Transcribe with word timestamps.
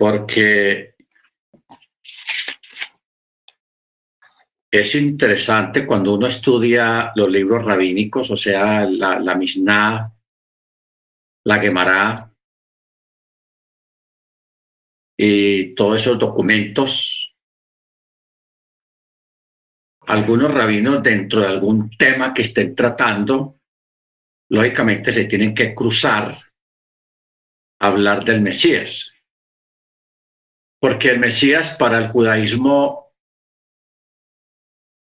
porque 0.00 0.94
es 4.70 4.94
interesante 4.94 5.84
cuando 5.84 6.14
uno 6.14 6.26
estudia 6.26 7.12
los 7.14 7.28
libros 7.28 7.66
rabínicos, 7.66 8.30
o 8.30 8.36
sea, 8.36 8.86
la, 8.86 9.20
la 9.20 9.34
Mishnah, 9.34 10.10
la 11.44 11.58
Gemara 11.58 12.32
y 15.18 15.74
todos 15.74 16.00
esos 16.00 16.18
documentos. 16.18 17.36
Algunos 20.06 20.50
rabinos 20.50 21.02
dentro 21.02 21.42
de 21.42 21.48
algún 21.48 21.90
tema 21.90 22.32
que 22.32 22.40
estén 22.40 22.74
tratando, 22.74 23.60
lógicamente 24.48 25.12
se 25.12 25.26
tienen 25.26 25.54
que 25.54 25.74
cruzar 25.74 26.38
a 27.80 27.86
hablar 27.86 28.24
del 28.24 28.40
Mesías. 28.40 29.12
Porque 30.80 31.10
el 31.10 31.20
Mesías 31.20 31.76
para 31.76 31.98
el 31.98 32.08
judaísmo 32.08 33.12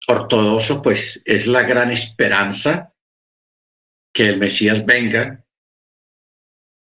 ortodoxo, 0.07 0.81
pues 0.81 1.21
es 1.25 1.47
la 1.47 1.63
gran 1.63 1.91
esperanza 1.91 2.93
que 4.13 4.27
el 4.27 4.37
Mesías 4.37 4.85
venga 4.85 5.45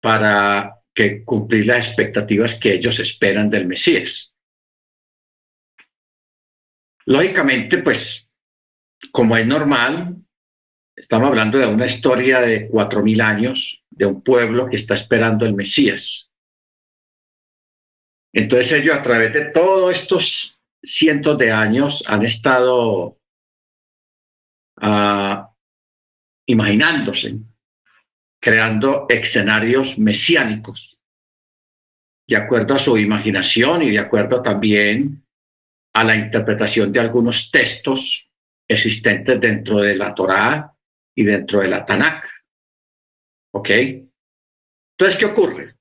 para 0.01 0.81
que 0.93 1.23
cumplir 1.23 1.67
las 1.67 1.87
expectativas 1.87 2.55
que 2.55 2.73
ellos 2.73 2.99
esperan 2.99 3.49
del 3.49 3.67
Mesías. 3.67 4.33
Lógicamente, 7.05 7.79
pues, 7.79 8.35
como 9.11 9.35
es 9.37 9.45
normal, 9.45 10.17
estamos 10.95 11.27
hablando 11.27 11.57
de 11.57 11.67
una 11.67 11.85
historia 11.85 12.41
de 12.41 12.67
cuatro 12.67 13.03
mil 13.03 13.21
años 13.21 13.83
de 13.89 14.05
un 14.05 14.23
pueblo 14.23 14.67
que 14.69 14.77
está 14.77 14.93
esperando 14.93 15.45
el 15.45 15.53
Mesías. 15.53 16.30
Entonces 18.33 18.71
ellos 18.71 18.95
a 18.95 19.01
través 19.01 19.33
de 19.33 19.45
todos 19.51 19.95
estos 19.95 20.61
cientos 20.81 21.37
de 21.37 21.51
años 21.51 22.03
han 22.07 22.23
estado 22.23 23.17
uh, 24.81 25.45
imaginándose, 26.45 27.35
creando 28.41 29.05
escenarios 29.09 29.97
mesiánicos, 29.97 30.97
de 32.27 32.37
acuerdo 32.37 32.75
a 32.75 32.79
su 32.79 32.97
imaginación 32.97 33.83
y 33.83 33.91
de 33.91 33.99
acuerdo 33.99 34.41
también 34.41 35.25
a 35.93 36.03
la 36.03 36.15
interpretación 36.15 36.91
de 36.91 37.01
algunos 37.01 37.51
textos 37.51 38.31
existentes 38.67 39.39
dentro 39.39 39.79
de 39.79 39.95
la 39.95 40.15
Torá 40.15 40.73
y 41.13 41.23
dentro 41.23 41.59
de 41.59 41.67
la 41.67 41.85
Tanakh. 41.85 42.25
¿Ok? 43.53 43.69
Entonces, 43.71 45.19
¿qué 45.19 45.25
ocurre? 45.25 45.75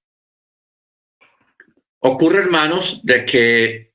Ocurre, 2.03 2.39
hermanos, 2.39 3.01
de 3.05 3.27
que 3.27 3.93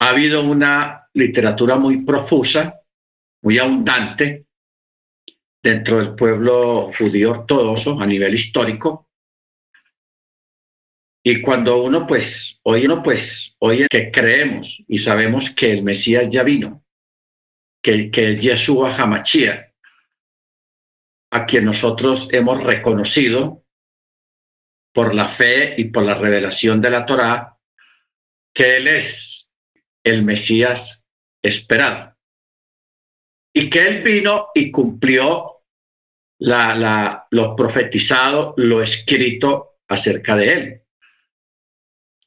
ha 0.00 0.10
habido 0.10 0.42
una 0.42 1.08
literatura 1.12 1.76
muy 1.76 2.04
profusa, 2.04 2.80
muy 3.42 3.58
abundante 3.58 4.46
dentro 5.62 5.98
del 5.98 6.14
pueblo 6.14 6.92
judío 6.96 7.30
ortodoxo 7.30 8.00
a 8.00 8.06
nivel 8.06 8.34
histórico. 8.34 9.08
Y 11.24 11.40
cuando 11.40 11.82
uno 11.82 12.06
pues, 12.06 12.60
hoy 12.64 12.84
uno 12.84 13.02
pues, 13.02 13.56
oye 13.60 13.86
que 13.88 14.12
creemos 14.12 14.84
y 14.86 14.98
sabemos 14.98 15.50
que 15.50 15.72
el 15.72 15.82
Mesías 15.82 16.28
ya 16.28 16.42
vino, 16.42 16.84
que, 17.82 18.10
que 18.10 18.30
es 18.30 18.38
Yeshua 18.38 18.94
Hamachia, 18.94 19.72
a 21.32 21.46
quien 21.46 21.64
nosotros 21.64 22.28
hemos 22.30 22.62
reconocido 22.62 23.63
por 24.94 25.14
la 25.14 25.28
fe 25.28 25.74
y 25.76 25.86
por 25.86 26.04
la 26.04 26.14
revelación 26.14 26.80
de 26.80 26.90
la 26.90 27.04
Torá, 27.04 27.58
que 28.54 28.76
Él 28.76 28.88
es 28.88 29.50
el 30.04 30.22
Mesías 30.22 31.04
esperado. 31.42 32.16
Y 33.52 33.70
que 33.70 33.86
él 33.86 34.02
vino 34.02 34.48
y 34.54 34.70
cumplió 34.70 35.64
la, 36.40 36.74
la, 36.74 37.26
lo 37.30 37.54
profetizado, 37.54 38.54
lo 38.56 38.82
escrito 38.82 39.78
acerca 39.88 40.36
de 40.36 40.52
él. 40.52 40.82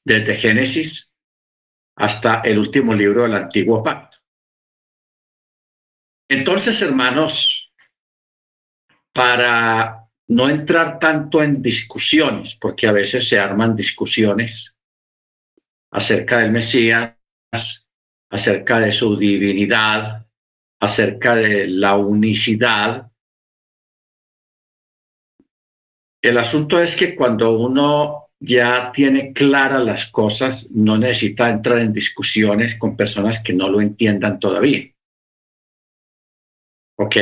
Desde 0.03 0.38
Génesis 0.38 1.13
hasta 1.97 2.41
el 2.41 2.59
último 2.59 2.94
libro 2.94 3.23
del 3.23 3.35
Antiguo 3.35 3.84
Pacto. 3.84 4.17
Entonces, 6.29 6.81
hermanos, 6.81 7.73
para 9.13 10.06
no 10.29 10.49
entrar 10.49 10.99
tanto 10.99 11.41
en 11.41 11.61
discusiones, 11.61 12.55
porque 12.55 12.88
a 12.88 12.91
veces 12.91 13.27
se 13.27 13.39
arman 13.39 13.75
discusiones 13.75 14.75
acerca 15.91 16.39
del 16.39 16.51
Mesías, 16.51 17.15
acerca 18.29 18.79
de 18.79 18.91
su 18.91 19.17
divinidad, 19.17 20.27
acerca 20.81 21.35
de 21.35 21.67
la 21.67 21.95
unicidad. 21.95 23.09
El 26.21 26.37
asunto 26.37 26.81
es 26.81 26.95
que 26.95 27.16
cuando 27.16 27.57
uno 27.57 28.27
ya 28.39 28.91
tiene 28.91 29.33
claras 29.33 29.83
las 29.83 30.05
cosas, 30.07 30.69
no 30.71 30.97
necesita 30.97 31.49
entrar 31.49 31.79
en 31.79 31.93
discusiones 31.93 32.77
con 32.77 32.97
personas 32.97 33.41
que 33.41 33.53
no 33.53 33.69
lo 33.69 33.81
entiendan 33.81 34.39
todavía. 34.39 34.91
¿Ok? 36.97 37.16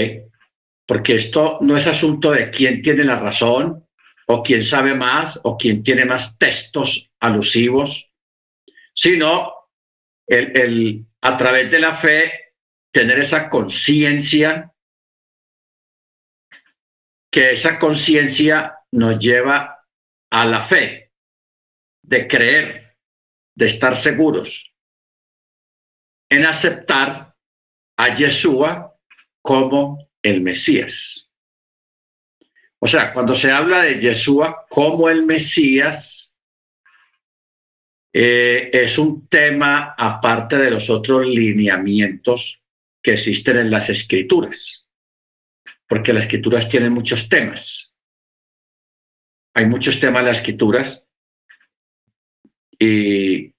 Porque 0.86 1.16
esto 1.16 1.58
no 1.62 1.76
es 1.78 1.88
asunto 1.88 2.32
de 2.32 2.52
quién 2.52 2.82
tiene 2.82 3.04
la 3.04 3.20
razón 3.20 3.88
o 4.28 4.44
quién 4.44 4.64
sabe 4.64 4.94
más 4.94 5.40
o 5.44 5.58
quién 5.58 5.84
tiene 5.84 6.06
más 6.06 6.38
textos 6.38 7.12
alusivos, 7.20 8.12
sino 8.94 9.54
el, 10.28 11.06
a 11.22 11.38
través 11.38 11.70
de 11.72 11.80
la 11.80 11.96
fe, 11.96 12.54
tener 12.92 13.20
esa 13.20 13.50
conciencia, 13.50 14.72
que 17.32 17.52
esa 17.52 17.78
conciencia 17.78 18.80
nos 18.92 19.20
lleva 19.20 19.86
a 20.32 20.46
la 20.46 20.62
fe, 20.62 21.12
de 22.02 22.28
creer, 22.28 22.98
de 23.56 23.66
estar 23.66 23.96
seguros, 23.96 24.74
en 26.30 26.46
aceptar 26.46 27.36
a 27.98 28.16
Yeshua 28.16 28.98
como 29.42 30.05
el 30.26 30.42
Mesías. 30.42 31.30
O 32.80 32.88
sea, 32.88 33.14
cuando 33.14 33.36
se 33.36 33.52
habla 33.52 33.84
de 33.84 34.00
Yeshua 34.00 34.66
como 34.68 35.08
el 35.08 35.24
Mesías, 35.24 36.36
eh, 38.12 38.72
es 38.74 38.98
un 38.98 39.28
tema 39.28 39.94
aparte 39.98 40.58
de 40.58 40.72
los 40.72 40.90
otros 40.90 41.28
lineamientos 41.28 42.64
que 43.04 43.14
existen 43.14 43.58
en 43.58 43.70
las 43.70 43.90
escrituras, 43.90 44.90
porque 45.88 46.12
las 46.12 46.24
escrituras 46.24 46.68
tienen 46.68 46.92
muchos 46.92 47.30
temas. 47.30 47.96
Hay 49.54 49.68
muchos 49.68 50.00
temas 50.00 50.22
en 50.22 50.28
las 50.28 50.38
escrituras 50.38 51.08
y, 52.80 53.54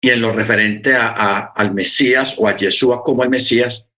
y 0.00 0.10
en 0.10 0.20
lo 0.20 0.32
referente 0.32 0.94
a, 0.94 1.52
al 1.54 1.74
Mesías 1.74 2.36
o 2.38 2.48
a 2.48 2.56
Yeshua 2.56 3.02
como 3.02 3.22
el 3.22 3.28
Mesías, 3.28 3.89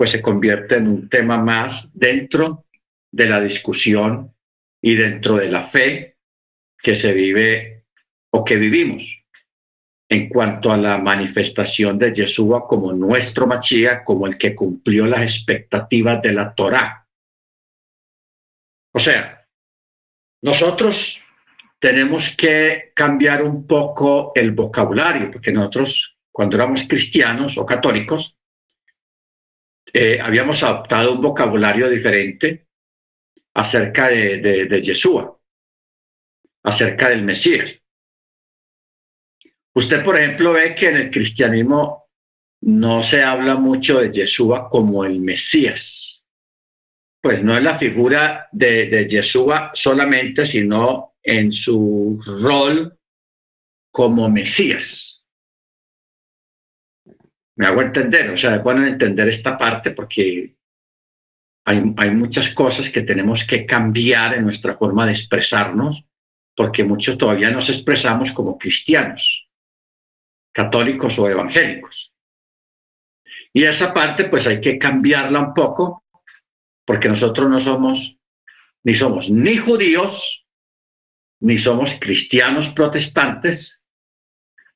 pues 0.00 0.12
se 0.12 0.22
convierte 0.22 0.76
en 0.76 0.88
un 0.88 1.10
tema 1.10 1.36
más 1.36 1.90
dentro 1.92 2.64
de 3.12 3.26
la 3.26 3.38
discusión 3.38 4.34
y 4.80 4.94
dentro 4.94 5.36
de 5.36 5.50
la 5.50 5.68
fe 5.68 6.16
que 6.78 6.94
se 6.94 7.12
vive 7.12 7.84
o 8.30 8.42
que 8.42 8.56
vivimos 8.56 9.22
en 10.08 10.30
cuanto 10.30 10.72
a 10.72 10.78
la 10.78 10.96
manifestación 10.96 11.98
de 11.98 12.14
Yeshua 12.14 12.66
como 12.66 12.94
nuestro 12.94 13.46
Machía, 13.46 14.02
como 14.02 14.26
el 14.26 14.38
que 14.38 14.54
cumplió 14.54 15.04
las 15.04 15.20
expectativas 15.20 16.22
de 16.22 16.32
la 16.32 16.54
Torá. 16.54 17.06
O 18.94 18.98
sea, 18.98 19.46
nosotros 20.40 21.22
tenemos 21.78 22.34
que 22.34 22.92
cambiar 22.94 23.42
un 23.42 23.66
poco 23.66 24.32
el 24.34 24.52
vocabulario, 24.52 25.30
porque 25.30 25.52
nosotros, 25.52 26.18
cuando 26.32 26.56
éramos 26.56 26.84
cristianos 26.88 27.58
o 27.58 27.66
católicos, 27.66 28.39
eh, 29.92 30.18
habíamos 30.20 30.62
adoptado 30.62 31.12
un 31.12 31.20
vocabulario 31.20 31.88
diferente 31.88 32.66
acerca 33.54 34.08
de, 34.08 34.38
de, 34.38 34.82
Yeshua, 34.82 35.38
acerca 36.62 37.08
del 37.08 37.22
Mesías. 37.22 37.80
Usted, 39.74 40.04
por 40.04 40.18
ejemplo, 40.18 40.52
ve 40.52 40.74
que 40.74 40.88
en 40.88 40.96
el 40.96 41.10
cristianismo 41.10 42.08
no 42.62 43.02
se 43.02 43.22
habla 43.22 43.56
mucho 43.56 44.00
de 44.00 44.12
Yeshua 44.12 44.68
como 44.68 45.04
el 45.04 45.20
Mesías. 45.20 46.24
Pues 47.22 47.42
no 47.42 47.54
es 47.56 47.62
la 47.62 47.78
figura 47.78 48.48
de, 48.52 48.86
de 48.86 49.08
Yeshua 49.08 49.72
solamente, 49.74 50.46
sino 50.46 51.14
en 51.22 51.52
su 51.52 52.20
rol 52.24 52.98
como 53.90 54.28
Mesías. 54.28 55.19
Me 57.60 57.66
hago 57.66 57.82
entender, 57.82 58.30
o 58.30 58.38
sea, 58.38 58.56
bueno 58.60 58.86
entender 58.86 59.28
esta 59.28 59.58
parte 59.58 59.90
porque 59.90 60.56
hay, 61.66 61.94
hay 61.98 62.10
muchas 62.10 62.48
cosas 62.54 62.88
que 62.88 63.02
tenemos 63.02 63.44
que 63.44 63.66
cambiar 63.66 64.32
en 64.32 64.44
nuestra 64.44 64.78
forma 64.78 65.04
de 65.04 65.12
expresarnos 65.12 66.06
porque 66.56 66.84
muchos 66.84 67.18
todavía 67.18 67.50
nos 67.50 67.68
expresamos 67.68 68.32
como 68.32 68.56
cristianos, 68.56 69.46
católicos 70.54 71.18
o 71.18 71.28
evangélicos. 71.28 72.14
Y 73.52 73.64
esa 73.64 73.92
parte 73.92 74.24
pues 74.24 74.46
hay 74.46 74.58
que 74.62 74.78
cambiarla 74.78 75.40
un 75.40 75.52
poco, 75.52 76.02
porque 76.86 77.10
nosotros 77.10 77.50
no 77.50 77.60
somos, 77.60 78.18
ni 78.84 78.94
somos 78.94 79.28
ni 79.28 79.58
judíos, 79.58 80.46
ni 81.40 81.58
somos 81.58 81.92
cristianos 82.00 82.70
protestantes, 82.70 83.79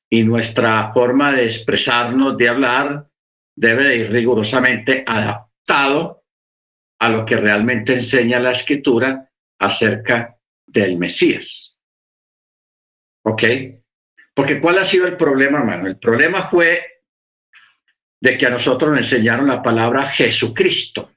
y 0.09 0.23
nuestra 0.23 0.91
forma 0.93 1.31
de 1.31 1.45
expresarnos, 1.45 2.37
de 2.37 2.49
hablar, 2.49 3.07
debe 3.55 3.83
de 3.83 3.97
ir 3.97 4.11
rigurosamente 4.11 5.03
adaptado 5.05 6.23
a 6.99 7.09
lo 7.09 7.25
que 7.25 7.37
realmente 7.37 7.93
enseña 7.93 8.39
la 8.39 8.51
escritura 8.51 9.29
acerca 9.59 10.37
del 10.65 10.97
Mesías. 10.97 11.77
¿Ok? 13.25 13.43
Porque 14.33 14.59
¿cuál 14.59 14.79
ha 14.79 14.85
sido 14.85 15.07
el 15.07 15.17
problema, 15.17 15.59
hermano? 15.59 15.87
El 15.87 15.97
problema 15.97 16.49
fue 16.49 16.83
de 18.21 18.37
que 18.37 18.45
a 18.45 18.49
nosotros 18.49 18.91
nos 18.91 18.99
enseñaron 18.99 19.47
la 19.47 19.61
palabra 19.61 20.07
Jesucristo, 20.07 21.11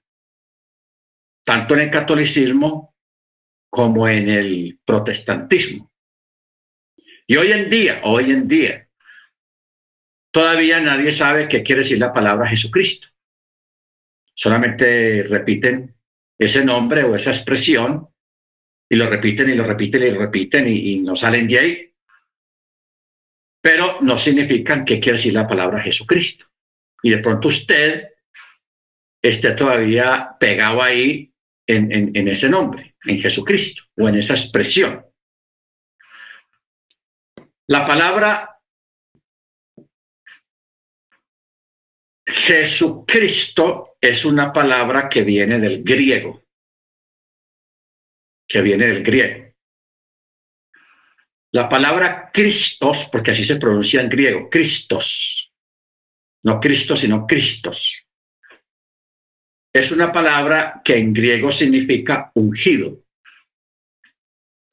tanto 1.45 1.75
en 1.75 1.81
el 1.81 1.91
catolicismo 1.91 2.95
como 3.71 4.09
en 4.09 4.29
el 4.29 4.81
protestantismo. 4.85 5.88
Y 7.31 7.37
hoy 7.37 7.53
en 7.53 7.69
día, 7.69 8.01
hoy 8.05 8.31
en 8.31 8.49
día, 8.49 8.89
todavía 10.33 10.81
nadie 10.81 11.13
sabe 11.13 11.47
qué 11.47 11.63
quiere 11.63 11.83
decir 11.83 11.99
la 11.99 12.11
palabra 12.11 12.49
Jesucristo. 12.49 13.09
Solamente 14.33 15.25
repiten 15.25 15.95
ese 16.39 16.65
nombre 16.65 17.05
o 17.05 17.15
esa 17.15 17.31
expresión 17.31 18.09
y 18.89 18.97
lo 18.97 19.11
repiten 19.11 19.51
y 19.51 19.55
lo 19.55 19.65
repiten 19.65 20.05
y 20.05 20.11
lo 20.11 20.21
repiten 20.21 20.69
y, 20.69 21.01
no 21.01 21.15
salen 21.15 21.47
de 21.47 21.59
ahí. 21.59 21.95
Pero 23.61 24.01
no 24.01 24.17
significan 24.17 24.87
qué 24.87 24.99
quiere 24.99 25.19
decir 25.19 25.35
la 25.35 25.47
palabra 25.47 25.83
Jesucristo. 25.83 26.47
Y 27.03 27.11
de 27.11 27.19
pronto 27.19 27.49
usted 27.49 28.09
esté 29.21 29.51
todavía 29.51 30.31
pegado 30.41 30.83
ahí 30.83 31.31
en, 31.67 31.93
en 31.93 32.29
ese 32.29 32.49
nombre, 32.49 32.97
en 33.05 33.21
Jesucristo 33.21 33.83
o 33.99 34.09
en 34.09 34.15
esa 34.15 34.33
expresión. 34.33 35.08
La 37.69 37.85
palabra 37.85 38.61
Jesucristo 42.27 43.97
es 44.01 44.25
una 44.25 44.53
palabra 44.53 45.09
que 45.09 45.23
viene 45.23 45.59
del 45.59 45.83
griego, 45.83 46.43
que 48.47 48.63
viene 48.63 48.87
del 48.87 49.03
griego. 49.03 49.55
La 51.53 51.69
palabra 51.69 52.31
Cristos, 52.33 53.09
porque 53.13 53.33
así 53.33 53.45
se 53.45 53.57
pronuncia 53.57 54.01
en 54.01 54.09
griego, 54.09 54.49
Cristos, 54.49 55.53
no 56.45 56.61
Cristo, 56.61 56.97
sino 56.97 57.27
Cristos, 57.27 58.07
es 59.75 59.91
una 59.93 60.11
palabra 60.11 60.81
que 60.85 60.97
en 60.97 61.13
griego 61.13 61.53
significa 61.53 62.33
ungido. 62.35 63.05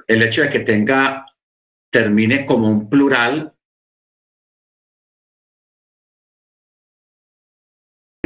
El 0.07 0.23
hecho 0.23 0.41
de 0.43 0.49
que 0.49 0.59
tenga, 0.59 1.25
termine 1.95 2.45
como 2.45 2.67
un 2.67 2.89
plural, 2.89 3.53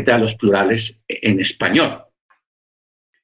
a 0.08 0.18
los 0.18 0.34
plurales 0.34 1.04
en 1.08 1.40
español. 1.40 2.04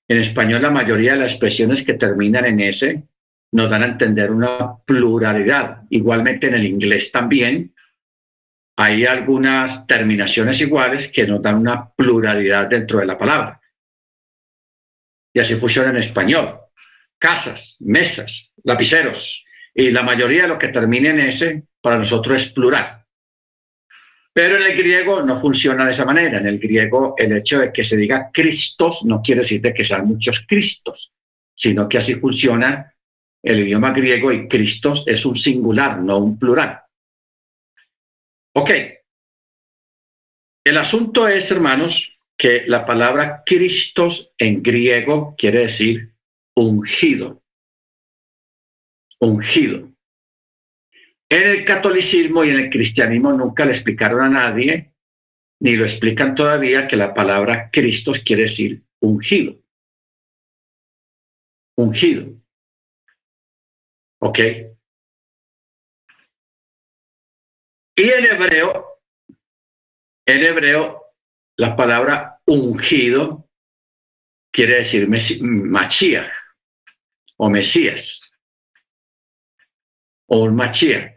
En 0.07 0.19
español 0.19 0.61
la 0.61 0.69
mayoría 0.69 1.13
de 1.13 1.21
las 1.21 1.31
expresiones 1.31 1.81
que 1.83 1.95
terminan 1.95 2.45
en 2.45 2.59
S 2.59 3.03
nos 3.53 3.69
dan 3.71 3.81
a 3.81 3.87
entender 3.87 4.29
una 4.29 4.77
pluralidad. 4.85 5.81
Igualmente 5.89 6.45
en 6.45 6.53
el 6.53 6.65
inglés 6.65 7.11
también 7.11 7.73
hay 8.77 9.07
algunas 9.07 9.87
terminaciones 9.87 10.61
iguales 10.61 11.11
que 11.11 11.25
nos 11.25 11.41
dan 11.41 11.55
una 11.55 11.89
pluralidad 11.89 12.67
dentro 12.67 12.99
de 12.99 13.07
la 13.07 13.17
palabra. 13.17 13.59
Y 15.33 15.39
así 15.39 15.55
funciona 15.55 15.89
en 15.89 15.97
español. 15.97 16.59
Casas, 17.17 17.77
mesas, 17.79 18.51
lapiceros. 18.63 19.44
Y 19.75 19.91
la 19.91 20.03
mayoría 20.03 20.43
de 20.43 20.47
lo 20.47 20.57
que 20.57 20.69
termina 20.69 21.09
en 21.09 21.19
S 21.19 21.63
para 21.81 21.97
nosotros 21.97 22.41
es 22.41 22.51
plural. 22.53 23.05
Pero 24.33 24.57
en 24.57 24.63
el 24.63 24.77
griego 24.77 25.21
no 25.21 25.39
funciona 25.39 25.85
de 25.85 25.91
esa 25.91 26.05
manera. 26.05 26.39
En 26.39 26.47
el 26.47 26.59
griego 26.59 27.15
el 27.17 27.37
hecho 27.37 27.59
de 27.59 27.71
que 27.71 27.83
se 27.83 27.97
diga 27.97 28.31
Cristos 28.33 29.03
no 29.03 29.21
quiere 29.21 29.41
decir 29.41 29.61
de 29.61 29.73
que 29.73 29.85
sean 29.85 30.07
muchos 30.07 30.45
Cristos, 30.47 31.13
sino 31.53 31.87
que 31.87 31.97
así 31.97 32.15
funciona 32.15 32.93
el 33.43 33.59
idioma 33.59 33.91
griego 33.91 34.31
y 34.31 34.47
Cristos 34.47 35.03
es 35.07 35.25
un 35.25 35.35
singular, 35.35 35.99
no 35.99 36.17
un 36.17 36.39
plural. 36.39 36.81
Ok. 38.53 38.71
El 40.65 40.77
asunto 40.77 41.27
es, 41.27 41.51
hermanos, 41.51 42.17
que 42.37 42.63
la 42.65 42.85
palabra 42.85 43.43
Cristos 43.45 44.33
en 44.37 44.63
griego 44.63 45.35
quiere 45.37 45.59
decir 45.59 46.13
ungido. 46.55 47.44
Ungido. 49.19 49.91
En 51.29 51.47
el 51.47 51.65
catolicismo 51.65 52.43
y 52.43 52.49
en 52.49 52.59
el 52.59 52.69
cristianismo 52.69 53.33
nunca 53.33 53.65
le 53.65 53.71
explicaron 53.71 54.21
a 54.21 54.29
nadie, 54.29 54.93
ni 55.59 55.75
lo 55.75 55.85
explican 55.85 56.35
todavía, 56.35 56.87
que 56.87 56.95
la 56.95 57.13
palabra 57.13 57.69
Cristo 57.71 58.11
quiere 58.23 58.43
decir 58.43 58.83
ungido. 58.99 59.59
Ungido. 61.77 62.33
¿Ok? 64.19 64.39
Y 67.97 68.09
en 68.09 68.25
hebreo, 68.25 69.01
en 70.25 70.43
hebreo, 70.43 71.01
la 71.57 71.75
palabra 71.75 72.41
ungido 72.45 73.49
quiere 74.51 74.75
decir 74.75 75.07
Mashiach 75.07 76.31
o 77.37 77.49
Mesías 77.49 78.24
o 80.27 80.43
un 80.43 80.55
Mashiach. 80.55 81.15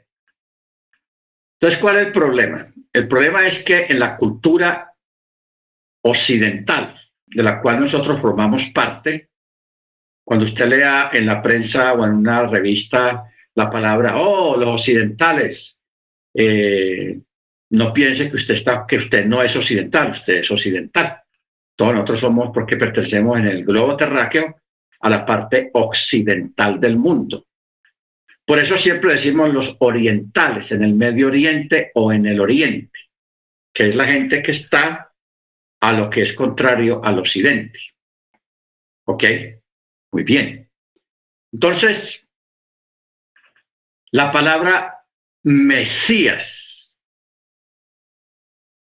Entonces, 1.60 1.81
¿cuál 1.81 1.96
es 1.96 2.06
el 2.06 2.12
problema? 2.12 2.72
El 2.93 3.08
problema 3.08 3.46
es 3.46 3.64
que 3.64 3.87
en 3.88 3.99
la 3.99 4.16
cultura 4.16 4.94
occidental, 6.02 6.94
de 7.26 7.43
la 7.43 7.60
cual 7.60 7.81
nosotros 7.81 8.20
formamos 8.20 8.66
parte, 8.66 9.31
cuando 10.25 10.44
usted 10.44 10.69
lea 10.69 11.10
en 11.12 11.26
la 11.26 11.43
prensa 11.43 11.94
o 11.94 12.05
en 12.05 12.12
una 12.12 12.46
revista 12.46 13.25
la 13.55 13.69
palabra, 13.69 14.19
oh, 14.19 14.56
los 14.56 14.69
occidentales, 14.69 15.82
eh, 16.34 17.19
no 17.70 17.93
piense 17.93 18.31
que 18.31 18.36
usted, 18.36 18.55
está, 18.55 18.86
que 18.86 18.96
usted 18.96 19.27
no 19.27 19.43
es 19.43 19.56
occidental, 19.56 20.10
usted 20.10 20.34
es 20.34 20.50
occidental. 20.50 21.22
Todos 21.74 21.93
nosotros 21.93 22.20
somos 22.20 22.50
porque 22.53 22.77
pertenecemos 22.77 23.38
en 23.38 23.46
el 23.46 23.65
globo 23.65 23.96
terráqueo 23.96 24.60
a 25.00 25.10
la 25.10 25.27
parte 25.27 25.70
occidental 25.72 26.81
del 26.81 26.96
mundo. 26.96 27.47
Por 28.48 28.58
eso 28.58 28.78
siempre 28.78 29.12
decimos 29.12 29.52
los 29.52 29.76
orientales, 29.81 30.72
en 30.72 30.82
el 30.82 30.94
Medio 30.94 31.26
Oriente 31.26 31.90
o 31.94 32.14
en 32.14 32.24
el 32.24 32.40
Oriente, 32.40 32.98
que 33.74 33.88
es 33.88 33.94
la 33.94 34.06
gente 34.06 34.43
que 34.43 34.52
está 34.52 35.12
a 35.82 35.93
lo 35.93 36.08
que 36.08 36.22
es 36.22 36.32
contrario 36.32 37.05
al 37.05 37.19
Occidente. 37.19 37.78
¿Ok? 39.06 39.24
Muy 40.14 40.22
bien. 40.22 40.70
Entonces, 41.52 42.26
la 44.12 44.32
palabra 44.32 45.05
Mesías 45.43 46.96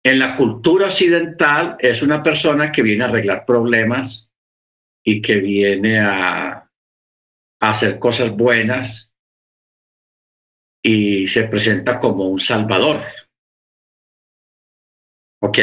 en 0.03 0.19
la 0.19 0.35
cultura 0.35 0.85
occidental 0.85 1.77
es 1.79 2.03
una 2.03 2.21
persona 2.21 2.71
que 2.71 2.83
viene 2.83 3.05
a 3.05 3.07
arreglar 3.07 3.43
problemas 3.43 4.29
y 5.03 5.19
que 5.19 5.37
viene 5.37 5.97
a, 5.99 6.49
a 6.51 6.69
hacer 7.59 7.97
cosas 7.97 8.29
buenas 8.29 9.06
y 10.81 11.27
se 11.27 11.43
presenta 11.43 11.99
como 11.99 12.27
un 12.27 12.39
salvador. 12.39 13.01
¿Ok? 15.41 15.57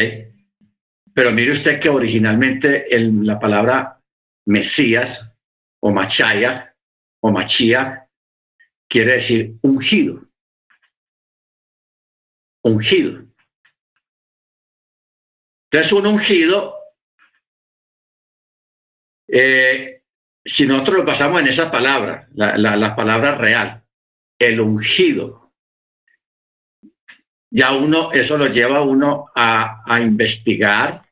Pero 1.14 1.32
mire 1.32 1.52
usted 1.52 1.80
que 1.80 1.88
originalmente 1.88 2.86
la 2.90 3.38
palabra 3.38 4.00
Mesías 4.46 5.32
o 5.80 5.90
Machaya 5.90 6.74
o 7.22 7.30
Machía 7.30 8.08
quiere 8.88 9.12
decir 9.12 9.56
ungido. 9.62 10.28
Ungido. 12.64 13.24
Entonces 15.70 15.92
un 15.92 16.06
ungido, 16.06 16.76
eh, 19.28 20.02
si 20.44 20.66
nosotros 20.66 20.98
lo 20.98 21.04
basamos 21.04 21.40
en 21.40 21.48
esa 21.48 21.70
palabra, 21.70 22.28
la, 22.34 22.56
la 22.56 22.96
palabra 22.96 23.36
real, 23.36 23.83
el 24.48 24.60
ungido. 24.60 25.52
Ya 27.50 27.72
uno, 27.72 28.12
eso 28.12 28.36
lo 28.36 28.48
lleva 28.48 28.78
a 28.78 28.82
uno 28.82 29.26
a, 29.34 30.00
investigar 30.00 31.04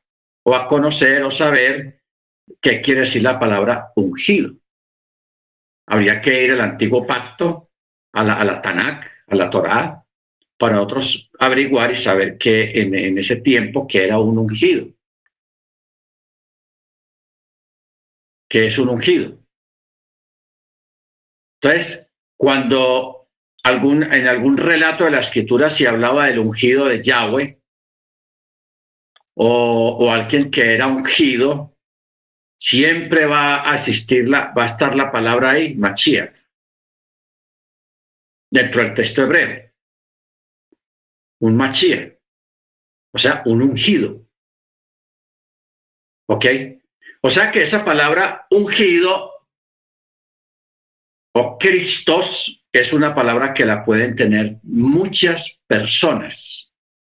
o 0.43 0.55
a 0.55 0.67
conocer 0.67 1.23
o 1.23 1.31
saber 1.31 2.01
qué 2.61 2.81
quiere 2.81 3.01
decir 3.01 3.23
la 3.23 3.39
palabra 3.39 3.91
ungido. 3.95 4.53
habría 5.87 6.21
que 6.21 6.43
ir 6.43 6.51
al 6.51 6.61
antiguo 6.61 7.05
pacto, 7.05 7.69
a 8.13 8.23
la, 8.23 8.33
a 8.33 8.45
la 8.45 8.61
Tanakh, 8.61 9.05
a 9.27 9.35
la 9.35 9.49
Torá, 9.49 10.05
para 10.57 10.81
otros 10.81 11.31
averiguar 11.39 11.91
y 11.91 11.97
saber 11.97 12.37
que 12.37 12.71
en, 12.71 12.93
en 12.93 13.17
ese 13.17 13.37
tiempo 13.37 13.87
que 13.87 14.03
era 14.03 14.19
un 14.19 14.37
ungido. 14.37 14.87
que 18.53 18.67
es 18.67 18.77
un 18.77 18.87
ungido. 18.89 19.39
Entonces, 21.59 22.07
cuando 22.37 23.22
algún, 23.63 24.03
en 24.03 24.27
algún 24.27 24.57
relato 24.57 25.05
de 25.05 25.11
la 25.11 25.19
escritura 25.19 25.69
se 25.69 25.87
hablaba 25.87 26.25
del 26.25 26.39
ungido 26.39 26.85
de 26.85 27.01
Yahweh, 27.01 27.59
o, 29.35 30.11
alguien 30.11 30.51
que 30.51 30.73
era 30.73 30.87
ungido, 30.87 31.75
siempre 32.59 33.25
va 33.25 33.55
a 33.55 33.73
asistir, 33.73 34.29
la, 34.29 34.53
va 34.53 34.63
a 34.63 34.67
estar 34.67 34.95
la 34.95 35.11
palabra 35.11 35.51
ahí, 35.51 35.75
Mashiach, 35.75 36.35
dentro 38.51 38.83
del 38.83 38.93
texto 38.93 39.23
hebreo. 39.23 39.71
Un 41.41 41.55
Mashiach, 41.55 42.13
o 43.13 43.17
sea, 43.17 43.41
un 43.45 43.61
ungido. 43.61 44.27
¿Ok? 46.29 46.45
O 47.21 47.29
sea 47.29 47.51
que 47.51 47.63
esa 47.63 47.83
palabra 47.83 48.45
ungido 48.51 49.32
o 51.35 51.57
Cristos 51.57 52.65
es 52.71 52.93
una 52.93 53.13
palabra 53.13 53.53
que 53.53 53.65
la 53.65 53.83
pueden 53.83 54.15
tener 54.15 54.57
muchas 54.63 55.59
personas 55.67 56.73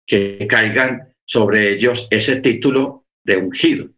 que 0.07 0.47
caigan 0.49 1.15
sobre 1.25 1.73
ellos 1.73 2.07
ese 2.11 2.41
título 2.41 3.07
de 3.25 3.37
ungido. 3.37 3.89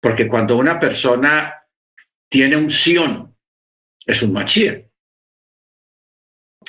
Porque 0.00 0.28
cuando 0.28 0.56
una 0.56 0.78
persona 0.78 1.54
tiene 2.28 2.56
unción, 2.56 3.34
es 4.04 4.22
un 4.22 4.32
machía. 4.32 4.84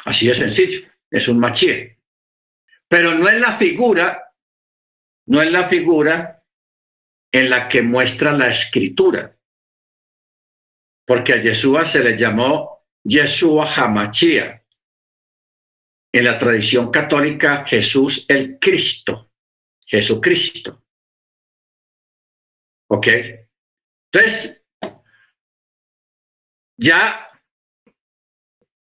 Así 0.06 0.28
de 0.28 0.36
sencillo, 0.36 0.88
es 1.10 1.28
un 1.28 1.40
machía. 1.40 1.98
Pero 2.88 3.16
no 3.16 3.28
es 3.28 3.40
la 3.40 3.58
figura, 3.58 4.34
no 5.28 5.42
es 5.42 5.52
la 5.52 5.68
figura 5.68 6.46
en 7.32 7.50
la 7.50 7.68
que 7.68 7.82
muestra 7.82 8.32
la 8.32 8.48
escritura. 8.48 9.38
Porque 11.06 11.34
a 11.34 11.42
Yeshua 11.42 11.86
se 11.86 12.04
le 12.04 12.18
llamó 12.18 12.86
Yeshua 13.04 13.72
Hamachia. 13.76 14.64
En 16.12 16.24
la 16.24 16.38
tradición 16.38 16.92
católica, 16.92 17.66
Jesús 17.66 18.26
el 18.28 18.58
Cristo. 18.60 19.32
Jesucristo. 19.86 20.84
¿Ok? 22.90 23.08
Entonces, 24.12 24.66
ya 26.78 27.30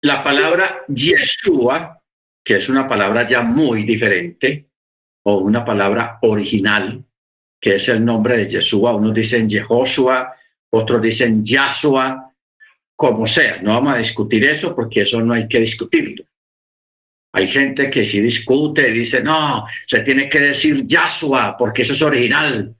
la 0.01 0.23
palabra 0.23 0.85
Yeshua, 0.87 2.01
que 2.43 2.55
es 2.55 2.69
una 2.69 2.87
palabra 2.87 3.27
ya 3.27 3.41
muy 3.41 3.83
diferente, 3.83 4.69
o 5.23 5.37
una 5.39 5.65
palabra 5.65 6.19
original, 6.21 7.05
que 7.59 7.75
es 7.75 7.89
el 7.89 8.03
nombre 8.03 8.37
de 8.37 8.49
Yeshua. 8.49 8.95
Unos 8.95 9.13
dicen 9.13 9.49
Jehoshua, 9.49 10.35
otros 10.71 11.01
dicen 11.01 11.43
Yahshua, 11.43 12.33
como 12.95 13.25
sea. 13.25 13.61
No 13.61 13.73
vamos 13.73 13.93
a 13.93 13.97
discutir 13.97 14.43
eso 14.45 14.75
porque 14.75 15.01
eso 15.01 15.21
no 15.21 15.33
hay 15.33 15.47
que 15.47 15.59
discutirlo. 15.59 16.25
Hay 17.31 17.47
gente 17.47 17.89
que 17.89 18.03
si 18.03 18.21
discute 18.21 18.91
dice, 18.91 19.23
no, 19.23 19.65
se 19.85 19.99
tiene 19.99 20.27
que 20.27 20.39
decir 20.39 20.85
Yahshua 20.85 21.55
porque 21.57 21.83
eso 21.83 21.93
es 21.93 22.01
original. 22.01 22.75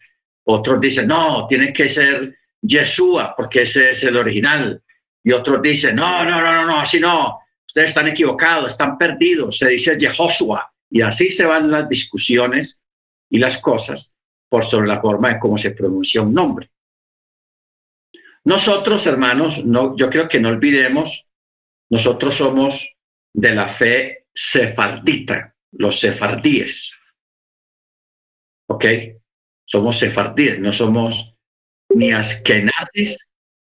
Otros 0.52 0.82
dicen, 0.82 1.08
no, 1.08 1.46
tiene 1.48 1.72
que 1.72 1.88
ser 1.88 2.36
Yeshua 2.62 3.36
porque 3.36 3.62
ese 3.62 3.92
es 3.92 4.04
el 4.04 4.18
original. 4.18 4.82
Y 5.24 5.32
otros 5.32 5.62
dicen, 5.62 5.96
no, 5.96 6.26
no, 6.26 6.42
no, 6.42 6.52
no, 6.52 6.66
no, 6.66 6.80
así 6.80 7.00
no. 7.00 7.40
Ustedes 7.68 7.90
están 7.90 8.08
equivocados, 8.08 8.72
están 8.72 8.98
perdidos. 8.98 9.60
Se 9.60 9.70
dice 9.70 10.00
Jehoshua. 10.00 10.74
Y 10.90 11.02
así 11.02 11.30
se 11.30 11.46
van 11.46 11.70
las 11.70 11.88
discusiones 11.88 12.84
y 13.30 13.38
las 13.38 13.60
cosas 13.60 14.16
por 14.50 14.66
sobre 14.66 14.88
la 14.88 15.00
forma 15.00 15.30
de 15.30 15.40
cómo 15.40 15.58
se 15.58 15.72
pronuncia 15.72 16.24
un 16.24 16.34
nombre. 16.34 16.68
Nosotros, 18.50 19.06
hermanos, 19.06 19.64
no, 19.64 19.96
yo 19.96 20.10
creo 20.10 20.28
que 20.28 20.40
no 20.40 20.50
olvidemos, 20.50 21.30
nosotros 21.92 22.38
somos 22.38 22.98
de 23.32 23.54
la 23.54 23.68
fe 23.68 24.26
sefardita, 24.34 25.56
los 25.74 26.00
sefardíes. 26.00 26.98
¿Ok? 28.68 28.86
Somos 29.66 30.00
sefardíes, 30.00 30.60
no 30.60 30.72
somos 30.72 31.36
ni 31.90 32.12
askenazis 32.12 33.20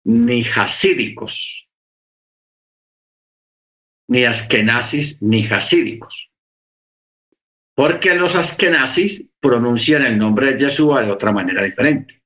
ni 0.03 0.43
hasídicos. 0.43 1.69
Ni 4.09 4.25
askenazis 4.25 5.21
ni 5.21 5.47
hasídicos. 5.47 6.29
Porque 7.77 8.13
los 8.13 8.35
askenazis 8.35 9.31
pronuncian 9.39 10.03
el 10.03 10.17
nombre 10.17 10.51
de 10.51 10.65
Yeshua 10.65 11.05
de 11.05 11.11
otra 11.11 11.31
manera 11.31 11.63
diferente. 11.63 12.24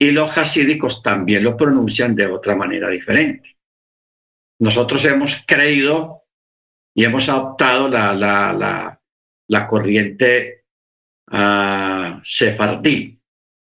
Y 0.00 0.12
los 0.12 0.36
hasídicos 0.38 1.02
también 1.02 1.42
lo 1.42 1.56
pronuncian 1.56 2.14
de 2.14 2.26
otra 2.26 2.54
manera 2.54 2.88
diferente. 2.88 3.56
Nosotros 4.60 5.04
hemos 5.04 5.44
creído 5.46 6.24
y 6.94 7.04
hemos 7.04 7.28
adoptado 7.28 7.88
la, 7.88 8.14
la, 8.14 8.52
la, 8.52 9.00
la 9.48 9.66
corriente 9.66 10.64
uh, 11.30 12.20
sefardí, 12.22 13.20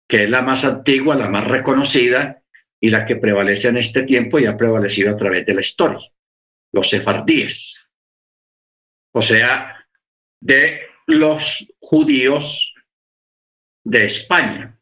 que 0.08 0.24
es 0.24 0.30
la 0.30 0.42
más 0.42 0.64
antigua, 0.66 1.16
la 1.16 1.30
más 1.30 1.46
reconocida 1.46 2.42
y 2.80 2.90
la 2.90 3.06
que 3.06 3.16
prevalece 3.16 3.70
en 3.70 3.78
este 3.78 4.04
tiempo 4.04 4.40
y 4.40 4.46
ha 4.46 4.56
prevalecido 4.56 5.12
a 5.12 5.18
través 5.18 5.46
de 5.46 5.54
la 5.54 5.62
historia, 5.62 6.12
los 6.74 6.90
sefardíes. 6.90 7.86
O 9.14 9.22
sea, 9.22 9.88
de 10.42 10.82
los 11.08 11.74
judíos 11.80 12.76
de 13.84 14.06
España, 14.06 14.77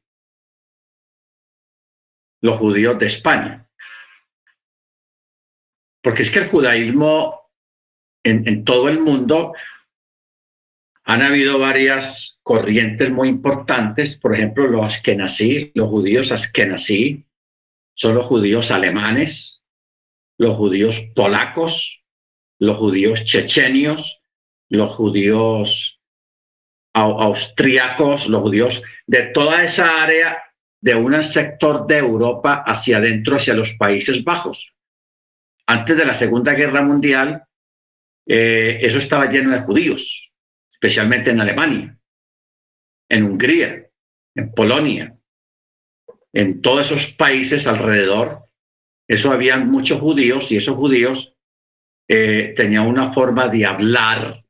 los 2.45 2.57
judíos 2.57 2.99
de 2.99 3.07
España. 3.07 3.67
Porque 6.03 6.21
es 6.21 6.29
que 6.29 6.39
el 6.39 6.47
judaísmo 6.47 7.49
en, 8.23 8.63
todo 8.63 8.87
el 8.87 8.99
mundo 8.99 9.53
han 11.03 11.23
habido 11.23 11.57
varias 11.57 12.39
corrientes 12.43 13.09
muy 13.09 13.29
importantes, 13.29 14.19
por 14.19 14.35
ejemplo, 14.35 14.67
los 14.67 14.85
askenazí, 14.85 15.71
los 15.73 15.89
judíos 15.89 16.31
askenazí, 16.31 17.25
son 17.95 18.13
los 18.13 18.25
judíos 18.25 18.69
alemanes, 18.69 19.63
los 20.37 20.55
judíos 20.55 20.99
polacos, 21.15 22.03
los 22.59 22.77
judíos 22.77 23.23
chechenios, 23.23 24.21
los 24.69 24.93
judíos 24.93 25.99
austriacos, 26.93 28.27
los 28.27 28.41
judíos, 28.43 28.83
de 29.07 29.23
toda 29.33 29.63
esa 29.63 30.03
área 30.03 30.45
de 30.82 30.96
un 30.96 31.24
sector 31.24 31.88
de 31.88 31.98
Europa 31.98 32.63
hacia 32.65 32.98
adentro, 32.98 33.36
hacia 33.36 33.53
los 33.53 33.74
Países 33.74 34.24
Bajos. 34.24 34.75
Antes 35.67 35.98
de 35.98 36.05
la 36.05 36.13
Segunda 36.13 36.53
Guerra 36.53 36.82
Mundial, 36.82 37.44
eh, 38.27 38.79
eso 38.82 38.98
estaba 38.98 39.29
lleno 39.29 39.51
de 39.51 39.62
judíos, 39.62 40.32
especialmente 40.70 41.32
en 41.32 41.41
Alemania, 41.41 41.98
en 43.10 43.24
Hungría, 43.24 43.89
en 44.36 44.51
Polonia, 44.51 45.15
en 46.34 46.62
todos 46.62 46.88
esos 46.88 47.08
países 47.13 47.65
alrededor. 47.65 48.46
Eso 49.08 49.32
habían 49.32 49.70
muchos 49.70 50.00
judíos 50.00 50.51
y 50.51 50.58
esos 50.58 50.75
judíos 50.75 51.36
eh, 52.08 52.53
tenían 52.55 52.86
una 52.86 53.13
forma 53.13 53.48
de 53.48 53.65
hablar 53.65 54.44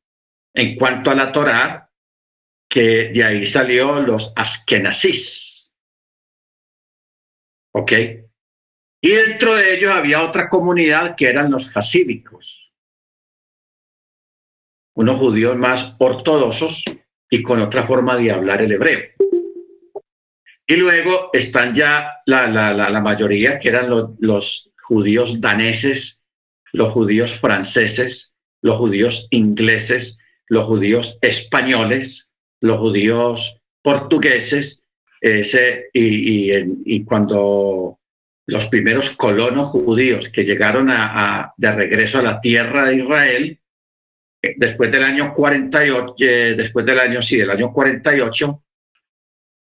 en 0.54 0.76
cuanto 0.76 1.12
a 1.12 1.16
la 1.16 1.32
Torá 1.32 1.92
que 2.70 3.10
de 3.14 3.24
ahí 3.24 3.46
salió 3.46 4.02
los 4.02 4.34
askenazis. 4.36 5.55
¿Ok? 7.78 7.92
Y 9.02 9.10
dentro 9.10 9.56
de 9.56 9.76
ellos 9.76 9.92
había 9.92 10.24
otra 10.24 10.48
comunidad 10.48 11.16
que 11.18 11.28
eran 11.28 11.52
los 11.52 11.76
hasídicos, 11.76 12.74
unos 14.96 15.20
judíos 15.20 15.58
más 15.58 15.94
ortodoxos 16.00 16.86
y 17.30 17.44
con 17.44 17.62
otra 17.62 17.86
forma 17.86 18.16
de 18.16 18.32
hablar 18.32 18.62
el 18.62 18.72
hebreo. 18.72 19.02
Y 20.66 20.78
luego 20.78 21.30
están 21.34 21.74
ya 21.74 22.14
la, 22.26 22.48
la, 22.48 22.74
la, 22.74 23.02
mayoría, 23.02 23.60
que 23.60 23.68
eran 23.68 23.90
los 24.20 24.72
judíos 24.82 25.42
daneses, 25.42 26.26
los 26.72 26.92
judíos 26.92 27.38
franceses, 27.42 28.36
los 28.62 28.78
judíos 28.78 29.28
ingleses, 29.32 30.18
los 30.48 30.66
judíos 30.66 31.20
españoles, 31.22 32.32
los 32.62 32.80
judíos 32.80 33.62
portugueses, 33.82 34.85
ese, 35.26 35.90
y, 35.92 36.54
y, 36.86 37.04
cuando 37.04 38.00
los 38.46 38.68
primeros 38.68 39.10
colonos 39.10 39.72
judíos 39.72 40.30
que 40.30 40.44
llegaron 40.44 40.92
a, 40.92 41.52
de 41.58 41.72
regreso 41.72 42.20
a 42.20 42.22
la 42.22 42.40
tierra 42.40 42.86
de 42.86 42.98
Israel, 42.98 43.60
eh, 44.40 44.54
después 44.56 44.92
del 44.92 45.02
año 45.02 45.34
48, 45.34 46.14
eh, 46.20 46.54
después 46.56 46.86
del 46.86 47.00
año, 47.00 47.24
sí, 47.24 47.38
del 47.38 47.50
año 47.50 47.74
48, 47.74 48.64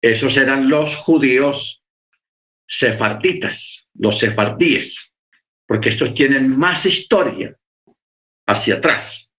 esos 0.00 0.36
eran 0.36 0.68
los 0.68 0.94
judíos 0.94 1.82
sefarditas, 2.64 3.88
los 3.94 4.16
sefardíes. 4.18 5.12
porque 5.66 5.90
estos 5.90 6.14
tienen 6.14 6.56
más 6.56 6.86
historia 6.86 7.54
hacia 8.46 8.76
atrás. 8.76 9.30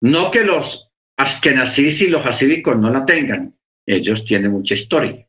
No 0.00 0.30
que 0.30 0.42
los 0.42 0.90
askenazis 1.18 2.00
y 2.00 2.06
los 2.06 2.24
hasídicos 2.24 2.78
no 2.78 2.90
la 2.90 3.04
tengan, 3.04 3.54
ellos 3.86 4.24
tienen 4.24 4.52
mucha 4.52 4.74
historia, 4.74 5.26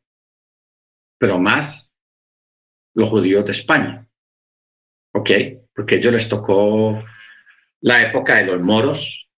pero 1.17 1.39
más 1.39 1.93
los 2.93 3.09
judíos 3.09 3.45
de 3.45 3.51
España, 3.51 4.07
¿ok? 5.13 5.29
Porque 5.73 5.95
a 5.95 5.97
ellos 5.97 6.13
les 6.13 6.29
tocó 6.29 7.03
la 7.81 8.01
época 8.01 8.37
de 8.37 8.45
los 8.45 8.61
moros, 8.61 9.29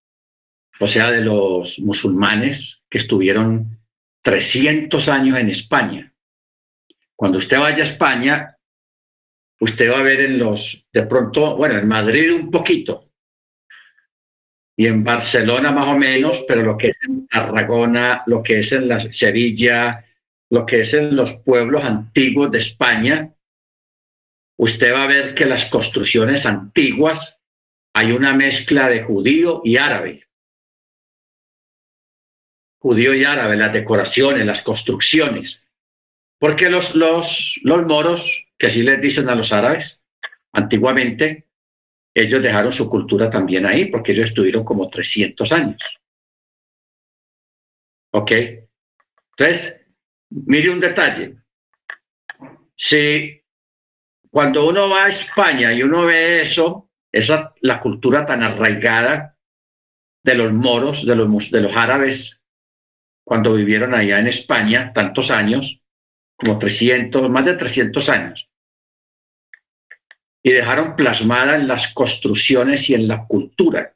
o 0.80 0.88
sea, 0.88 1.12
de 1.12 1.22
los 1.22 1.80
musulmanes 1.80 2.84
que 2.90 2.98
estuvieron 2.98 3.80
300 4.22 5.08
años 5.08 5.40
en 5.40 5.50
España. 5.50 6.14
Cuando 7.16 7.38
usted 7.38 7.60
vaya 7.60 7.84
a 7.84 7.88
España, 7.88 8.58
usted 9.60 9.92
va 9.92 10.00
a 10.00 10.04
ver 10.04 10.20
en 10.22 10.40
los, 10.40 10.86
de 10.92 11.04
pronto, 11.04 11.56
bueno, 11.56 11.78
en 11.78 11.88
Madrid 11.88 12.34
un 12.34 12.52
poquito, 12.52 13.12
y 14.78 14.88
en 14.88 15.04
Barcelona 15.04 15.72
más 15.72 15.88
o 15.88 15.98
menos, 15.98 16.44
pero 16.48 16.62
lo 16.62 16.78
que 16.78 16.90
es 16.90 16.98
en 17.08 17.28
Tarragona, 17.28 18.24
lo 18.26 18.44
que 18.44 18.60
es 18.60 18.72
en 18.74 18.88
la 18.88 19.00
Sevilla, 19.00 20.06
lo 20.50 20.66
que 20.66 20.82
es 20.82 20.94
en 20.94 21.16
los 21.16 21.34
pueblos 21.44 21.84
antiguos 21.84 22.52
de 22.52 22.60
España, 22.60 23.34
usted 24.58 24.94
va 24.94 25.04
a 25.04 25.08
ver 25.08 25.34
que 25.34 25.46
las 25.46 25.66
construcciones 25.66 26.46
antiguas 26.46 27.40
hay 27.94 28.12
una 28.12 28.34
mezcla 28.34 28.90
de 28.90 29.04
judío 29.04 29.62
y 29.64 29.78
árabe. 29.78 30.28
Judío 32.82 33.14
y 33.14 33.24
árabe, 33.24 33.56
las 33.56 33.72
decoraciones, 33.72 34.46
las 34.46 34.62
construcciones. 34.62 35.68
Porque 36.38 36.70
los, 36.70 36.94
los, 36.94 37.60
los 37.64 37.86
moros, 37.86 38.46
que 38.58 38.68
así 38.68 38.84
les 38.84 39.02
dicen 39.02 39.30
a 39.30 39.36
los 39.36 39.54
árabes, 39.54 40.04
antiguamente, 40.52 41.45
ellos 42.16 42.42
dejaron 42.42 42.72
su 42.72 42.90
cultura 42.90 43.30
también 43.30 43.66
ahí, 43.66 43.88
porque 43.88 44.14
ellos 44.14 44.30
estuvieron 44.30 44.64
como 44.64 44.90
300 44.90 45.52
años. 45.52 46.00
¿Ok? 48.14 48.32
Entonces, 49.32 49.86
mire 50.30 50.70
un 50.70 50.80
detalle. 50.80 51.36
Si 52.74 53.42
cuando 54.32 54.66
uno 54.66 54.90
va 54.90 55.06
a 55.06 55.10
España 55.10 55.74
y 55.74 55.84
uno 55.84 56.06
ve 56.06 56.42
eso, 56.42 56.90
esa 57.12 57.54
la 57.60 57.82
cultura 57.82 58.26
tan 58.26 58.44
arraigada 58.44 59.38
de 60.24 60.36
los 60.36 60.54
moros, 60.54 61.06
de 61.06 61.16
los, 61.18 61.52
de 61.52 61.62
los 61.62 61.76
árabes, 61.76 62.42
cuando 63.26 63.54
vivieron 63.54 63.94
allá 63.94 64.20
en 64.20 64.28
España 64.28 64.94
tantos 64.94 65.32
años, 65.32 65.82
como 66.38 66.60
300, 66.60 67.30
más 67.30 67.44
de 67.44 67.56
300 67.56 68.10
años 68.10 68.45
y 70.46 70.52
dejaron 70.52 70.96
plasmada 70.96 71.56
en 71.56 71.68
las 71.68 71.92
construcciones 71.92 72.88
y 72.92 72.94
en 72.94 73.08
la 73.08 73.26
cultura 73.26 73.96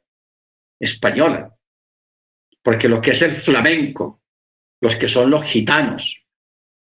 española. 0.80 1.56
Porque 2.60 2.88
lo 2.88 3.00
que 3.00 3.12
es 3.12 3.22
el 3.22 3.34
flamenco, 3.34 4.20
los 4.80 4.96
que 4.96 5.06
son 5.06 5.30
los 5.30 5.44
gitanos 5.44 6.26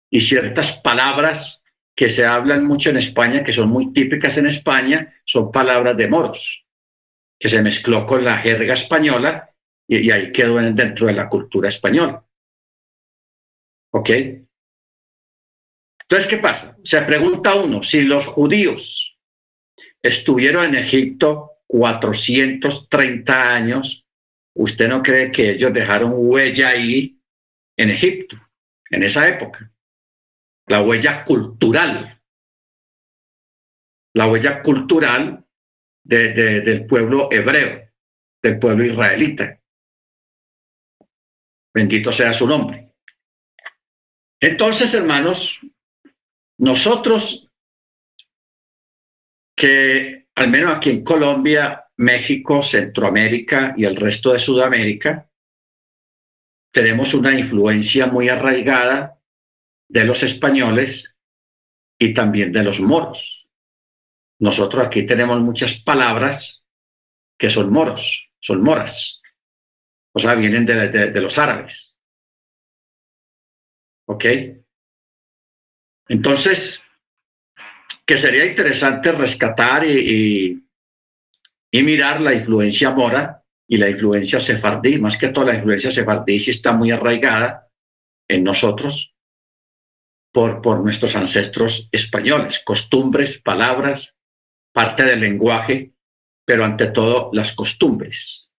y 0.09 0.19
ciertas 0.21 0.71
palabras 0.79 1.61
que 1.95 2.09
se 2.09 2.25
hablan 2.25 2.65
mucho 2.65 2.89
en 2.89 2.97
España, 2.97 3.43
que 3.43 3.53
son 3.53 3.69
muy 3.69 3.93
típicas 3.93 4.35
en 4.37 4.47
España, 4.47 5.13
son 5.25 5.51
palabras 5.51 5.95
de 5.95 6.07
moros, 6.07 6.65
que 7.39 7.47
se 7.47 7.61
mezcló 7.61 8.07
con 8.07 8.25
la 8.25 8.39
jerga 8.39 8.73
española 8.73 9.53
y, 9.87 10.09
ahí 10.09 10.31
quedó 10.31 10.55
dentro 10.55 11.05
de 11.05 11.13
la 11.13 11.29
cultura 11.29 11.69
española. 11.69 12.25
¿Ok? 13.91 14.09
Entonces, 16.01 16.27
¿qué 16.27 16.37
pasa? 16.37 16.75
Se 16.83 16.99
pregunta 17.03 17.53
uno, 17.53 17.83
si 17.83 18.01
los 18.01 18.25
judíos 18.25 19.10
estuvieron 20.03 20.65
en 20.65 20.75
Egipto 20.83 21.59
430 21.67 23.53
años, 23.53 24.05
¿usted 24.55 24.89
no 24.89 25.01
cree 25.01 25.31
que 25.31 25.51
ellos 25.51 25.73
dejaron 25.73 26.13
huella 26.15 26.69
ahí 26.69 27.21
en 27.77 27.89
Egipto, 27.89 28.37
en 28.89 29.03
esa 29.03 29.27
época? 29.27 29.71
La 30.67 30.81
huella 30.81 31.23
cultural. 31.23 32.21
La 34.13 34.27
huella 34.27 34.61
cultural 34.61 35.45
del 36.03 36.85
pueblo 36.87 37.29
hebreo, 37.31 37.89
del 38.41 38.59
pueblo 38.59 38.85
israelita. 38.85 39.59
Bendito 41.73 42.11
sea 42.11 42.33
su 42.33 42.47
nombre. 42.47 42.91
Entonces, 44.41 44.93
hermanos, 44.93 45.61
nosotros 46.57 47.50
que 49.61 50.25
al 50.33 50.49
menos 50.49 50.75
aquí 50.75 50.89
en 50.89 51.03
Colombia, 51.03 51.85
México, 51.97 52.63
Centroamérica 52.63 53.75
y 53.77 53.85
el 53.85 53.95
resto 53.95 54.33
de 54.33 54.39
Sudamérica, 54.39 55.29
tenemos 56.73 57.13
una 57.13 57.31
influencia 57.37 58.07
muy 58.07 58.27
arraigada 58.27 59.19
de 59.87 60.03
los 60.03 60.23
españoles 60.23 61.15
y 61.99 62.11
también 62.11 62.51
de 62.51 62.63
los 62.63 62.79
moros. 62.79 63.47
Nosotros 64.39 64.83
aquí 64.83 65.05
tenemos 65.05 65.39
muchas 65.41 65.79
palabras 65.79 66.65
que 67.37 67.51
son 67.51 67.71
moros, 67.71 68.31
son 68.39 68.63
moras, 68.63 69.21
o 70.11 70.17
sea, 70.17 70.33
vienen 70.33 70.65
de, 70.65 71.21
los 71.21 71.37
árabes. 71.37 71.95
¿Ok? 74.07 74.25
Entonces, 76.07 76.83
que 78.05 78.17
sería 78.17 78.45
interesante 78.45 79.11
rescatar 79.11 79.85
y, 79.85 80.61
y, 81.71 81.83
mirar 81.83 82.21
la 82.21 82.33
influencia 82.33 82.91
mora 82.91 83.43
y 83.67 83.77
la 83.77 83.89
influencia 83.89 84.39
sefardí, 84.39 84.99
más 84.99 85.17
que 85.17 85.29
toda 85.29 85.47
la 85.47 85.55
influencia 85.55 85.91
sefardí 85.91 86.39
sí 86.39 86.51
está 86.51 86.73
muy 86.73 86.91
arraigada 86.91 87.69
en 88.27 88.43
nosotros 88.43 89.15
por, 90.33 90.61
por 90.61 90.81
nuestros 90.81 91.15
ancestros 91.15 91.87
españoles, 91.91 92.61
costumbres, 92.65 93.41
palabras, 93.41 94.15
parte 94.73 95.03
del 95.03 95.19
lenguaje, 95.19 95.93
pero 96.45 96.65
ante 96.65 96.87
todo 96.87 97.29
las 97.33 97.53
costumbres. 97.53 98.51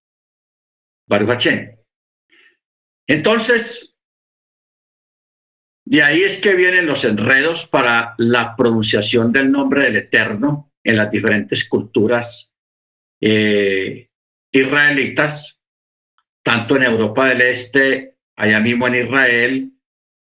Baruch 1.07 1.47
Entonces, 3.07 3.92
de 5.85 6.03
ahí 6.03 6.23
es 6.23 6.41
que 6.41 6.55
vienen 6.55 6.87
los 6.87 7.05
enredos 7.05 7.67
para 7.67 8.15
la 8.19 8.55
pronunciación 8.57 9.33
del 9.33 9.51
nombre 9.51 9.85
del 9.85 9.97
Eterno 9.97 10.73
en 10.85 10.97
las 10.97 11.11
diferentes 11.11 11.69
culturas 11.69 12.53
eh, 13.21 14.09
israelitas, 14.53 15.61
tanto 16.43 16.77
en 16.77 16.85
Europa 16.85 17.29
del 17.29 17.43
Este, 17.43 18.17
allá 18.37 18.61
mismo 18.61 18.87
en 18.87 18.95
Israel, 18.95 19.73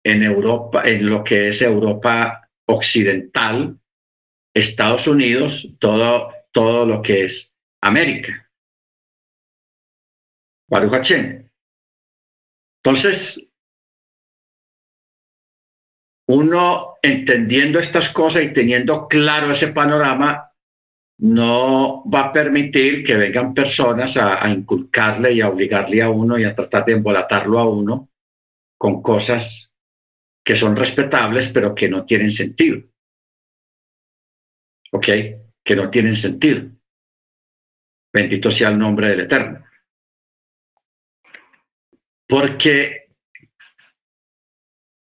en 0.05 0.23
Europa, 0.23 0.83
en 0.85 1.07
lo 1.07 1.23
que 1.25 1.49
es 1.49 1.63
Europa 1.63 2.49
occidental, 2.67 3.79
Estados 4.55 5.07
Unidos, 5.07 5.69
todo, 5.79 6.33
todo 6.53 6.87
lo 6.87 7.03
que 7.03 7.25
es 7.25 7.55
América. 7.81 8.51
Baruch 10.69 11.11
Entonces, 12.83 13.50
uno 16.31 16.95
entendiendo 17.03 17.79
estas 17.79 18.09
cosas 18.11 18.43
y 18.43 18.53
teniendo 18.53 19.09
claro 19.09 19.53
ese 19.53 19.69
panorama, 19.69 20.51
no 21.19 22.05
va 22.09 22.21
a 22.21 22.33
permitir 22.33 23.05
que 23.05 23.15
vengan 23.15 23.53
personas 23.53 24.17
a, 24.17 24.49
inculcarle 24.49 25.33
y 25.33 25.41
a 25.41 25.49
obligarle 25.49 26.03
a 26.03 26.09
uno 26.09 26.39
y 26.39 26.45
a 26.45 26.55
tratar 26.55 26.85
de 26.87 26.93
embolatarlo 26.93 27.59
a 27.59 27.69
uno 27.69 28.09
con 28.79 29.03
cosas 29.03 29.75
que 30.43 30.57
son 30.57 30.75
respetables, 30.75 31.49
pero 31.49 31.75
que 31.75 31.89
no 31.89 32.07
tienen 32.07 32.33
sentido. 32.33 32.81
¿Ok? 34.93 35.07
Que 35.63 35.77
no 35.77 35.91
tienen 35.91 36.17
sentido. 36.17 36.71
Bendito 38.13 38.51
sea 38.51 38.69
el 38.69 38.79
nombre 38.79 39.11
del 39.11 39.21
Eterno. 39.21 39.65
Porque 42.27 43.10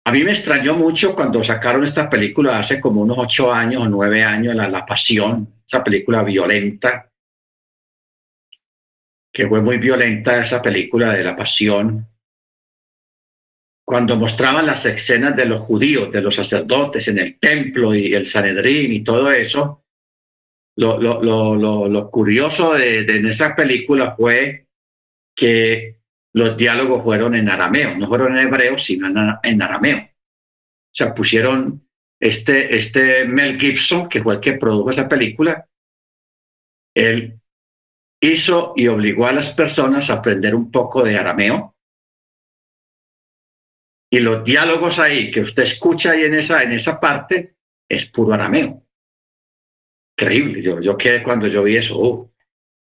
a 0.07 0.13
mí 0.13 0.23
me 0.23 0.31
extrañó 0.31 0.75
mucho 0.75 1.17
cuando 1.17 1.43
sacaron 1.43 1.83
esta 1.83 2.09
película 2.09 2.61
hace 2.61 2.81
como 2.81 3.01
unos 3.01 3.19
ocho 3.19 3.53
años 3.53 3.83
o 3.83 3.89
nueve 3.89 4.23
años, 4.23 4.55
La, 4.55 4.69
la 4.69 4.87
Pasión, 4.87 5.55
esa 5.67 5.83
película 5.83 6.23
violenta, 6.23 7.11
que 9.33 9.49
fue 9.49 9.61
muy 9.61 9.79
violenta 9.79 10.41
esa 10.41 10.63
película 10.63 11.13
de 11.13 11.25
La 11.25 11.35
Pasión, 11.35 12.07
cuando 13.85 14.17
mostraban 14.17 14.67
las 14.67 14.87
escenas 14.87 15.35
de 15.35 15.47
los 15.47 15.59
judíos, 15.59 16.13
de 16.13 16.21
los 16.21 16.37
sacerdotes 16.37 17.09
en 17.09 17.19
el 17.19 17.41
templo 17.41 17.93
y 17.93 18.15
el 18.15 18.27
Sanedrín 18.27 18.93
y 18.93 19.03
todo 19.03 19.33
eso, 19.33 19.83
lo, 20.77 21.01
lo, 21.01 21.21
lo, 21.21 21.89
lo 21.89 22.11
curioso 22.13 22.75
de, 22.75 23.03
de, 23.03 23.17
en 23.17 23.27
esa 23.27 23.57
película 23.57 24.15
fue 24.15 24.69
que 25.35 25.96
los 26.37 26.55
diálogos 26.55 27.03
fueron 27.03 27.35
en 27.35 27.49
arameo, 27.49 27.97
no 27.97 28.09
fueron 28.09 28.37
en 28.37 28.47
hebreo, 28.47 28.77
sino 28.77 29.09
en, 29.43 29.63
arameo. 29.63 30.01
O 30.01 30.95
sea, 30.95 31.15
pusieron 31.15 31.89
este, 32.21 32.77
este 32.77 33.25
Mel 33.25 33.59
Gibson, 33.59 34.07
que 34.07 34.23
fue 34.23 34.35
el 34.35 34.41
que 34.41 34.53
produjo 34.53 34.91
esa 34.91 35.09
película, 35.09 35.67
él 36.95 37.41
hizo 38.21 38.75
y 38.77 38.87
obligó 38.87 39.27
a 39.27 39.33
las 39.33 39.55
personas 39.55 40.11
a 40.11 40.15
aprender 40.15 40.55
un 40.55 40.71
poco 40.71 41.03
de 41.03 41.17
arameo. 41.17 41.75
Y 44.13 44.21
los 44.21 44.45
diálogos 44.45 44.99
ahí 44.99 45.31
que 45.31 45.41
usted 45.41 45.63
escucha 45.63 46.11
ahí 46.11 46.25
en 46.25 46.35
esa, 46.35 46.63
en 46.63 46.73
esa 46.73 47.01
parte 47.01 47.57
es 47.89 48.05
puro 48.11 48.35
arameo. 48.35 48.85
Increíble. 50.19 50.61
Yo, 50.61 50.83
yo 50.83 50.99
quedé 50.99 51.23
cuando 51.23 51.47
yo 51.47 51.63
vi 51.63 51.79
eso, 51.79 51.99
uh, 51.99 52.31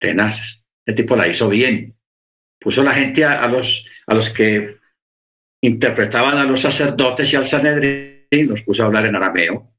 tenaz. 0.00 0.66
Este 0.84 1.02
tipo 1.02 1.14
la 1.14 1.28
hizo 1.28 1.48
bien. 1.48 1.95
Puso 2.66 2.82
la 2.82 2.94
gente 2.94 3.24
a, 3.24 3.46
los, 3.46 3.86
a 4.08 4.14
los 4.16 4.28
que 4.30 4.80
interpretaban 5.62 6.36
a 6.36 6.42
los 6.42 6.62
sacerdotes 6.62 7.32
y 7.32 7.36
al 7.36 7.46
Sanedrín, 7.46 8.48
los 8.48 8.62
puso 8.62 8.82
a 8.82 8.86
hablar 8.86 9.06
en 9.06 9.14
arameo. 9.14 9.72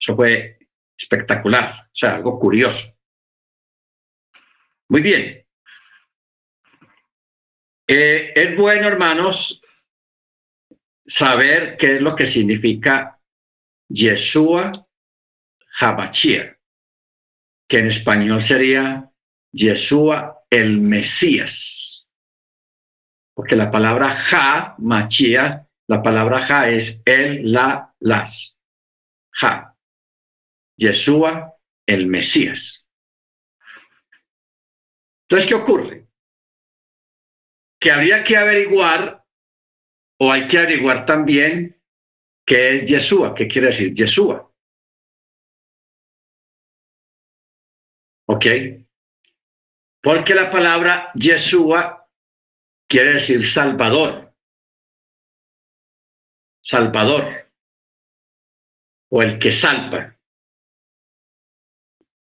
Eso 0.00 0.16
fue 0.16 0.58
espectacular, 0.96 1.82
o 1.84 1.90
sea, 1.94 2.14
algo 2.14 2.38
curioso. 2.38 2.96
Muy 4.88 5.02
bien. 5.02 5.46
Eh, 7.86 8.32
es 8.34 8.56
bueno, 8.56 8.88
hermanos, 8.88 9.62
saber 11.04 11.76
qué 11.76 11.96
es 11.96 12.00
lo 12.00 12.16
que 12.16 12.24
significa 12.24 13.20
Yeshua 13.86 14.88
Habachir, 15.78 16.58
que 17.68 17.80
en 17.80 17.88
español 17.88 18.40
sería 18.40 19.12
Yeshua 19.52 20.46
el 20.48 20.80
Mesías. 20.80 21.83
Porque 23.34 23.56
la 23.56 23.70
palabra 23.70 24.10
Ja, 24.10 24.76
Machia, 24.78 25.68
la 25.88 26.02
palabra 26.02 26.40
Ja 26.40 26.68
es 26.68 27.02
el, 27.04 27.50
la, 27.52 27.94
las. 27.98 28.56
Ja. 29.32 29.76
Yeshua 30.76 31.54
el 31.86 32.06
Mesías. 32.06 32.86
Entonces, 35.28 35.48
¿qué 35.48 35.54
ocurre? 35.54 36.06
Que 37.80 37.90
habría 37.90 38.22
que 38.22 38.36
averiguar, 38.36 39.24
o 40.20 40.32
hay 40.32 40.46
que 40.46 40.58
averiguar 40.58 41.04
también, 41.04 41.80
qué 42.46 42.76
es 42.76 42.84
Yeshua, 42.88 43.34
qué 43.34 43.48
quiere 43.48 43.68
decir 43.68 43.92
Yeshua. 43.92 44.50
¿Ok? 48.26 48.46
Porque 50.02 50.34
la 50.34 50.50
palabra 50.50 51.10
Yeshua 51.14 52.03
quiere 52.94 53.14
decir 53.14 53.44
Salvador. 53.44 54.32
Salvador. 56.62 57.24
O 59.10 59.20
el 59.20 59.36
que 59.40 59.50
salva. 59.50 60.16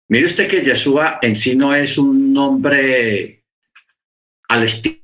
Mire 0.07 0.27
usted 0.27 0.49
que 0.49 0.63
Yeshua 0.63 1.19
en 1.21 1.35
sí 1.35 1.57
no 1.57 1.75
es 1.75 1.97
un 1.97 2.31
nombre 2.31 3.43
al 4.47 4.63
estilo. 4.63 5.03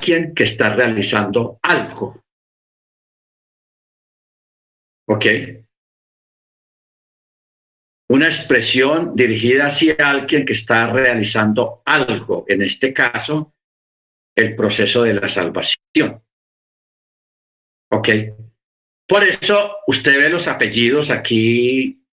quien 0.00 0.34
que 0.34 0.44
está 0.44 0.74
realizando 0.74 1.58
algo. 1.62 2.22
¿Ok? 5.06 5.24
Una 8.14 8.28
expresión 8.28 9.16
dirigida 9.16 9.66
hacia 9.66 9.96
alguien 9.98 10.46
que 10.46 10.52
está 10.52 10.86
realizando 10.86 11.82
algo, 11.84 12.44
en 12.46 12.62
este 12.62 12.92
caso, 12.94 13.56
el 14.36 14.54
proceso 14.54 15.02
de 15.02 15.14
la 15.14 15.28
salvación. 15.28 16.22
¿Ok? 17.90 18.08
Por 19.08 19.24
eso 19.24 19.78
usted 19.88 20.16
ve 20.16 20.28
los 20.28 20.46
apellidos 20.46 21.10
aquí 21.10 22.06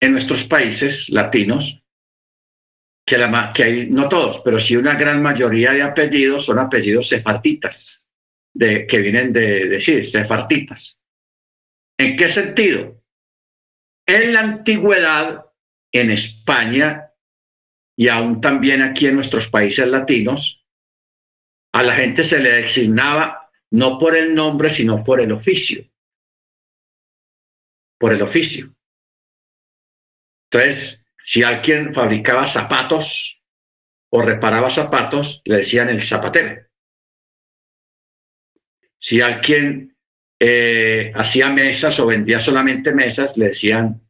en 0.00 0.10
nuestros 0.10 0.42
países 0.42 1.08
latinos, 1.10 1.80
que, 3.06 3.18
la, 3.18 3.52
que 3.54 3.62
hay, 3.62 3.90
no 3.90 4.08
todos, 4.08 4.40
pero 4.44 4.58
sí 4.58 4.74
una 4.74 4.96
gran 4.96 5.22
mayoría 5.22 5.74
de 5.74 5.82
apellidos 5.82 6.46
son 6.46 6.58
apellidos 6.58 7.06
sefartitas, 7.06 8.10
de, 8.52 8.84
que 8.84 8.98
vienen 8.98 9.32
de 9.32 9.68
decir, 9.68 10.10
sefartitas. 10.10 11.00
¿En 11.96 12.16
qué 12.16 12.28
sentido? 12.28 12.97
En 14.08 14.32
la 14.32 14.40
antigüedad, 14.40 15.52
en 15.92 16.10
España 16.10 17.12
y 17.94 18.08
aún 18.08 18.40
también 18.40 18.80
aquí 18.80 19.06
en 19.06 19.16
nuestros 19.16 19.48
países 19.48 19.86
latinos, 19.86 20.64
a 21.74 21.82
la 21.82 21.94
gente 21.94 22.24
se 22.24 22.38
le 22.38 22.52
designaba 22.62 23.50
no 23.70 23.98
por 23.98 24.16
el 24.16 24.34
nombre, 24.34 24.70
sino 24.70 25.04
por 25.04 25.20
el 25.20 25.30
oficio. 25.30 25.84
Por 27.98 28.14
el 28.14 28.22
oficio. 28.22 28.74
Entonces, 30.50 31.06
si 31.22 31.42
alguien 31.42 31.92
fabricaba 31.92 32.46
zapatos 32.46 33.44
o 34.10 34.22
reparaba 34.22 34.70
zapatos, 34.70 35.42
le 35.44 35.58
decían 35.58 35.90
el 35.90 36.00
zapatero. 36.00 36.66
Si 38.96 39.20
alguien 39.20 39.97
eh, 40.40 41.12
hacía 41.14 41.48
mesas 41.50 41.98
o 42.00 42.06
vendía 42.06 42.40
solamente 42.40 42.92
mesas, 42.92 43.36
le 43.36 43.46
decían 43.46 44.00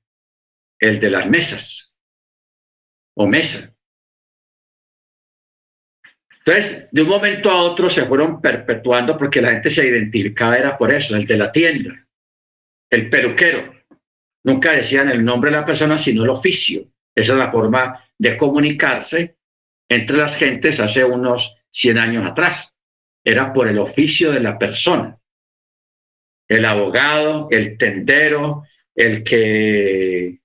el 0.79 1.01
de 1.01 1.11
las 1.11 1.29
mesas 1.29 1.97
o 3.17 3.27
mesa. 3.27 3.75
Entonces, 6.45 6.89
de 6.91 7.03
un 7.03 7.09
momento 7.09 7.51
a 7.51 7.63
otro 7.63 7.91
se 7.91 8.07
fueron 8.07 8.41
perpetuando 8.41 9.17
porque 9.17 9.43
la 9.43 9.51
gente 9.51 9.71
se 9.71 9.87
identificaba, 9.87 10.57
era 10.57 10.79
por 10.79 10.93
eso, 10.93 11.15
el 11.15 11.27
de 11.27 11.37
la 11.37 11.53
tienda, 11.53 12.07
el 12.91 13.11
peluquero. 13.11 13.75
Nunca 14.45 14.73
decían 14.73 15.11
el 15.11 15.23
nombre 15.25 15.51
de 15.51 15.59
la 15.59 15.65
persona, 15.65 15.99
sino 15.99 16.25
el 16.25 16.31
oficio. 16.31 16.91
Esa 17.15 17.33
es 17.33 17.39
la 17.39 17.51
forma 17.51 18.03
de 18.17 18.37
comunicarse 18.37 19.37
entre 19.91 20.17
las 20.17 20.37
gentes 20.37 20.81
hace 20.81 21.05
unos 21.05 21.57
100 21.71 21.99
años 21.99 22.25
atrás. 22.25 22.75
Era 23.23 23.53
por 23.53 23.69
el 23.69 23.79
oficio 23.79 24.33
de 24.33 24.41
la 24.41 24.59
persona. 24.59 25.18
El 26.49 26.65
abogado, 26.65 27.49
el 27.51 27.77
tendero, 27.77 28.65
el 28.95 29.23
que, 29.23 30.41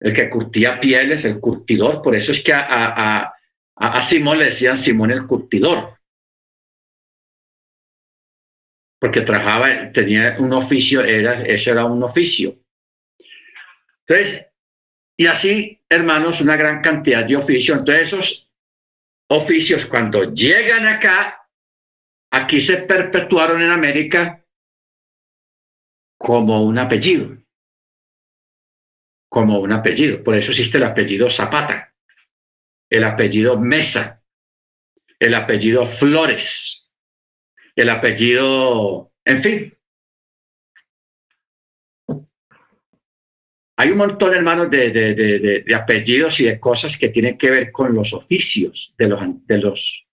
el 0.00 0.12
que 0.12 0.30
curtía 0.30 0.78
pieles, 0.78 1.24
el 1.24 1.40
curtidor. 1.40 2.02
Por 2.02 2.14
eso 2.14 2.32
es 2.32 2.42
que 2.42 2.52
a 2.52 3.32
a, 3.78 4.02
Simón 4.02 4.38
le 4.38 4.46
decían 4.46 4.76
Simón 4.76 5.10
el 5.10 5.26
curtidor, 5.26 5.98
porque 9.00 9.20
trabajaba, 9.20 9.92
tenía 9.92 10.36
un 10.40 10.52
oficio, 10.52 11.04
era, 11.04 11.42
eso 11.42 11.70
era 11.70 11.84
un 11.84 12.02
oficio. 12.02 12.56
Entonces, 14.06 14.50
y 15.16 15.26
así, 15.26 15.80
hermanos, 15.88 16.40
una 16.40 16.56
gran 16.56 16.80
cantidad 16.82 17.24
de 17.24 17.36
oficios. 17.36 17.78
Entonces, 17.78 18.04
esos 18.04 18.52
oficios, 19.28 19.86
cuando 19.86 20.32
llegan 20.32 20.86
acá, 20.86 21.48
aquí 22.32 22.60
se 22.60 22.78
perpetuaron 22.78 23.62
en 23.62 23.70
América 23.70 24.37
como 26.18 26.62
un 26.62 26.78
apellido. 26.78 27.38
Como 29.30 29.60
un 29.60 29.72
apellido. 29.72 30.22
Por 30.22 30.34
eso 30.34 30.50
existe 30.50 30.78
el 30.78 30.84
apellido 30.84 31.30
Zapata 31.30 31.88
el 32.90 33.04
apellido 33.04 33.58
Mesa, 33.58 34.22
el 35.18 35.34
apellido 35.34 35.86
Flores, 35.86 36.90
el 37.76 37.90
apellido, 37.90 39.12
en 39.24 39.42
fin. 39.42 39.74
Hay 43.76 43.90
un 43.90 43.98
montón, 43.98 44.34
hermanos, 44.34 44.70
de, 44.70 44.90
de, 44.90 45.74
apellidos 45.74 46.40
y 46.40 46.46
de 46.46 46.58
cosas 46.58 46.96
que 46.96 47.10
tienen 47.10 47.38
que 47.38 47.50
ver 47.50 47.70
con 47.70 47.94
los 47.94 48.12
oficios 48.12 48.92
de 48.98 49.08
los, 49.08 49.20
de 49.46 49.58
los 49.58 50.08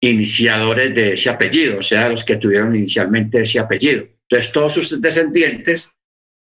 iniciadores 0.00 0.94
de 0.94 1.14
ese 1.14 1.28
apellido, 1.30 1.78
o 1.78 1.82
sea, 1.82 2.08
los 2.08 2.22
que 2.22 2.36
tuvieron 2.36 2.76
inicialmente 2.76 3.42
ese 3.42 3.58
apellido. 3.58 4.06
Entonces, 4.28 4.52
todos 4.52 4.74
sus 4.74 5.00
descendientes 5.00 5.88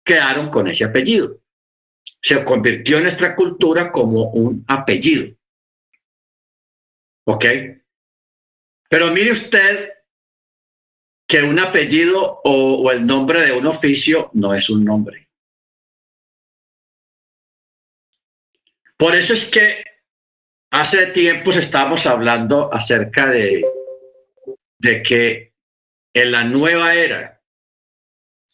quedaron 0.03 0.49
con 0.49 0.67
ese 0.67 0.85
apellido 0.85 1.39
se 2.21 2.43
convirtió 2.43 2.97
en 2.97 3.03
nuestra 3.03 3.35
cultura 3.35 3.91
como 3.91 4.29
un 4.31 4.63
apellido. 4.67 5.35
¿Ok? 7.25 7.45
Pero 8.89 9.11
mire 9.11 9.31
usted 9.31 9.93
que 11.27 11.43
un 11.43 11.59
apellido 11.59 12.41
o, 12.43 12.91
el 12.91 13.05
nombre 13.05 13.41
de 13.41 13.51
un 13.51 13.67
oficio 13.67 14.31
no 14.33 14.53
es 14.53 14.69
un 14.69 14.83
nombre. 14.83 15.29
Por 18.97 19.15
eso 19.15 19.33
es 19.33 19.45
que 19.45 19.83
hace 20.71 21.07
tiempos 21.07 21.55
estábamos 21.55 22.05
hablando 22.05 22.73
acerca 22.73 23.27
de, 23.27 23.63
de 24.79 25.03
que 25.03 25.53
en 26.13 26.31
la 26.31 26.43
nueva 26.43 26.95
era, 26.95 27.38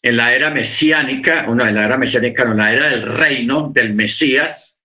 en 0.05 0.17
la 0.17 0.35
era 0.35 0.51
mesiánica, 0.51 1.47
no, 1.47 1.65
en 1.65 1.73
la 1.73 1.85
era 1.85 1.97
mesiánica, 1.97 2.45
no, 2.45 2.51
en 2.51 2.57
la 2.59 2.73
era 2.73 2.89
del 2.89 3.11
reino 3.11 3.71
del 3.73 3.95
Mesías, 3.95 4.79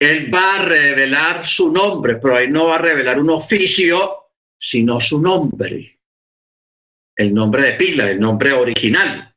Él 0.00 0.34
va 0.34 0.56
a 0.56 0.64
revelar 0.64 1.46
su 1.46 1.70
nombre, 1.72 2.16
pero 2.16 2.34
ahí 2.34 2.48
no 2.48 2.66
va 2.66 2.74
a 2.74 2.82
revelar 2.82 3.20
un 3.20 3.30
oficio, 3.30 4.32
sino 4.58 5.00
su 5.00 5.20
nombre. 5.22 6.00
El 7.14 7.32
nombre 7.32 7.62
de 7.62 7.72
pila, 7.74 8.10
el 8.10 8.18
nombre 8.18 8.52
original. 8.52 9.32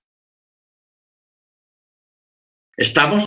¿Estamos? 2.75 3.25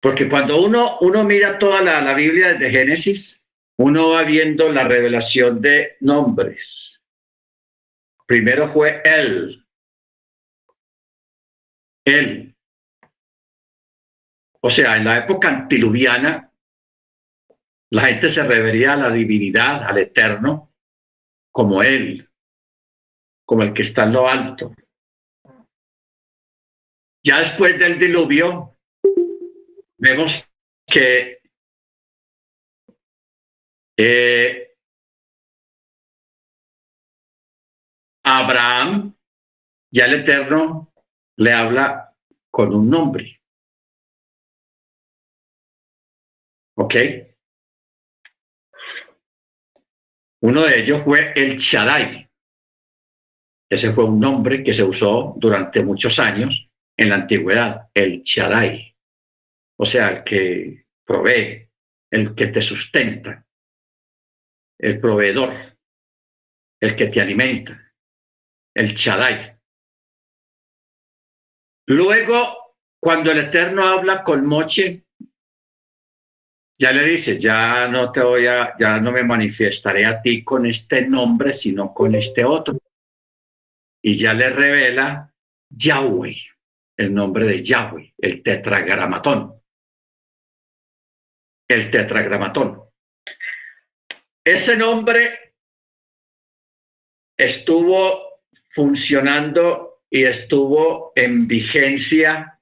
Porque 0.00 0.28
cuando 0.28 0.62
uno, 0.62 0.98
uno 1.00 1.24
mira 1.24 1.58
toda 1.58 1.80
la, 1.80 2.00
la 2.00 2.14
Biblia 2.14 2.52
desde 2.52 2.70
Génesis, 2.70 3.44
uno 3.78 4.10
va 4.10 4.22
viendo 4.22 4.70
la 4.70 4.84
revelación 4.84 5.60
de 5.60 5.96
nombres. 5.98 6.91
Primero 8.26 8.72
fue 8.72 9.02
Él. 9.04 9.66
Él. 12.04 12.56
O 14.60 14.70
sea, 14.70 14.96
en 14.96 15.04
la 15.04 15.18
época 15.18 15.48
antiluviana, 15.48 16.52
la 17.90 18.02
gente 18.02 18.28
se 18.28 18.42
refería 18.42 18.94
a 18.94 18.96
la 18.96 19.10
divinidad, 19.10 19.84
al 19.84 19.98
eterno, 19.98 20.72
como 21.50 21.82
Él, 21.82 22.30
como 23.44 23.62
el 23.64 23.72
que 23.72 23.82
está 23.82 24.04
en 24.04 24.12
lo 24.12 24.28
alto. 24.28 24.74
Ya 27.24 27.40
después 27.40 27.78
del 27.78 27.98
diluvio, 27.98 28.78
vemos 29.98 30.48
que 30.86 31.40
eh, 33.96 34.71
Abraham, 38.24 39.14
ya 39.90 40.06
el 40.06 40.20
Eterno, 40.20 40.92
le 41.36 41.52
habla 41.52 42.14
con 42.50 42.74
un 42.74 42.88
nombre. 42.88 43.40
¿Ok? 46.76 46.94
Uno 50.42 50.62
de 50.62 50.80
ellos 50.80 51.02
fue 51.04 51.32
el 51.36 51.56
Shaddai. 51.56 52.28
Ese 53.70 53.92
fue 53.92 54.04
un 54.04 54.20
nombre 54.20 54.62
que 54.62 54.74
se 54.74 54.82
usó 54.82 55.34
durante 55.36 55.82
muchos 55.82 56.18
años 56.18 56.68
en 56.96 57.08
la 57.08 57.14
antigüedad, 57.16 57.90
el 57.94 58.20
Shaddai 58.22 58.92
o 59.82 59.84
sea, 59.84 60.10
el 60.10 60.22
que 60.22 60.86
provee, 61.04 61.68
el 62.08 62.36
que 62.36 62.46
te 62.46 62.62
sustenta, 62.62 63.44
el 64.78 65.00
proveedor, 65.00 65.54
el 66.80 66.94
que 66.94 67.06
te 67.06 67.20
alimenta, 67.20 67.91
el 68.74 68.94
Chadai. 68.94 69.58
Luego, 71.86 72.76
cuando 73.00 73.30
el 73.32 73.38
Eterno 73.38 73.86
habla 73.86 74.22
con 74.22 74.46
Moche, 74.46 75.04
ya 76.78 76.92
le 76.92 77.04
dice, 77.04 77.38
ya 77.38 77.86
no 77.88 78.10
te 78.10 78.20
voy 78.20 78.46
a, 78.46 78.74
ya 78.78 78.98
no 78.98 79.12
me 79.12 79.22
manifestaré 79.22 80.06
a 80.06 80.20
ti 80.20 80.42
con 80.42 80.66
este 80.66 81.06
nombre, 81.06 81.52
sino 81.52 81.92
con 81.92 82.14
este 82.14 82.44
otro. 82.44 82.78
Y 84.02 84.16
ya 84.16 84.34
le 84.34 84.50
revela 84.50 85.32
Yahweh, 85.68 86.36
el 86.96 87.14
nombre 87.14 87.46
de 87.46 87.62
Yahweh, 87.62 88.14
el 88.18 88.42
tetragramatón 88.42 89.62
el 91.72 91.90
tetragramatón. 91.90 92.82
Ese 94.44 94.76
nombre 94.76 95.54
estuvo 97.36 98.31
funcionando 98.72 100.02
y 100.10 100.24
estuvo 100.24 101.12
en 101.14 101.46
vigencia 101.46 102.60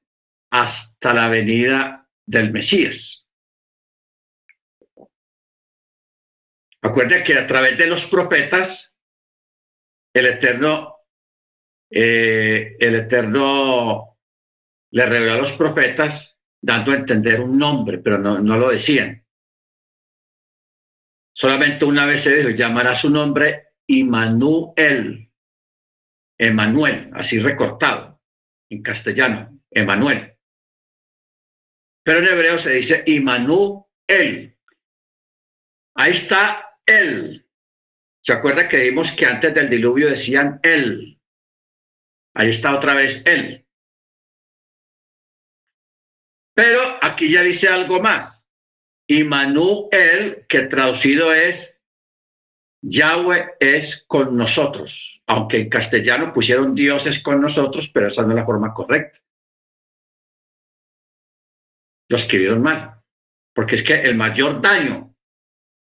hasta 0.51 1.15
la 1.15 1.29
venida 1.29 2.09
del 2.27 2.53
Mesías. 2.53 3.29
Acuérdense 6.83 7.25
que 7.25 7.35
a 7.39 7.47
través 7.47 7.77
de 7.79 7.87
los 7.87 8.05
profetas, 8.07 8.97
el 10.15 10.27
Eterno, 10.27 10.97
eh, 11.91 12.77
el 12.81 12.95
Eterno 12.97 14.19
le 14.93 15.07
reveló 15.07 15.35
a 15.35 15.39
los 15.39 15.53
profetas 15.53 16.39
dando 16.61 16.93
a 16.93 16.97
entender 16.97 17.41
un 17.41 17.59
nombre, 17.59 17.99
pero 17.99 18.19
no, 18.19 18.39
no 18.39 18.57
lo 18.57 18.71
decían. 18.71 19.25
Solamente 21.33 21.85
una 21.85 22.07
vez 22.07 22.23
se 22.23 22.37
dijo, 22.37 22.51
llamará 22.51 22.95
su 22.95 23.09
nombre 23.09 23.75
Immanuel, 23.87 25.30
Emanuel, 26.41 27.11
así 27.13 27.39
recortado 27.39 28.19
en 28.71 28.83
castellano, 28.83 29.61
Emanuel. 29.71 30.39
Pero 32.03 32.21
en 32.21 32.29
hebreo 32.29 32.57
se 32.57 32.71
dice 32.71 33.03
Immanuel. 33.07 34.57
Ahí 35.95 36.13
está 36.13 36.79
él. 36.87 37.47
¿Se 38.25 38.33
acuerda 38.33 38.69
que 38.69 38.79
vimos 38.79 39.13
que 39.13 39.27
antes 39.27 39.55
del 39.55 39.69
diluvio 39.69 40.09
decían 40.09 40.61
él? 40.63 41.21
Ahí 42.35 42.49
está 42.49 42.75
otra 42.75 42.95
vez 42.95 43.23
él. 43.27 43.67
Pero 46.55 46.81
aquí 47.03 47.31
ya 47.31 47.43
dice 47.43 47.69
algo 47.69 48.01
más. 48.01 48.47
Immanuel, 49.09 50.47
que 50.49 50.61
traducido 50.63 51.35
es 51.35 51.79
Yahweh 52.83 53.57
es 53.61 54.05
con 54.07 54.37
nosotros, 54.37 55.23
aunque 55.27 55.59
en 55.59 55.69
castellano 55.69 56.33
pusieron 56.33 56.75
Dios 56.75 57.07
es 57.07 57.23
con 57.23 57.41
nosotros, 57.41 57.91
pero 57.93 58.07
esa 58.07 58.23
no 58.23 58.31
es 58.31 58.37
la 58.37 58.47
forma 58.47 58.73
correcta. 58.73 59.19
Lo 62.09 62.17
escribieron 62.17 62.63
mal, 62.63 63.03
porque 63.55 63.77
es 63.77 63.83
que 63.83 63.95
el 63.95 64.17
mayor 64.17 64.61
daño 64.61 65.15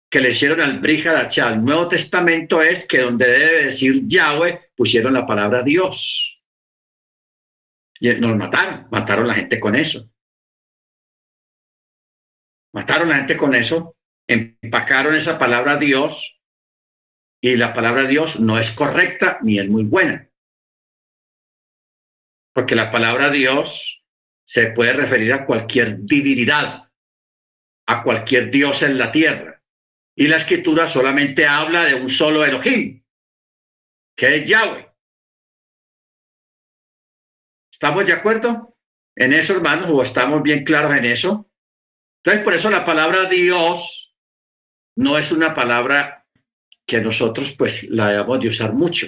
que 0.09 0.21
le 0.21 0.29
hicieron 0.29 0.61
al 0.61 0.79
Brihadachá, 0.79 1.47
al 1.47 1.65
Nuevo 1.65 1.87
Testamento, 1.87 2.61
es 2.61 2.87
que 2.87 2.99
donde 2.99 3.27
debe 3.27 3.65
decir 3.65 4.03
Yahweh, 4.05 4.71
pusieron 4.75 5.13
la 5.13 5.25
palabra 5.25 5.63
Dios. 5.63 6.39
Y 7.99 8.13
nos 8.15 8.37
mataron, 8.37 8.87
mataron 8.91 9.27
la 9.27 9.33
gente 9.33 9.59
con 9.59 9.75
eso. 9.75 10.07
Mataron 12.73 13.09
la 13.09 13.17
gente 13.17 13.35
con 13.35 13.55
eso, 13.55 13.97
empacaron 14.27 15.15
esa 15.15 15.39
palabra 15.39 15.77
Dios 15.77 16.32
y 17.43 17.57
la 17.57 17.73
palabra 17.73 18.05
Dios 18.05 18.39
no 18.39 18.57
es 18.57 18.71
correcta 18.71 19.37
ni 19.41 19.59
es 19.59 19.67
muy 19.67 19.83
buena. 19.83 20.29
Porque 22.53 22.73
la 22.73 22.89
palabra 22.89 23.29
Dios 23.29 24.01
se 24.45 24.67
puede 24.67 24.93
referir 24.93 25.33
a 25.33 25.45
cualquier 25.45 25.97
divinidad, 26.05 26.89
a 27.85 28.01
cualquier 28.01 28.49
Dios 28.49 28.81
en 28.81 28.97
la 28.97 29.11
tierra. 29.11 29.61
Y 30.15 30.27
la 30.27 30.37
escritura 30.37 30.87
solamente 30.87 31.45
habla 31.45 31.83
de 31.83 31.95
un 31.95 32.09
solo 32.09 32.45
Elohim, 32.45 33.03
que 34.15 34.37
es 34.37 34.49
Yahweh. 34.49 34.89
¿Estamos 37.73 38.05
de 38.05 38.13
acuerdo 38.13 38.77
en 39.17 39.33
eso, 39.33 39.51
hermanos? 39.51 39.89
¿O 39.91 40.01
estamos 40.01 40.41
bien 40.43 40.63
claros 40.63 40.95
en 40.95 41.03
eso? 41.03 41.51
Entonces, 42.23 42.45
por 42.45 42.53
eso 42.53 42.69
la 42.69 42.85
palabra 42.85 43.25
Dios 43.25 44.15
no 44.95 45.17
es 45.17 45.29
una 45.33 45.53
palabra 45.53 46.22
que 46.85 47.01
nosotros 47.01 47.53
pues 47.57 47.83
la 47.89 48.09
debemos 48.09 48.39
de 48.39 48.47
usar 48.49 48.73
mucho, 48.73 49.07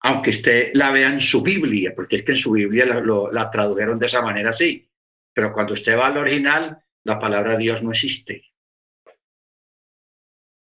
aunque 0.00 0.30
usted 0.30 0.70
la 0.74 0.90
vea 0.90 1.08
en 1.08 1.20
su 1.20 1.42
Biblia, 1.42 1.92
porque 1.94 2.16
es 2.16 2.22
que 2.22 2.32
en 2.32 2.38
su 2.38 2.52
Biblia 2.52 2.86
la, 2.86 3.02
la 3.32 3.50
tradujeron 3.50 3.98
de 3.98 4.06
esa 4.06 4.22
manera 4.22 4.50
así. 4.50 4.88
Pero 5.32 5.52
cuando 5.52 5.72
usted 5.72 5.98
va 5.98 6.08
al 6.08 6.18
original, 6.18 6.82
la 7.04 7.18
palabra 7.18 7.56
Dios 7.56 7.82
no 7.82 7.90
existe. 7.90 8.44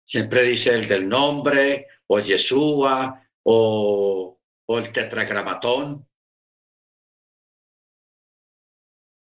Siempre 0.06 0.44
dice 0.44 0.74
el 0.74 0.88
del 0.88 1.08
nombre, 1.08 1.88
o 2.08 2.20
Yeshua, 2.20 3.24
o, 3.44 4.40
o 4.66 4.78
el 4.80 4.92
tetragramatón, 4.92 6.08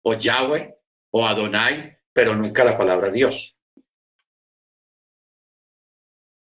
o 0.03 0.13
Yahweh 0.13 0.75
o 1.11 1.25
Adonai, 1.25 1.97
pero 2.13 2.35
nunca 2.35 2.63
la 2.63 2.77
palabra 2.77 3.09
Dios. 3.11 3.58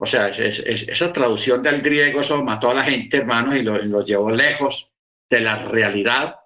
O 0.01 0.05
sea, 0.05 0.29
esa 0.29 1.11
traducción 1.11 1.61
del 1.61 1.81
griego, 1.81 2.21
eso 2.21 2.41
mató 2.41 2.71
a 2.71 2.75
la 2.75 2.83
gente, 2.83 3.17
hermanos, 3.17 3.57
y 3.57 3.63
los 3.63 3.83
lo 3.85 4.03
llevó 4.03 4.31
lejos 4.31 4.91
de 5.29 5.41
la 5.41 5.63
realidad 5.63 6.39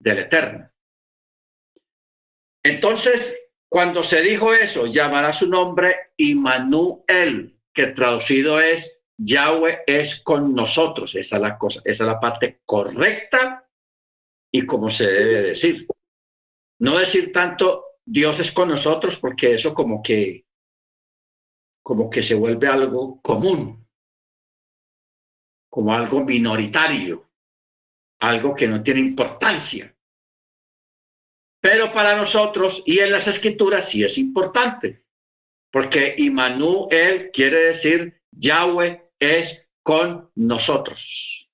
del 0.00 0.20
eterno. 0.20 0.70
Entonces, 2.62 3.48
cuando 3.68 4.02
se 4.04 4.22
dijo 4.22 4.54
eso, 4.54 4.86
llamará 4.86 5.32
su 5.32 5.48
nombre 5.48 6.12
Immanuel, 6.16 7.58
que 7.72 7.88
traducido 7.88 8.60
es 8.60 9.00
Yahweh 9.18 9.82
es 9.86 10.20
con 10.20 10.54
nosotros. 10.54 11.14
Esa 11.16 11.36
es 11.36 11.42
la 11.42 11.58
cosa, 11.58 11.80
esa 11.84 12.04
es 12.04 12.08
la 12.08 12.20
parte 12.20 12.60
correcta 12.64 13.68
y 14.52 14.64
como 14.64 14.90
se 14.90 15.10
debe 15.10 15.42
decir. 15.42 15.86
No 16.80 16.98
decir 16.98 17.32
tanto 17.32 17.84
Dios 18.04 18.38
es 18.38 18.52
con 18.52 18.68
nosotros 18.68 19.16
porque 19.16 19.54
eso 19.54 19.74
como 19.74 20.02
que 20.02 20.43
como 21.84 22.08
que 22.08 22.22
se 22.22 22.34
vuelve 22.34 22.66
algo 22.66 23.20
común, 23.20 23.86
como 25.68 25.92
algo 25.92 26.24
minoritario, 26.24 27.30
algo 28.20 28.54
que 28.54 28.66
no 28.66 28.82
tiene 28.82 29.00
importancia. 29.00 29.94
Pero 31.60 31.92
para 31.92 32.16
nosotros 32.16 32.82
y 32.86 33.00
en 33.00 33.12
las 33.12 33.28
escrituras 33.28 33.88
sí 33.88 34.02
es 34.02 34.16
importante, 34.16 35.04
porque 35.70 36.14
Immanuel 36.16 37.30
quiere 37.30 37.66
decir 37.66 38.22
Yahweh 38.30 39.10
es 39.18 39.68
con 39.82 40.30
nosotros. 40.36 41.50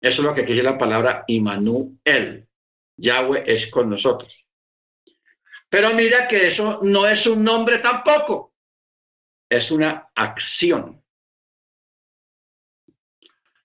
Eso 0.00 0.22
es 0.22 0.26
lo 0.26 0.34
que 0.34 0.44
quiere 0.44 0.64
la 0.64 0.78
palabra 0.78 1.24
Immanuel. 1.28 2.48
Yahweh 2.96 3.44
es 3.46 3.70
con 3.70 3.88
nosotros. 3.88 4.45
Pero 5.76 5.92
mira 5.92 6.26
que 6.26 6.46
eso 6.46 6.80
no 6.82 7.06
es 7.06 7.26
un 7.26 7.44
nombre 7.44 7.80
tampoco, 7.80 8.54
es 9.46 9.70
una 9.70 10.10
acción. 10.14 11.04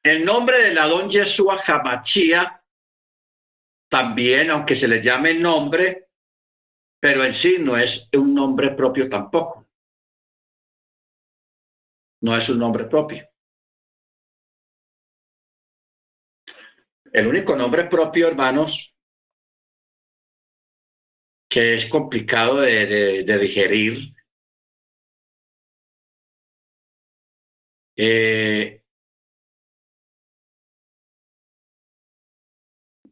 El 0.03 0.25
nombre 0.25 0.61
del 0.61 0.77
Adón 0.77 1.09
Yeshua 1.09 1.63
Hamachía 1.65 2.61
también, 3.89 4.49
aunque 4.49 4.75
se 4.75 4.89
le 4.89 5.01
llame 5.01 5.35
nombre, 5.35 6.09
pero 6.99 7.23
en 7.23 7.31
sí 7.31 7.55
no 7.61 7.77
es 7.77 8.09
un 8.13 8.35
nombre 8.35 8.71
propio 8.71 9.07
tampoco. 9.07 9.69
No 12.23 12.35
es 12.35 12.49
un 12.49 12.59
nombre 12.59 12.89
propio. 12.89 13.25
El 17.13 17.25
único 17.25 17.55
nombre 17.55 17.85
propio, 17.85 18.27
hermanos, 18.27 18.90
que 21.51 21.75
es 21.75 21.85
complicado 21.87 22.61
de, 22.61 23.37
digerir, 23.41 24.15
eh, 27.97 28.81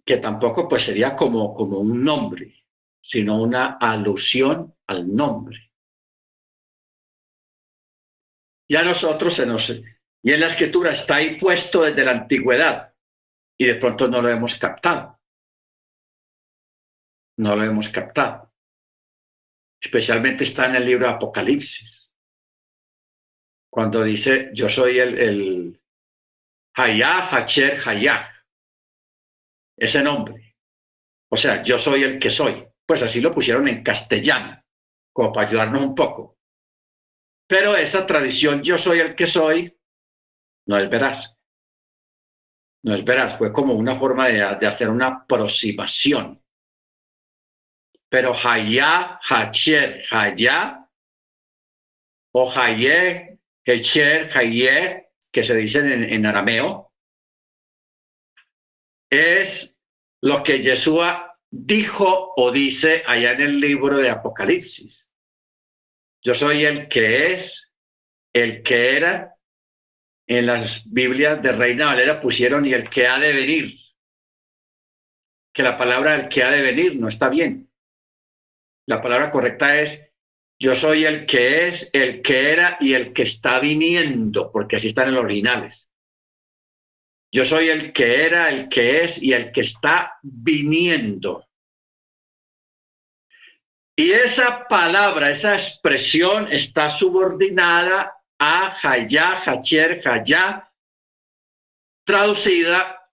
que 0.05 0.17
tampoco 0.17 0.69
pues 0.69 0.85
sería 0.85 1.17
como, 1.17 1.53
como 1.53 1.79
un 1.79 2.01
nombre, 2.01 2.63
sino 3.01 3.41
una 3.41 3.77
alusión 3.77 4.73
al 4.87 5.13
nombre. 5.13 5.73
Y 8.69 8.77
a 8.77 8.83
nosotros 8.83 9.33
se 9.33 9.45
nos... 9.45 9.69
Y 10.21 10.31
en 10.31 10.39
la 10.39 10.47
escritura 10.47 10.91
está 10.91 11.15
ahí 11.15 11.37
puesto 11.37 11.81
desde 11.81 12.05
la 12.05 12.11
antigüedad 12.11 12.93
y 13.57 13.65
de 13.65 13.75
pronto 13.75 14.07
no 14.07 14.21
lo 14.21 14.29
hemos 14.29 14.55
captado. 14.55 15.18
No 17.39 17.55
lo 17.55 17.63
hemos 17.63 17.89
captado. 17.89 18.53
Especialmente 19.81 20.43
está 20.43 20.65
en 20.65 20.75
el 20.75 20.85
libro 20.85 21.07
de 21.07 21.13
Apocalipsis. 21.13 22.11
Cuando 23.71 24.03
dice, 24.03 24.49
yo 24.53 24.67
soy 24.67 24.99
el, 24.99 25.81
Hayah, 26.75 27.29
Hacher, 27.29 27.79
Hayah 27.87 28.29
ese 29.77 30.03
nombre. 30.03 30.57
O 31.31 31.37
sea, 31.37 31.63
yo 31.63 31.77
soy 31.77 32.03
el 32.03 32.19
que 32.19 32.29
soy. 32.29 32.67
Pues 32.85 33.01
así 33.03 33.21
lo 33.21 33.31
pusieron 33.31 33.67
en 33.67 33.83
castellano, 33.83 34.61
como 35.13 35.31
para 35.31 35.47
ayudarnos 35.47 35.81
un 35.81 35.95
poco. 35.95 36.37
Pero 37.47 37.75
esa 37.75 38.05
tradición, 38.05 38.61
yo 38.63 38.77
soy 38.77 38.99
el 38.99 39.15
que 39.15 39.27
soy, 39.27 39.79
no 40.67 40.77
es 40.77 40.89
veraz. 40.89 41.39
No 42.83 42.93
es 42.93 43.03
veraz, 43.03 43.37
fue 43.37 43.53
como 43.53 43.73
una 43.73 43.97
forma 43.97 44.27
de, 44.27 44.43
hacer 44.43 44.89
una 44.89 45.07
aproximación. 45.07 46.43
Pero 48.09 48.33
Hayá, 48.33 49.19
Hacher, 49.21 50.03
Hayá, 50.11 50.87
o 52.31 52.51
Hayé, 52.51 53.39
Hecher, 53.63 54.29
Hayé, 54.35 55.09
que 55.31 55.43
se 55.43 55.55
dicen 55.55 56.03
en 56.03 56.25
arameo, 56.25 56.91
es 59.09 59.79
lo 60.21 60.43
que 60.43 60.61
Yeshua 60.61 61.37
dijo 61.49 62.33
o 62.35 62.51
dice 62.51 63.03
allá 63.05 63.31
en 63.31 63.41
el 63.41 63.59
libro 63.59 63.97
de 63.97 64.09
Apocalipsis. 64.09 65.11
Yo 66.21 66.35
soy 66.35 66.65
el 66.65 66.87
que 66.87 67.33
es, 67.33 67.73
el 68.33 68.61
que 68.63 68.97
era. 68.97 69.35
En 70.27 70.45
las 70.45 70.87
Biblias 70.91 71.41
de 71.41 71.53
Reina 71.53 71.87
Valera 71.87 72.21
pusieron 72.21 72.65
y 72.65 72.73
el 72.73 72.87
que 72.89 73.07
ha 73.07 73.17
de 73.17 73.33
venir. 73.33 73.79
Que 75.51 75.63
la 75.63 75.75
palabra 75.75 76.15
el 76.15 76.29
que 76.29 76.43
ha 76.43 76.51
de 76.51 76.61
venir 76.61 76.97
no 76.97 77.07
está 77.07 77.29
bien. 77.29 77.68
La 78.89 79.03
palabra 79.03 79.29
correcta 79.29 79.79
es 79.79 80.11
yo 80.59 80.73
soy 80.73 81.05
el 81.05 81.27
que 81.27 81.67
es, 81.67 81.91
el 81.93 82.23
que 82.23 82.51
era 82.51 82.75
y 82.81 82.95
el 82.95 83.13
que 83.13 83.21
está 83.21 83.59
viniendo, 83.59 84.51
porque 84.51 84.77
así 84.77 84.87
están 84.87 85.09
en 85.09 85.13
los 85.13 85.25
originales. 85.25 85.91
Yo 87.31 87.45
soy 87.45 87.69
el 87.69 87.93
que 87.93 88.25
era, 88.25 88.49
el 88.49 88.67
que 88.67 89.03
es 89.03 89.21
y 89.21 89.31
el 89.31 89.51
que 89.51 89.61
está 89.61 90.17
viniendo. 90.23 91.47
Y 93.95 94.09
esa 94.09 94.67
palabra, 94.67 95.29
esa 95.29 95.53
expresión 95.53 96.51
está 96.51 96.89
subordinada 96.89 98.23
a 98.39 98.75
Hayá, 98.81 99.39
Hacher, 99.45 100.01
Hayá, 100.03 100.67
traducida, 102.03 103.07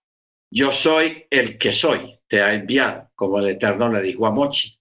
yo 0.51 0.71
soy 0.71 1.27
el 1.29 1.59
que 1.59 1.71
soy, 1.71 2.19
te 2.27 2.41
ha 2.41 2.55
enviado, 2.55 3.11
como 3.13 3.37
el 3.37 3.49
Eterno 3.49 3.91
le 3.91 4.01
dijo 4.01 4.25
a 4.25 4.31
Mochi. 4.31 4.76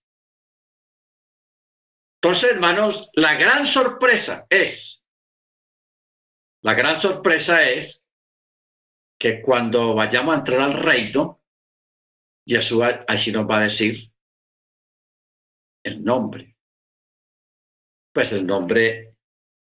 Entonces, 2.27 2.51
hermanos, 2.51 3.09
la 3.13 3.35
gran 3.35 3.65
sorpresa 3.65 4.49
es, 4.51 5.07
la 6.61 6.75
gran 6.75 7.01
sorpresa 7.01 7.63
es 7.71 8.05
que 9.17 9.41
cuando 9.41 9.95
vayamos 9.95 10.35
a 10.35 10.39
entrar 10.39 10.59
al 10.59 10.73
reino, 10.73 11.41
Jesús 12.45 12.83
así 13.07 13.31
nos 13.31 13.49
va 13.49 13.59
a 13.59 13.63
decir 13.63 14.13
el 15.85 16.03
nombre. 16.03 16.57
Pues 18.13 18.33
el 18.33 18.45
nombre 18.45 19.15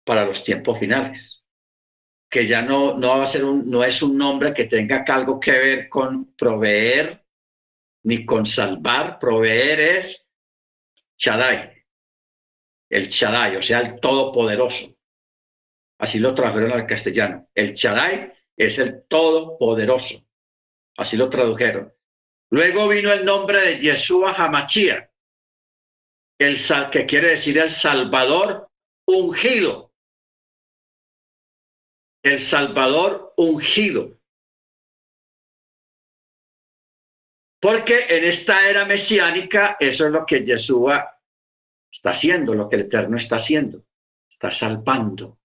para 0.04 0.26
los 0.26 0.44
tiempos 0.44 0.78
finales. 0.78 1.42
Que 2.28 2.46
ya 2.46 2.60
no, 2.60 2.98
no 2.98 3.16
va 3.16 3.24
a 3.24 3.28
ser 3.28 3.46
un, 3.46 3.70
no 3.70 3.82
es 3.82 4.02
un 4.02 4.18
nombre 4.18 4.52
que 4.52 4.66
tenga 4.66 5.06
algo 5.08 5.40
que 5.40 5.52
ver 5.52 5.88
con 5.88 6.34
proveer 6.34 7.24
ni 8.04 8.26
con 8.26 8.44
salvar. 8.44 9.18
Proveer 9.18 9.80
es 9.80 10.28
Shaddai, 11.16 11.81
el 12.92 13.08
Shaddai, 13.08 13.56
o 13.56 13.62
sea, 13.62 13.80
el 13.80 13.98
Todopoderoso. 13.98 14.94
Así 15.98 16.18
lo 16.18 16.34
trajeron 16.34 16.72
al 16.72 16.86
castellano. 16.86 17.48
El 17.54 17.72
Shaddai 17.72 18.32
es 18.54 18.78
el 18.78 19.04
Todopoderoso. 19.08 20.26
Así 20.98 21.16
lo 21.16 21.30
tradujeron. 21.30 21.92
Luego 22.50 22.88
vino 22.88 23.10
el 23.10 23.24
nombre 23.24 23.60
de 23.62 23.80
Yeshua 23.80 24.34
Hamachia, 24.34 25.10
el 26.38 26.58
que 26.90 27.06
quiere 27.06 27.30
decir 27.30 27.56
el 27.56 27.70
Salvador 27.70 28.70
ungido. 29.06 29.94
El 32.22 32.40
Salvador 32.40 33.32
ungido. 33.38 34.20
Porque 37.58 38.06
en 38.10 38.24
esta 38.24 38.68
era 38.68 38.84
mesiánica 38.84 39.78
eso 39.80 40.06
es 40.06 40.12
lo 40.12 40.26
que 40.26 40.44
Yeshua 40.44 41.21
está 41.92 42.10
haciendo, 42.10 42.54
lo 42.54 42.68
que 42.68 42.76
el 42.76 42.82
Eterno 42.82 43.16
está 43.16 43.36
haciendo. 43.36 43.84
Está 44.28 44.50
salvando 44.50 45.38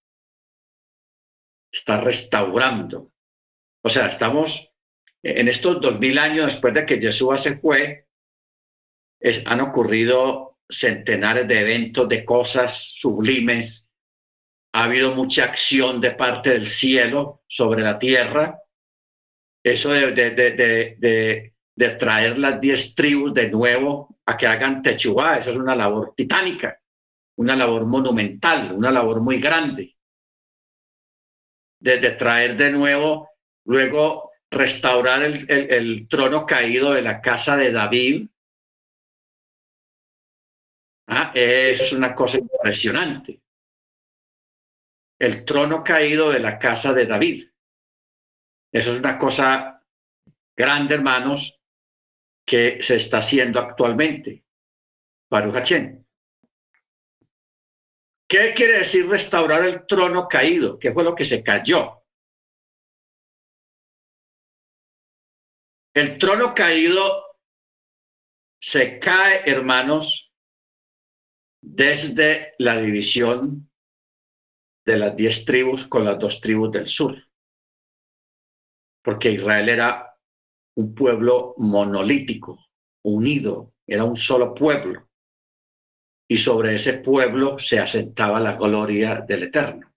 está 1.71 2.01
restaurando. 2.01 3.11
O 3.83 3.89
sea, 3.89 4.07
estamos 4.07 4.71
en 5.23 5.47
estos 5.47 5.81
dos 5.81 5.99
mil 5.99 6.17
años 6.17 6.51
después 6.51 6.73
de 6.73 6.85
que 6.85 6.99
Jesús 6.99 7.41
se 7.41 7.57
fue, 7.57 8.07
han 9.45 9.61
ocurrido 9.61 10.59
centenares 10.69 11.47
de 11.47 11.59
eventos, 11.59 12.07
de 12.09 12.25
cosas 12.25 12.77
sublimes. 12.95 13.91
Ha 14.73 14.83
habido 14.83 15.15
mucha 15.15 15.45
acción 15.45 16.01
de 16.01 16.11
parte 16.11 16.51
del 16.51 16.67
cielo 16.67 17.43
sobre 17.47 17.81
la 17.81 17.97
tierra. 17.97 18.59
Eso 19.63 19.91
de, 19.91 20.11
de, 20.11 21.89
traer 21.97 22.37
las 22.37 22.61
diez 22.61 22.95
tribus 22.95 23.33
de 23.33 23.49
nuevo 23.49 24.16
a 24.27 24.37
que 24.37 24.45
hagan 24.45 24.81
Techubá, 24.81 25.37
eso 25.37 25.51
es 25.51 25.55
una 25.55 25.75
labor 25.75 26.13
titánica, 26.13 26.79
una 27.37 27.55
labor 27.55 27.85
monumental, 27.85 28.73
una 28.73 28.91
labor 28.91 29.21
muy 29.21 29.39
grande 29.39 29.95
de, 31.79 32.11
traer 32.11 32.57
de 32.57 32.71
nuevo, 32.71 33.29
luego 33.65 34.31
restaurar 34.51 35.23
el, 35.23 36.07
trono 36.09 36.45
caído 36.45 36.91
de 36.93 37.01
la 37.01 37.21
casa 37.21 37.55
de 37.55 37.71
David. 37.71 38.27
Ah, 41.07 41.31
eso 41.33 41.83
es 41.83 41.93
una 41.93 42.13
cosa 42.13 42.37
impresionante. 42.37 43.41
El 45.19 45.45
trono 45.45 45.83
caído 45.83 46.31
de 46.31 46.39
la 46.39 46.59
casa 46.59 46.93
de 46.93 47.05
David. 47.05 47.49
Eso 48.73 48.93
es 48.93 48.99
una 48.99 49.17
cosa 49.17 49.81
grande, 50.55 50.95
hermanos, 50.95 51.56
que 52.47 52.81
se 52.81 52.95
está 52.95 53.17
haciendo 53.17 53.59
actualmente. 53.59 54.45
Baruch 55.29 55.67
¿Qué 58.29 58.53
quiere 58.55 58.79
decir 58.79 59.07
restaurar 59.07 59.65
el 59.65 59.85
trono 59.85 60.27
caído? 60.27 60.79
¿Qué 60.79 60.93
fue 60.93 61.03
lo 61.03 61.13
que 61.13 61.25
se 61.25 61.43
cayó? 61.43 62.05
El 65.93 66.17
trono 66.17 66.53
caído 66.53 67.37
se 68.61 68.97
cae, 68.99 69.49
hermanos, 69.49 70.33
desde 71.61 72.53
la 72.59 72.77
división 72.77 73.69
de 74.85 74.97
las 74.97 75.15
diez 75.17 75.43
tribus 75.43 75.85
con 75.85 76.05
las 76.05 76.17
dos 76.17 76.39
tribus 76.39 76.71
del 76.71 76.87
sur. 76.87 77.15
Porque 79.03 79.31
Israel 79.31 79.67
era 79.69 80.16
un 80.77 80.93
pueblo 80.93 81.55
monolítico, 81.57 82.69
unido, 83.03 83.73
era 83.85 84.03
un 84.03 84.15
solo 84.15 84.53
pueblo. 84.53 85.09
Y 86.29 86.37
sobre 86.37 86.75
ese 86.75 86.99
pueblo 86.99 87.57
se 87.57 87.79
asentaba 87.79 88.39
la 88.39 88.55
gloria 88.55 89.21
del 89.27 89.43
Eterno. 89.43 89.91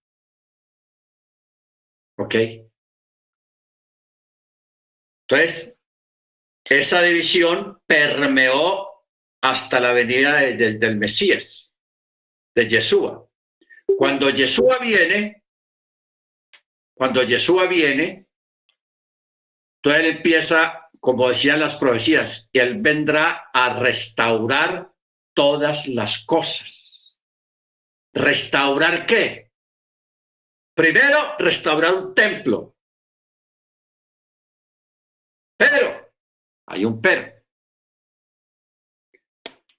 ¿Ok? 2.16 2.35
Entonces, 5.28 5.76
esa 6.64 7.03
división 7.03 7.83
permeó 7.87 9.05
hasta 9.43 9.81
la 9.81 9.93
venida 9.93 10.39
del 10.39 10.97
Mesías, 10.97 11.76
de 12.55 12.68
Yeshua. 12.68 13.28
Cuando 13.99 14.31
Yeshua 14.31 14.78
viene, 14.78 15.45
cuando 16.95 17.22
Yeshua 17.22 17.66
viene, 17.66 18.30
entonces 19.83 20.05
él 20.05 20.16
empieza, 20.16 20.91
como 21.01 21.28
decían 21.28 21.61
las 21.61 21.76
profecías, 21.76 22.49
y 22.53 22.59
él 22.59 22.81
vendrá 22.81 23.51
a 23.53 23.78
restaurar 23.78 24.93
todas 25.35 25.89
las 25.89 26.24
cosas. 26.26 27.18
¿Restaurar 28.12 29.07
qué? 29.07 29.53
Primero, 30.74 31.37
restaurar 31.39 31.95
un 31.95 32.14
templo. 32.14 32.76
Pero 35.57 36.12
hay 36.66 36.85
un 36.85 37.01
pero. 37.01 37.33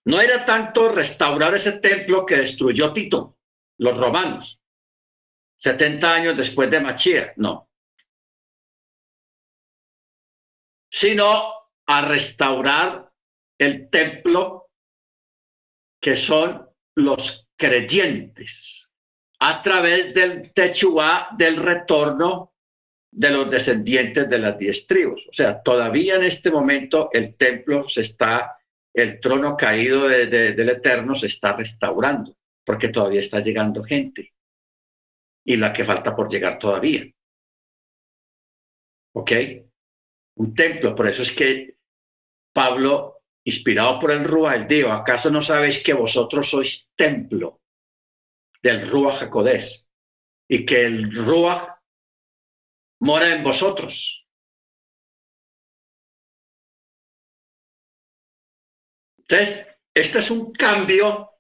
No 0.05 0.19
era 0.19 0.43
tanto 0.43 0.89
restaurar 0.89 1.53
ese 1.53 1.73
templo 1.73 2.25
que 2.25 2.37
destruyó 2.37 2.91
Tito, 2.91 3.37
los 3.77 3.95
romanos, 3.95 4.63
70 5.57 6.11
años 6.11 6.37
después 6.37 6.71
de 6.71 6.79
Machia, 6.79 7.33
no. 7.37 7.70
Sino 10.91 11.53
a 11.87 12.01
restaurar 12.01 13.11
el 13.57 13.89
templo 13.89 14.69
que 16.01 16.15
son 16.15 16.67
los 16.95 17.47
creyentes 17.55 18.81
a 19.39 19.61
través 19.61 20.13
del 20.13 20.51
techuá 20.53 21.29
del 21.37 21.57
retorno 21.57 22.53
de 23.11 23.29
los 23.29 23.49
descendientes 23.49 24.29
de 24.29 24.37
las 24.39 24.57
diez 24.57 24.87
tribus. 24.87 25.27
O 25.27 25.33
sea, 25.33 25.61
todavía 25.61 26.15
en 26.15 26.23
este 26.23 26.51
momento 26.51 27.09
el 27.11 27.35
templo 27.35 27.87
se 27.89 28.01
está, 28.01 28.57
el 28.93 29.19
trono 29.19 29.57
caído 29.57 30.07
del 30.07 30.69
Eterno 30.69 31.15
se 31.15 31.27
está 31.27 31.55
restaurando, 31.55 32.37
porque 32.63 32.89
todavía 32.89 33.19
está 33.19 33.39
llegando 33.39 33.83
gente 33.83 34.33
y 35.43 35.57
la 35.57 35.73
que 35.73 35.85
falta 35.85 36.15
por 36.15 36.29
llegar 36.29 36.59
todavía. 36.59 37.05
¿Ok? 39.13 39.31
Un 40.35 40.53
templo, 40.55 40.95
por 40.95 41.07
eso 41.07 41.21
es 41.21 41.31
que 41.31 41.77
Pablo, 42.53 43.23
inspirado 43.43 43.99
por 43.99 44.11
el 44.11 44.25
él 44.55 44.67
dijo, 44.67 44.91
¿acaso 44.91 45.29
no 45.29 45.41
sabéis 45.41 45.83
que 45.83 45.93
vosotros 45.93 46.49
sois 46.49 46.89
templo 46.95 47.61
del 48.61 48.89
Rúa 48.89 49.13
Jacodés? 49.13 49.89
Y 50.47 50.65
que 50.65 50.85
el 50.85 51.13
Rúa 51.13 51.81
mora 52.99 53.33
en 53.35 53.43
vosotros. 53.43 54.27
Entonces, 59.17 59.67
este 59.93 60.19
es 60.19 60.29
un 60.29 60.51
cambio 60.51 61.31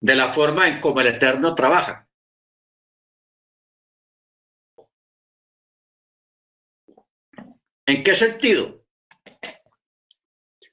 de 0.00 0.14
la 0.14 0.32
forma 0.32 0.68
en 0.68 0.80
cómo 0.80 1.00
el 1.00 1.08
Eterno 1.08 1.54
trabaja. 1.54 2.05
¿En 7.86 8.02
qué 8.02 8.14
sentido? 8.14 8.84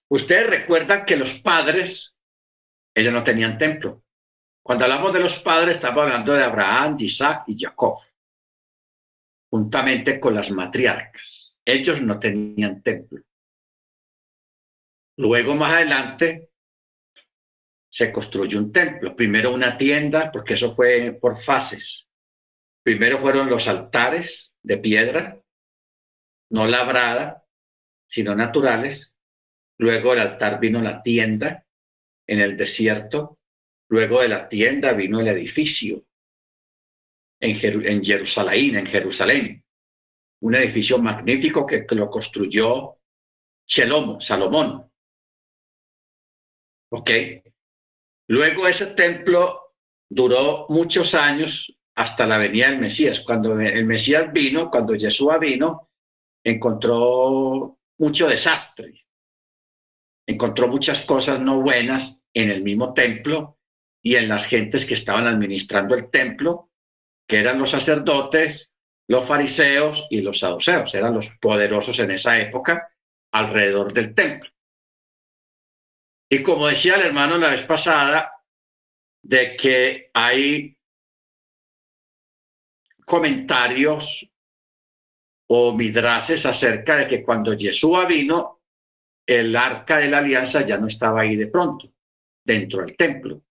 Ustedes 0.10 0.48
recuerdan 0.50 1.06
que 1.06 1.16
los 1.16 1.34
padres, 1.40 2.18
ellos 2.96 3.14
no 3.14 3.24
tenían 3.24 3.58
templo. 3.58 4.04
Cuando 4.64 4.86
hablamos 4.86 5.14
de 5.14 5.20
los 5.20 5.38
padres, 5.38 5.76
estamos 5.76 6.04
hablando 6.04 6.34
de 6.34 6.44
Abraham, 6.44 6.96
Isaac 7.00 7.44
y 7.48 7.58
Jacob 7.58 8.00
juntamente 9.54 10.20
con 10.20 10.34
las 10.34 10.50
matriarcas. 10.50 11.56
Ellos 11.64 12.02
no 12.02 12.18
tenían 12.18 12.82
templo. 12.82 13.22
Luego, 15.16 15.54
más 15.54 15.74
adelante, 15.74 16.50
se 17.88 18.12
construyó 18.12 18.58
un 18.58 18.72
templo. 18.72 19.16
Primero 19.16 19.54
una 19.54 19.78
tienda, 19.78 20.32
porque 20.32 20.56
eso 20.56 20.76
fue 20.76 21.16
por 21.22 21.40
fases. 21.40 22.10
Primero 22.82 23.20
fueron 23.20 23.48
los 23.48 23.68
altares 23.68 24.56
de 24.64 24.80
piedra, 24.80 25.40
no 26.54 26.68
labrada, 26.68 27.44
sino 28.08 28.36
naturales. 28.36 29.18
Luego 29.80 30.14
el 30.14 30.20
altar 30.20 30.60
vino 30.60 30.82
la 30.82 31.02
tienda 31.02 31.66
en 32.28 32.40
el 32.40 32.56
desierto. 32.56 33.40
Luego 33.90 34.22
de 34.22 34.28
la 34.28 34.48
tienda 34.48 34.94
vino 34.94 35.20
el 35.20 35.28
edificio 35.28 36.06
en, 37.40 37.56
Jerusalén, 38.04 38.76
en 38.76 38.86
Jerusalén. 38.86 39.66
Un 40.42 40.56
edificio 40.56 41.00
magnífico 41.00 41.66
que, 41.66 41.86
lo 41.90 42.10
construyó 42.10 43.00
Salomón. 43.66 44.92
¿Ok? 46.92 47.10
Luego 48.28 48.68
ese 48.68 48.88
templo 48.88 49.74
duró 50.08 50.68
muchos 50.70 51.16
años 51.16 51.76
hasta 51.96 52.28
la 52.28 52.38
venida 52.38 52.70
del 52.70 52.80
Mesías. 52.80 53.22
Cuando 53.22 53.60
el 53.60 53.86
Mesías 53.86 54.32
vino, 54.32 54.70
cuando 54.70 54.94
Yeshua 54.94 55.40
vino, 55.40 55.90
encontró 56.44 57.80
mucho 57.98 58.28
desastre. 58.28 59.06
Encontró 60.28 60.68
muchas 60.68 61.02
cosas 61.02 61.40
no 61.40 61.62
buenas 61.62 62.24
en 62.34 62.50
el 62.50 62.64
mismo 62.64 62.94
templo 62.94 63.60
y 64.02 64.16
en 64.16 64.28
las 64.28 64.46
gentes 64.46 64.86
que 64.86 64.94
estaban 64.94 65.28
administrando 65.28 65.96
el 65.96 66.10
templo 66.10 66.72
que 67.28 67.40
eran 67.40 67.60
los 67.60 67.72
sacerdotes, 67.72 68.76
los 69.08 69.26
fariseos 69.26 70.08
y 70.10 70.22
los 70.22 70.40
saduceos, 70.40 70.94
eran 70.94 71.14
los 71.14 71.30
poderosos 71.40 71.98
en 72.00 72.12
esa 72.12 72.40
época 72.40 72.90
alrededor 73.32 73.94
del 73.94 74.14
templo. 74.14 74.50
Y 76.30 76.42
como 76.42 76.68
decía 76.68 76.96
el 76.96 77.08
hermano 77.08 77.38
la 77.38 77.50
vez 77.50 77.64
pasada, 77.64 78.32
de 79.22 79.56
que 79.56 80.10
hay 80.14 80.78
comentarios 83.06 84.30
o 85.48 85.74
midrases 85.74 86.46
acerca 86.46 86.98
de 86.98 87.08
que 87.08 87.24
cuando 87.24 87.54
Yeshua 87.54 88.06
vino, 88.06 88.62
el 89.26 89.56
arca 89.56 89.98
de 89.98 90.08
la 90.08 90.20
alianza 90.20 90.66
ya 90.66 90.78
no 90.78 90.88
estaba 90.88 91.22
ahí 91.22 91.36
de 91.36 91.48
pronto, 91.48 91.94
dentro 92.44 92.82
del 92.82 92.96
templo. 92.96 93.42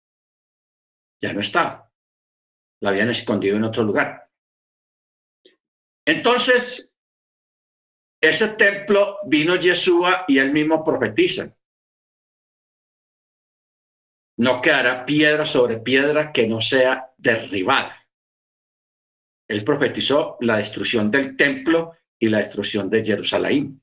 Ya 1.21 1.33
no 1.33 1.41
estaba 1.41 1.93
la 2.83 2.91
habían 2.91 3.11
escondido 3.11 3.57
en 3.57 3.65
otro 3.65 3.85
lugar. 3.85 4.29
Entonces, 6.05 6.93
ese 8.21 8.49
templo 8.49 9.19
vino 9.25 9.55
Yeshua 9.55 10.25
y 10.27 10.39
él 10.39 10.53
mismo 10.53 10.85
profetiza. 10.85 11.57
No 14.39 14.61
quedará 14.61 15.07
piedra 15.07 15.45
sobre 15.45 15.79
piedra 15.79 16.33
que 16.33 16.49
no 16.49 16.61
sea 16.61 17.13
derribada. 17.17 18.02
Él 19.53 19.65
profetizó 19.65 20.39
la 20.41 20.57
destrucción 20.57 21.11
del 21.11 21.37
templo 21.37 21.93
y 22.19 22.29
la 22.29 22.39
destrucción 22.39 22.89
de 22.89 23.05
Jerusalén. 23.05 23.83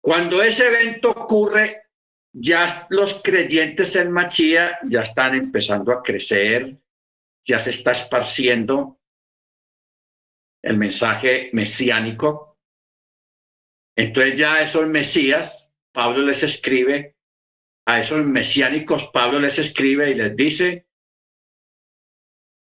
Cuando 0.00 0.40
ese 0.40 0.68
evento 0.68 1.10
ocurre, 1.10 1.82
ya 2.32 2.86
los 2.90 3.22
creyentes 3.24 3.96
en 3.96 4.12
Machía 4.12 4.78
ya 4.84 5.02
están 5.02 5.34
empezando 5.34 5.90
a 5.90 6.00
crecer, 6.00 6.78
ya 7.42 7.58
se 7.58 7.70
está 7.70 7.90
esparciendo 7.90 9.00
el 10.62 10.76
mensaje 10.76 11.50
mesiánico. 11.52 12.60
Entonces 13.96 14.38
ya 14.38 14.62
esos 14.62 14.86
mesías, 14.86 15.74
Pablo 15.92 16.22
les 16.22 16.44
escribe, 16.44 17.16
a 17.84 17.98
esos 17.98 18.24
mesiánicos, 18.24 19.10
Pablo 19.12 19.40
les 19.40 19.58
escribe 19.58 20.10
y 20.10 20.14
les 20.14 20.36
dice, 20.36 20.85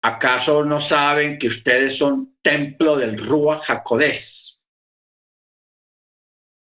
¿acaso 0.01 0.63
no 0.63 0.79
saben 0.79 1.37
que 1.37 1.47
ustedes 1.47 1.97
son 1.97 2.37
templo 2.41 2.95
del 2.97 3.17
Rúa 3.17 3.59
Jacodés? 3.59 4.63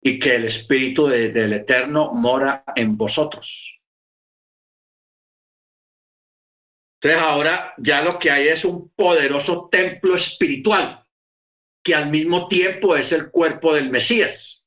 Y 0.01 0.19
que 0.19 0.35
el 0.35 0.45
Espíritu 0.45 1.07
del 1.07 1.53
Eterno 1.53 2.13
mora 2.13 2.63
en 2.75 2.95
vosotros. 2.95 3.81
Entonces 7.01 7.21
ahora 7.21 7.73
ya 7.77 8.01
lo 8.01 8.17
que 8.17 8.31
hay 8.31 8.47
es 8.47 8.65
un 8.65 8.89
poderoso 8.89 9.67
templo 9.71 10.15
espiritual 10.15 11.05
que 11.83 11.93
al 11.93 12.09
mismo 12.09 12.47
tiempo 12.47 12.95
es 12.95 13.11
el 13.11 13.29
cuerpo 13.29 13.73
del 13.73 13.91
Mesías. 13.91 14.65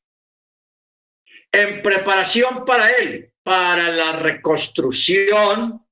en 1.51 1.81
preparación 1.81 2.63
para 2.63 2.89
él, 2.89 3.33
para 3.43 3.89
la 3.89 4.11
reconstrucción 4.13 5.83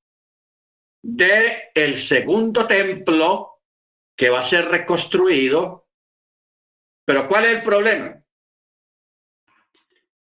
de 1.02 1.72
el 1.74 1.96
segundo 1.96 2.66
templo 2.68 3.62
que 4.16 4.30
va 4.30 4.40
a 4.40 4.44
ser 4.44 4.66
reconstruido. 4.66 5.88
Pero 7.06 7.28
¿cuál 7.28 7.46
es 7.46 7.52
el 7.56 7.64
problema? 7.64 8.24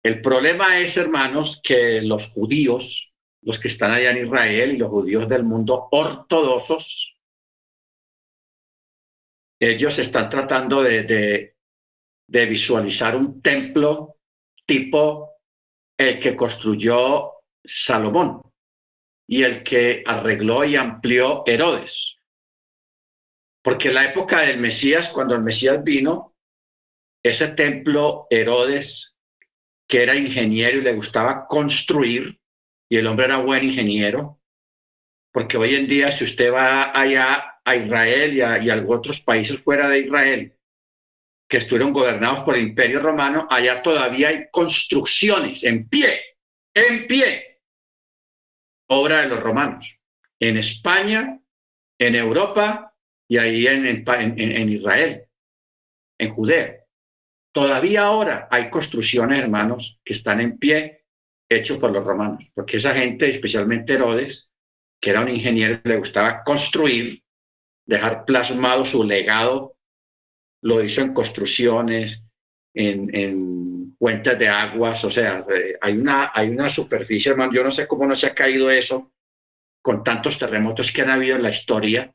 El 0.04 0.22
problema 0.22 0.80
es, 0.80 0.96
hermanos, 0.98 1.60
que 1.64 2.02
los 2.02 2.30
judíos, 2.30 3.14
los 3.42 3.60
que 3.60 3.68
están 3.68 3.92
allá 3.92 4.12
en 4.12 4.26
Israel 4.26 4.72
y 4.72 4.78
los 4.78 4.90
judíos 4.90 5.28
del 5.28 5.44
mundo 5.44 5.90
ortodoxos, 5.92 7.20
ellos 9.60 9.98
están 9.98 10.30
tratando 10.30 10.84
de, 10.84 11.56
de 12.28 12.46
visualizar 12.46 13.16
un 13.16 13.42
templo 13.42 14.20
tipo 14.66 15.38
el 15.98 16.20
que 16.20 16.36
construyó 16.36 17.32
Salomón 17.66 18.47
y 19.28 19.44
el 19.44 19.62
que 19.64 20.04
arregló 20.06 20.64
y 20.64 20.78
amplió 20.78 21.44
Herodes. 21.46 22.18
Porque 23.62 23.90
en 23.90 23.96
la 23.96 24.06
época 24.06 24.42
del 24.42 24.60
Mesías, 24.60 25.10
cuando 25.10 25.36
el 25.36 25.44
Mesías 25.44 25.84
vino, 25.84 26.36
ese 27.22 27.50
templo 27.50 28.28
Herodes, 28.30 29.18
que 29.88 30.04
era 30.04 30.16
ingeniero 30.16 30.78
y 30.78 30.82
le 30.82 30.94
gustaba 30.94 31.46
construir, 31.48 32.40
y 32.90 32.98
el 32.98 33.08
hombre 33.08 33.26
era 33.26 33.38
buen 33.38 33.66
ingeniero, 33.66 34.42
porque 35.34 35.58
hoy 35.58 35.76
en 35.76 35.88
día 35.88 36.12
si 36.12 36.24
usted 36.24 36.54
va 36.54 36.98
allá 36.98 37.60
a 37.64 37.76
Israel 37.76 38.34
y 38.34 38.42
a, 38.42 38.58
y 38.60 38.70
a 38.70 38.86
otros 38.88 39.20
países 39.20 39.60
fuera 39.60 39.90
de 39.90 40.00
Israel, 40.00 40.58
que 41.50 41.58
estuvieron 41.58 41.92
gobernados 41.92 42.42
por 42.42 42.56
el 42.56 42.64
Imperio 42.64 43.02
Romano, 43.02 43.48
allá 43.50 43.82
todavía 43.82 44.30
hay 44.30 44.48
construcciones 44.52 45.64
en 45.64 45.88
pie, 45.88 46.22
en 46.74 47.08
pie, 47.08 47.47
obra 48.90 49.22
de 49.22 49.28
los 49.28 49.42
romanos, 49.42 50.00
en 50.40 50.58
España, 50.58 51.40
en 52.00 52.16
Europa 52.16 52.94
y 53.28 53.38
ahí 53.38 53.68
en, 53.68 53.86
en, 53.86 54.70
Israel, 54.70 55.26
en 56.18 56.34
Judea. 56.34 56.78
Todavía 57.54 58.06
ahora 58.06 58.48
hay 58.52 58.70
construcciones, 58.70 59.40
hermanos, 59.40 60.00
que 60.04 60.14
están 60.14 60.40
en 60.40 60.58
pie, 60.58 61.06
hechos 61.50 61.78
por 61.78 61.92
los 61.92 62.06
romanos, 62.06 62.52
porque 62.54 62.78
esa 62.78 62.94
gente, 62.94 63.30
especialmente 63.30 63.94
Herodes, 63.94 64.54
que 65.02 65.10
era 65.12 65.22
un 65.22 65.30
ingeniero, 65.30 65.80
le 65.84 65.98
gustaba 65.98 66.44
construir, 66.44 67.24
dejar 67.86 68.26
plasmado 68.26 68.86
su 68.86 69.04
legado 69.04 69.78
lo 70.62 70.84
hizo 70.84 71.02
en 71.02 71.14
construcciones, 71.14 72.32
en, 72.74 73.16
en 73.16 73.67
fuentes 74.00 74.38
de 74.38 74.48
aguas, 74.48 75.04
o 75.04 75.12
sea, 75.12 75.44
hay 75.82 75.98
una, 75.98 76.32
hay 76.34 76.50
una 76.50 76.70
superficie, 76.70 77.32
hermano, 77.32 77.52
yo 77.52 77.64
no 77.64 77.72
sé 77.72 77.88
cómo 77.88 78.06
no 78.06 78.16
se 78.16 78.28
ha 78.28 78.36
caído 78.36 78.70
eso 78.70 79.12
con 79.82 80.04
tantos 80.04 80.38
terremotos 80.38 80.92
que 80.92 81.02
han 81.02 81.10
habido 81.10 81.36
en 81.36 81.44
la 81.44 81.50
historia, 81.50 82.14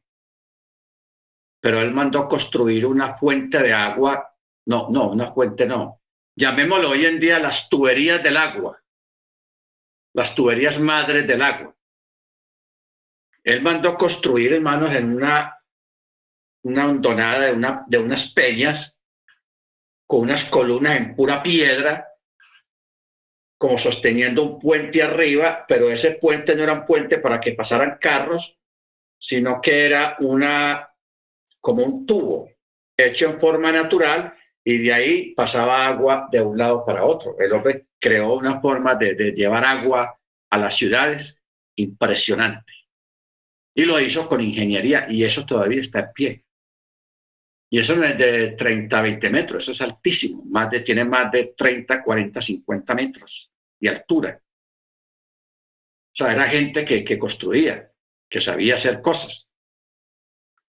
pero 1.61 1.81
él 1.81 1.93
mandó 1.93 2.29
construir 2.29 2.87
una 2.87 3.17
fuente 3.17 3.61
de 3.63 3.73
agua, 3.73 4.35
no, 4.67 4.89
no, 4.91 5.11
una 5.11 5.33
fuente 5.33 5.67
no, 5.67 6.01
llamémoslo 6.37 6.91
hoy 6.91 7.07
en 7.07 7.19
día 7.19 7.39
las 7.39 7.69
tuberías 7.69 8.23
del 8.23 8.37
agua, 8.37 8.81
las 10.15 10.35
tuberías 10.35 10.79
madres 10.79 11.27
del 11.27 11.43
agua. 11.43 11.75
Él 13.45 13.61
mandó 13.61 13.97
construir, 13.97 14.53
hermanos, 14.53 14.95
en 14.95 15.17
una 15.17 15.63
una 16.63 16.87
hondonada 16.87 17.47
de, 17.47 17.53
una, 17.53 17.85
de 17.87 17.99
unas 17.99 18.33
peñas 18.33 18.99
con 20.13 20.21
unas 20.21 20.45
columnas 20.45 20.99
en 20.99 21.17
pura 21.17 21.43
piedra, 21.43 22.07
como 23.57 23.79
sosteniendo 23.79 24.43
un 24.43 24.59
puente 24.59 25.03
arriba, 25.03 25.65
pero 25.67 25.89
ese 25.89 26.11
puente 26.17 26.55
no 26.55 26.65
era 26.65 26.75
un 26.75 26.85
puente 26.85 27.17
para 27.17 27.41
que 27.41 27.55
pasaran 27.55 27.97
carros, 27.99 28.59
sino 29.19 29.59
que 29.63 29.87
era 29.87 30.17
una 30.21 30.95
como 31.63 31.83
un 31.83 32.05
tubo 32.05 32.51
hecho 32.95 33.31
en 33.31 33.41
forma 33.41 33.73
natural 33.73 34.35
y 34.63 34.77
de 34.83 34.93
ahí 34.93 35.35
pasaba 35.35 35.87
agua 35.87 36.29
de 36.31 36.43
un 36.43 36.59
lado 36.59 36.85
para 36.85 37.07
otro. 37.07 37.35
El 37.39 37.51
hombre 37.55 37.87
creó 37.99 38.35
una 38.35 38.61
forma 38.61 38.95
de, 38.97 39.15
de 39.15 39.33
llevar 39.33 39.65
agua 39.65 40.21
a 40.51 40.59
las 40.59 40.77
ciudades 40.77 41.43
impresionante. 41.77 42.75
Y 43.75 43.87
lo 43.87 43.99
hizo 43.99 44.29
con 44.29 44.43
ingeniería 44.43 45.07
y 45.09 45.25
eso 45.25 45.47
todavía 45.47 45.81
está 45.81 46.01
en 46.01 46.13
pie. 46.13 46.45
Y 47.73 47.79
eso 47.79 47.97
no 47.97 48.05
es 48.05 48.19
de 48.19 48.51
30, 48.51 49.01
20 49.01 49.31
metros, 49.31 49.63
eso 49.63 49.73
es 49.73 49.81
altísimo, 49.81 50.45
más 50.45 50.71
de, 50.71 50.81
tiene 50.81 51.07
más 51.07 51.33
de 51.33 51.55
30, 51.57 52.05
40, 52.05 52.43
50 52.43 52.95
metros 52.95 53.51
de 53.81 53.89
altura. 53.89 54.39
O 54.39 56.15
sea, 56.15 56.33
era 56.35 56.47
gente 56.49 56.85
que, 56.85 57.03
que 57.03 57.19
construía, 57.19 57.91
que 58.29 58.43
sabía 58.43 58.75
hacer 58.75 59.01
cosas. 59.01 59.51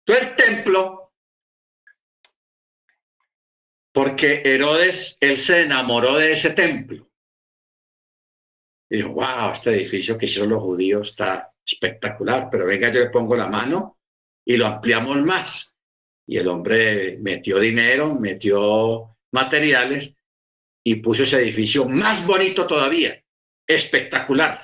Entonces 0.05 0.29
el 0.29 0.35
templo, 0.37 1.11
porque 3.91 4.41
Herodes, 4.45 5.17
él 5.19 5.35
se 5.35 5.63
enamoró 5.63 6.15
de 6.15 6.31
ese 6.31 6.51
templo. 6.51 7.11
Y 8.89 8.95
dijo, 8.95 9.09
wow, 9.09 9.51
este 9.51 9.71
edificio 9.71 10.17
que 10.17 10.27
hicieron 10.27 10.51
los 10.51 10.63
judíos 10.63 11.09
está 11.09 11.51
espectacular, 11.65 12.47
pero 12.49 12.65
venga, 12.65 12.89
yo 12.93 13.01
le 13.01 13.09
pongo 13.09 13.35
la 13.35 13.47
mano 13.47 13.99
y 14.45 14.55
lo 14.55 14.67
ampliamos 14.67 15.17
más 15.17 15.72
y 16.25 16.37
el 16.37 16.47
hombre 16.47 17.17
metió 17.21 17.59
dinero, 17.59 18.15
metió 18.15 19.17
materiales 19.31 20.15
y 20.83 20.95
puso 20.95 21.23
ese 21.23 21.37
edificio 21.37 21.85
más 21.85 22.25
bonito 22.25 22.67
todavía, 22.67 23.21
espectacular. 23.67 24.61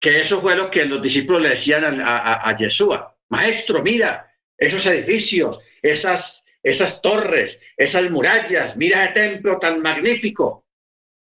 Que 0.00 0.20
eso 0.20 0.40
fue 0.40 0.56
lo 0.56 0.70
que 0.70 0.84
los 0.86 1.02
discípulos 1.02 1.42
le 1.42 1.50
decían 1.50 2.00
a, 2.00 2.48
a, 2.48 2.56
Yeshua, 2.56 3.16
maestro, 3.28 3.82
mira 3.82 4.26
esos 4.56 4.84
edificios, 4.86 5.60
esas, 5.82 6.46
esas 6.62 7.00
torres, 7.02 7.62
esas 7.76 8.10
murallas, 8.10 8.76
mira 8.76 9.04
ese 9.04 9.14
templo 9.14 9.58
tan 9.58 9.80
magnífico. 9.82 10.66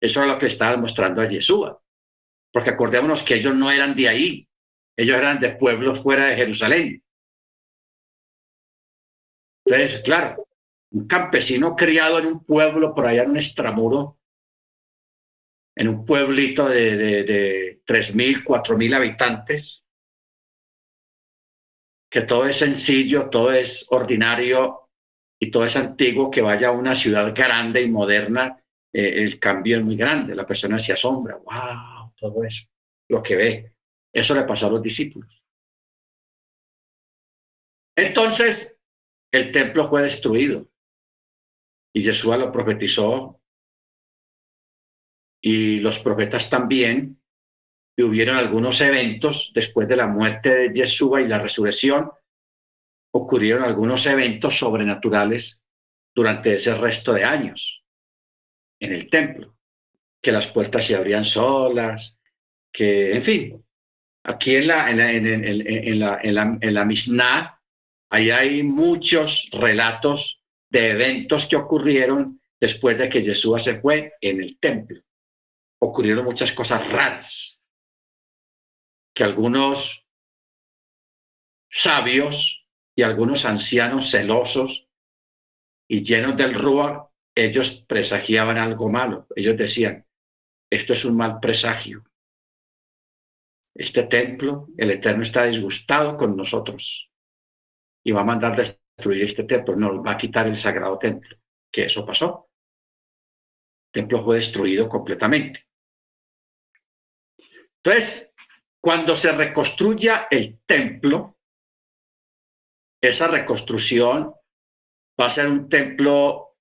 Eso 0.00 0.22
es 0.22 0.28
lo 0.28 0.38
que 0.38 0.46
estaba 0.46 0.76
mostrando 0.76 1.22
a 1.22 1.28
Yeshua. 1.28 1.80
Porque 2.52 2.70
acordémonos 2.70 3.22
que 3.22 3.34
ellos 3.34 3.54
no 3.54 3.70
eran 3.70 3.94
de 3.94 4.08
ahí, 4.08 4.48
ellos 4.96 5.16
eran 5.16 5.38
de 5.40 5.50
pueblos 5.50 6.00
fuera 6.00 6.26
de 6.26 6.36
Jerusalén. 6.36 7.02
Entonces, 9.66 10.00
claro, 10.02 10.46
un 10.92 11.06
campesino 11.08 11.74
criado 11.74 12.18
en 12.18 12.26
un 12.26 12.44
pueblo 12.44 12.94
por 12.94 13.06
allá 13.06 13.24
en 13.24 13.30
un 13.30 13.36
extramuro, 13.36 14.18
en 15.74 15.88
un 15.88 16.04
pueblito 16.04 16.68
de, 16.68 16.96
de, 16.96 17.24
de 17.24 17.82
3.000, 17.84 18.44
4.000 18.44 18.94
habitantes, 18.94 19.84
que 22.08 22.22
todo 22.22 22.46
es 22.46 22.58
sencillo, 22.58 23.28
todo 23.28 23.52
es 23.52 23.86
ordinario 23.90 24.88
y 25.38 25.50
todo 25.50 25.66
es 25.66 25.76
antiguo, 25.76 26.30
que 26.30 26.40
vaya 26.40 26.68
a 26.68 26.72
una 26.72 26.94
ciudad 26.94 27.34
grande 27.34 27.82
y 27.82 27.90
moderna, 27.90 28.62
eh, 28.92 29.22
el 29.22 29.38
cambio 29.40 29.78
es 29.78 29.84
muy 29.84 29.96
grande, 29.96 30.34
la 30.34 30.46
persona 30.46 30.78
se 30.78 30.92
asombra, 30.92 31.36
wow, 31.36 32.12
todo 32.16 32.44
eso, 32.44 32.64
lo 33.08 33.22
que 33.22 33.36
ve. 33.36 33.72
Eso 34.12 34.34
le 34.34 34.44
pasó 34.44 34.68
a 34.68 34.70
los 34.70 34.82
discípulos. 34.82 35.42
Entonces, 37.96 38.75
el 39.32 39.52
templo 39.52 39.88
fue 39.88 40.02
destruido. 40.02 40.68
Y 41.92 42.02
Yeshua 42.02 42.36
lo 42.36 42.52
profetizó. 42.52 43.40
Y 45.40 45.80
los 45.80 45.98
profetas 45.98 46.50
también. 46.50 47.20
Y 47.96 48.02
hubieron 48.02 48.36
algunos 48.36 48.80
eventos 48.80 49.52
después 49.54 49.88
de 49.88 49.96
la 49.96 50.06
muerte 50.06 50.54
de 50.54 50.72
Yeshua 50.72 51.20
y 51.20 51.28
la 51.28 51.38
resurrección. 51.38 52.10
Ocurrieron 53.12 53.62
algunos 53.62 54.04
eventos 54.06 54.58
sobrenaturales 54.58 55.64
durante 56.14 56.56
ese 56.56 56.74
resto 56.74 57.12
de 57.12 57.24
años 57.24 57.84
en 58.80 58.92
el 58.92 59.08
templo. 59.08 59.56
Que 60.20 60.32
las 60.32 60.46
puertas 60.48 60.84
se 60.86 60.96
abrían 60.96 61.24
solas, 61.24 62.18
que, 62.72 63.14
en 63.14 63.22
fin, 63.22 63.64
aquí 64.24 64.56
en 64.56 64.66
la, 64.66 64.90
en 64.90 64.96
la, 64.98 65.12
en, 65.12 65.98
la, 65.98 66.20
en 66.22 66.34
la, 66.34 66.58
en 66.60 66.74
la 66.74 66.84
Ahí 68.10 68.30
hay 68.30 68.62
muchos 68.62 69.48
relatos 69.52 70.42
de 70.70 70.90
eventos 70.90 71.46
que 71.46 71.56
ocurrieron 71.56 72.40
después 72.60 72.98
de 72.98 73.08
que 73.08 73.22
Jesús 73.22 73.64
se 73.64 73.80
fue 73.80 74.14
en 74.20 74.40
el 74.42 74.58
templo. 74.58 75.02
Ocurrieron 75.80 76.24
muchas 76.24 76.52
cosas 76.52 76.86
raras 76.88 77.62
que 79.14 79.24
algunos 79.24 80.06
sabios 81.70 82.66
y 82.94 83.02
algunos 83.02 83.44
ancianos 83.44 84.10
celosos 84.10 84.88
y 85.88 86.02
llenos 86.02 86.36
del 86.36 86.54
rúa, 86.54 87.10
ellos 87.34 87.84
presagiaban 87.86 88.58
algo 88.58 88.88
malo. 88.88 89.26
Ellos 89.34 89.56
decían, 89.56 90.06
esto 90.70 90.92
es 90.92 91.04
un 91.04 91.16
mal 91.16 91.38
presagio. 91.40 92.04
Este 93.74 94.04
templo, 94.04 94.68
el 94.76 94.90
Eterno 94.90 95.22
está 95.22 95.44
disgustado 95.44 96.16
con 96.16 96.36
nosotros 96.36 97.10
y 98.06 98.12
va 98.12 98.20
a 98.20 98.24
mandar 98.24 98.54
destruir 98.54 99.24
este 99.24 99.42
templo, 99.42 99.74
nos 99.74 99.98
va 99.98 100.12
a 100.12 100.16
quitar 100.16 100.46
el 100.46 100.54
sagrado 100.54 100.96
templo, 100.96 101.36
que 101.72 101.86
eso 101.86 102.06
pasó. 102.06 102.48
templo 103.92 104.22
fue 104.22 104.36
destruido 104.36 104.88
completamente. 104.88 105.66
Entonces, 107.82 108.32
cuando 108.80 109.16
se 109.16 109.32
reconstruya 109.32 110.28
el 110.30 110.60
templo, 110.64 111.36
esa 113.02 113.26
reconstrucción 113.26 114.32
va 115.20 115.26
a 115.26 115.30
ser 115.30 115.48
un 115.48 115.68
templo 115.68 116.58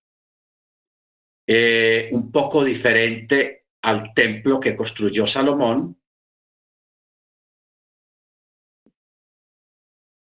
eh, 1.48 2.10
un 2.12 2.32
poco 2.32 2.64
diferente 2.64 3.68
al 3.84 4.16
templo 4.16 4.60
que 4.60 4.76
construyó 4.76 5.28
Salomón. 5.28 6.02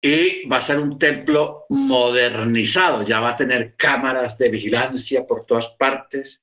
Y 0.09 0.49
va 0.49 0.57
a 0.57 0.63
ser 0.63 0.79
un 0.81 0.99
templo 0.99 1.67
modernizado, 1.69 3.03
ya 3.03 3.21
va 3.21 3.33
a 3.33 3.37
tener 3.37 3.77
cámaras 3.77 4.39
de 4.39 4.49
vigilancia 4.49 5.27
por 5.27 5.45
todas 5.45 5.69
partes. 5.73 6.43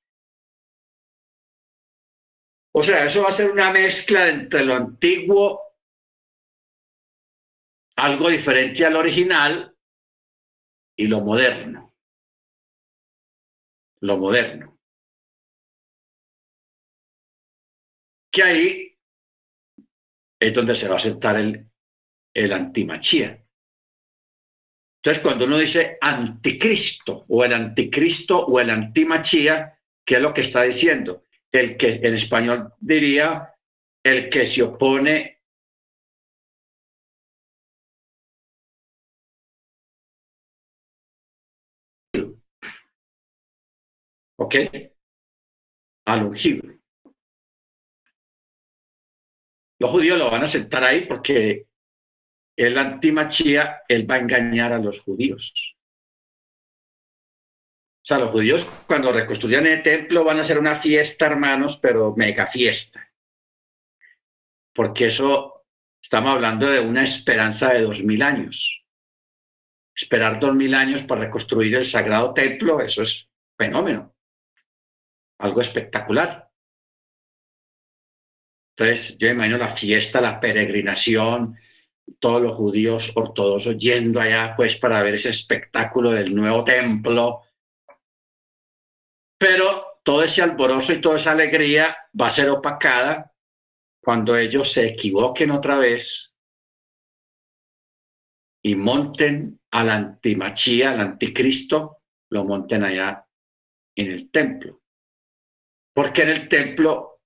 O 2.75 2.83
sea, 2.83 3.05
eso 3.05 3.23
va 3.23 3.29
a 3.29 3.31
ser 3.39 3.49
una 3.49 3.71
mezcla 3.71 4.27
entre 4.27 4.63
lo 4.63 4.75
antiguo, 4.75 5.63
algo 7.95 8.29
diferente 8.29 8.85
al 8.85 8.97
original, 8.97 9.75
y 10.95 11.07
lo 11.07 11.21
moderno. 11.21 11.95
Lo 14.01 14.17
moderno. 14.17 14.79
Que 18.31 18.43
ahí 18.43 18.99
es 20.39 20.53
donde 20.53 20.75
se 20.75 20.87
va 20.87 20.93
a 20.93 20.97
aceptar 20.97 21.37
el, 21.37 21.67
el 22.31 22.53
antimachía. 22.53 23.44
Entonces, 25.05 25.21
cuando 25.21 25.45
uno 25.45 25.59
dice 25.59 25.99
anticristo 26.01 27.25
o 27.29 27.45
el 27.45 27.53
anticristo 27.53 28.43
o 28.43 28.59
el 28.59 28.71
antimachía, 28.71 29.77
¿qué 30.03 30.15
es 30.15 30.19
lo 30.19 30.33
que 30.33 30.41
está 30.41 30.63
diciendo? 30.63 31.25
El 31.51 31.77
que 31.77 31.99
en 32.01 32.15
español 32.15 32.73
diría 32.79 33.53
el 34.03 34.31
que 34.31 34.47
se 34.47 34.63
opone 34.63 35.43
¿ok? 44.37 44.55
Al 46.05 46.23
ungible. 46.23 46.79
Los 49.77 49.91
judíos 49.91 50.17
lo 50.17 50.31
van 50.31 50.41
a 50.41 50.45
aceptar 50.45 50.83
ahí 50.83 51.05
porque 51.05 51.67
el 52.55 52.77
antimachía, 52.77 53.83
él 53.87 54.09
va 54.09 54.15
a 54.15 54.19
engañar 54.19 54.73
a 54.73 54.79
los 54.79 55.01
judíos. 55.01 55.75
O 58.03 58.07
sea, 58.07 58.19
los 58.19 58.31
judíos 58.31 58.65
cuando 58.87 59.11
reconstruyan 59.11 59.65
el 59.65 59.81
templo 59.81 60.23
van 60.23 60.37
a 60.37 60.41
hacer 60.41 60.59
una 60.59 60.75
fiesta, 60.75 61.25
hermanos, 61.25 61.79
pero 61.81 62.13
mega 62.15 62.47
fiesta. 62.47 63.11
Porque 64.73 65.07
eso, 65.07 65.65
estamos 66.01 66.35
hablando 66.35 66.69
de 66.69 66.79
una 66.79 67.03
esperanza 67.03 67.73
de 67.73 67.81
dos 67.81 68.03
mil 68.03 68.21
años. 68.21 68.85
Esperar 69.95 70.39
dos 70.39 70.53
mil 70.53 70.75
años 70.75 71.01
para 71.03 71.21
reconstruir 71.21 71.75
el 71.75 71.85
sagrado 71.85 72.33
templo, 72.33 72.81
eso 72.81 73.01
es 73.01 73.29
fenómeno 73.57 74.15
algo 75.39 75.61
espectacular. 75.61 76.49
Entonces, 78.77 79.17
yo 79.17 79.29
imagino 79.29 79.57
la 79.57 79.75
fiesta, 79.75 80.21
la 80.21 80.39
peregrinación, 80.39 81.57
todos 82.19 82.41
los 82.41 82.55
judíos 82.55 83.11
ortodoxos 83.15 83.77
yendo 83.77 84.19
allá, 84.19 84.53
pues, 84.55 84.75
para 84.75 85.01
ver 85.01 85.15
ese 85.15 85.29
espectáculo 85.29 86.11
del 86.11 86.33
nuevo 86.33 86.63
templo. 86.63 87.41
Pero 89.37 89.99
todo 90.03 90.23
ese 90.23 90.41
alborozo 90.41 90.93
y 90.93 91.01
toda 91.01 91.17
esa 91.17 91.31
alegría 91.31 91.95
va 92.19 92.27
a 92.27 92.31
ser 92.31 92.49
opacada 92.49 93.33
cuando 94.01 94.37
ellos 94.37 94.71
se 94.71 94.87
equivoquen 94.87 95.51
otra 95.51 95.77
vez 95.77 96.33
y 98.63 98.75
monten 98.75 99.59
al 99.71 99.89
antimachía, 99.89 100.91
al 100.91 101.01
anticristo, 101.01 101.97
lo 102.29 102.43
monten 102.43 102.83
allá 102.83 103.27
en 103.95 104.11
el 104.11 104.31
templo 104.31 104.81
porque 105.95 106.23
en 106.23 106.29
el 106.29 106.47
templo 106.49 107.21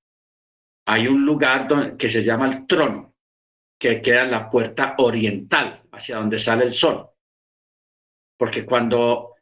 hay 0.88 1.08
un 1.08 1.26
lugar 1.26 1.68
donde, 1.68 1.98
que 1.98 2.08
se 2.08 2.24
llama 2.24 2.48
el 2.48 2.68
trono, 2.68 3.16
que 3.80 4.02
queda 4.02 4.24
en 4.24 4.32
la 4.32 4.50
puerta 4.50 4.96
oriental, 4.98 5.84
hacia 5.92 6.18
donde 6.18 6.40
sale 6.40 6.66
el 6.66 6.74
sol. 6.74 7.10
Porque 8.38 8.66
cuando 8.66 9.36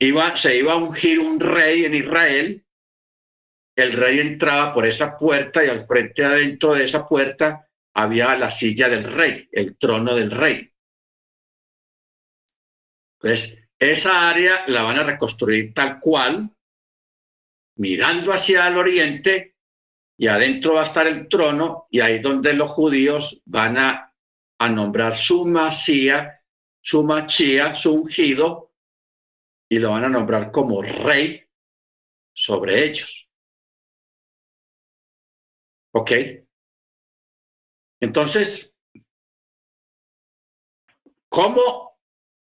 iba, 0.00 0.36
se 0.36 0.56
iba 0.56 0.72
a 0.72 0.76
ungir 0.76 1.20
un 1.20 1.38
rey 1.38 1.84
en 1.84 1.94
Israel, 1.94 2.64
el 3.76 3.92
rey 3.92 4.18
entraba 4.18 4.74
por 4.74 4.84
esa 4.84 5.16
puerta 5.16 5.64
y 5.64 5.68
al 5.68 5.86
frente 5.86 6.24
adentro 6.24 6.74
de 6.74 6.84
esa 6.84 7.06
puerta 7.08 7.68
había 7.94 8.36
la 8.36 8.50
silla 8.50 8.88
del 8.88 9.04
rey, 9.04 9.48
el 9.52 9.76
trono 9.78 10.14
del 10.14 10.30
rey. 10.30 10.70
Entonces, 13.20 13.62
esa 13.78 14.28
área 14.28 14.64
la 14.66 14.82
van 14.82 14.98
a 14.98 15.04
reconstruir 15.04 15.72
tal 15.72 16.00
cual 16.00 16.50
mirando 17.76 18.32
hacia 18.32 18.66
el 18.68 18.76
oriente 18.76 19.51
y 20.22 20.28
adentro 20.28 20.74
va 20.74 20.82
a 20.82 20.84
estar 20.84 21.08
el 21.08 21.28
trono 21.28 21.88
y 21.90 21.98
ahí 21.98 22.20
donde 22.20 22.54
los 22.54 22.70
judíos 22.70 23.42
van 23.44 23.76
a, 23.76 24.14
nombrar 24.70 25.16
su 25.16 25.44
masía, 25.44 26.40
su 26.80 27.02
machía, 27.02 27.74
su 27.74 27.92
ungido 27.92 28.72
y 29.68 29.80
lo 29.80 29.90
van 29.90 30.04
a 30.04 30.08
nombrar 30.08 30.52
como 30.52 30.80
rey 30.80 31.44
sobre 32.32 32.84
ellos. 32.84 33.28
¿Ok? 35.92 36.12
Entonces, 38.00 38.72
¿cómo 41.28 41.98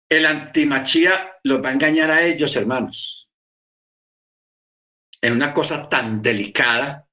el 0.08 0.26
antimachía 0.26 1.38
los 1.44 1.62
va 1.62 1.68
a 1.68 1.74
engañar 1.74 2.10
a 2.10 2.26
ellos, 2.26 2.56
hermanos? 2.56 3.30
en 5.20 5.32
una 5.32 5.52
cosa 5.52 5.88
tan 5.88 6.22
delicada 6.22 7.07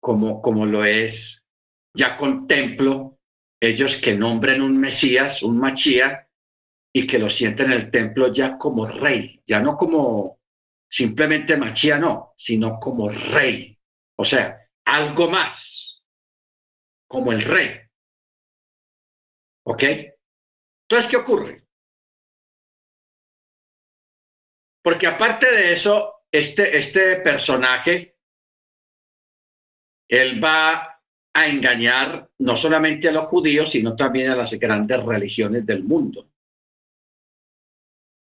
como, 0.00 0.40
como 0.40 0.66
lo 0.66 0.84
es, 0.84 1.46
ya 1.94 2.16
contemplo 2.16 3.18
ellos 3.60 3.96
que 3.96 4.14
nombren 4.14 4.62
un 4.62 4.78
Mesías, 4.78 5.42
un 5.42 5.58
Machía, 5.58 6.28
y 6.92 7.06
que 7.06 7.18
lo 7.18 7.28
sienten 7.28 7.66
en 7.66 7.72
el 7.72 7.90
templo 7.90 8.32
ya 8.32 8.56
como 8.56 8.86
rey, 8.86 9.42
ya 9.44 9.60
no 9.60 9.76
como 9.76 10.40
simplemente 10.88 11.56
Machía, 11.56 11.98
no, 11.98 12.32
sino 12.36 12.78
como 12.78 13.08
rey. 13.08 13.78
O 14.16 14.24
sea, 14.24 14.58
algo 14.84 15.28
más, 15.28 16.02
como 17.06 17.32
el 17.32 17.42
rey. 17.42 17.80
¿Ok? 19.64 19.82
Entonces, 20.88 21.10
¿qué 21.10 21.16
ocurre? 21.16 21.66
Porque 24.82 25.06
aparte 25.06 25.50
de 25.50 25.72
eso, 25.72 26.22
este, 26.30 26.78
este 26.78 27.16
personaje, 27.16 28.15
él 30.08 30.42
va 30.42 31.00
a 31.34 31.46
engañar 31.46 32.30
no 32.38 32.56
solamente 32.56 33.08
a 33.08 33.12
los 33.12 33.26
judíos, 33.26 33.70
sino 33.70 33.94
también 33.94 34.30
a 34.30 34.36
las 34.36 34.52
grandes 34.54 35.02
religiones 35.02 35.66
del 35.66 35.82
mundo. 35.84 36.30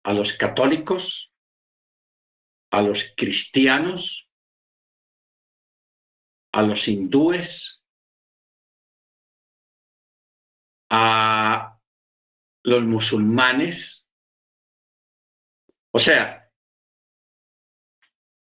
A 0.05 0.13
los 0.13 0.35
católicos, 0.35 1.33
a 2.71 2.83
los 2.83 3.15
cristianos, 3.17 4.29
a 6.53 6.63
los 6.63 6.89
hindúes, 6.89 7.83
a 10.91 11.79
los 12.65 12.83
musulmanes. 12.83 14.07
O 15.93 15.99
sea, 15.99 16.51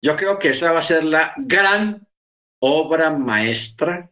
yo 0.01 0.15
creo 0.15 0.39
que 0.39 0.49
esa 0.49 0.71
va 0.71 0.79
a 0.79 0.83
ser 0.83 1.03
la 1.03 1.33
gran 1.37 2.07
obra 2.61 3.09
maestra 3.09 4.11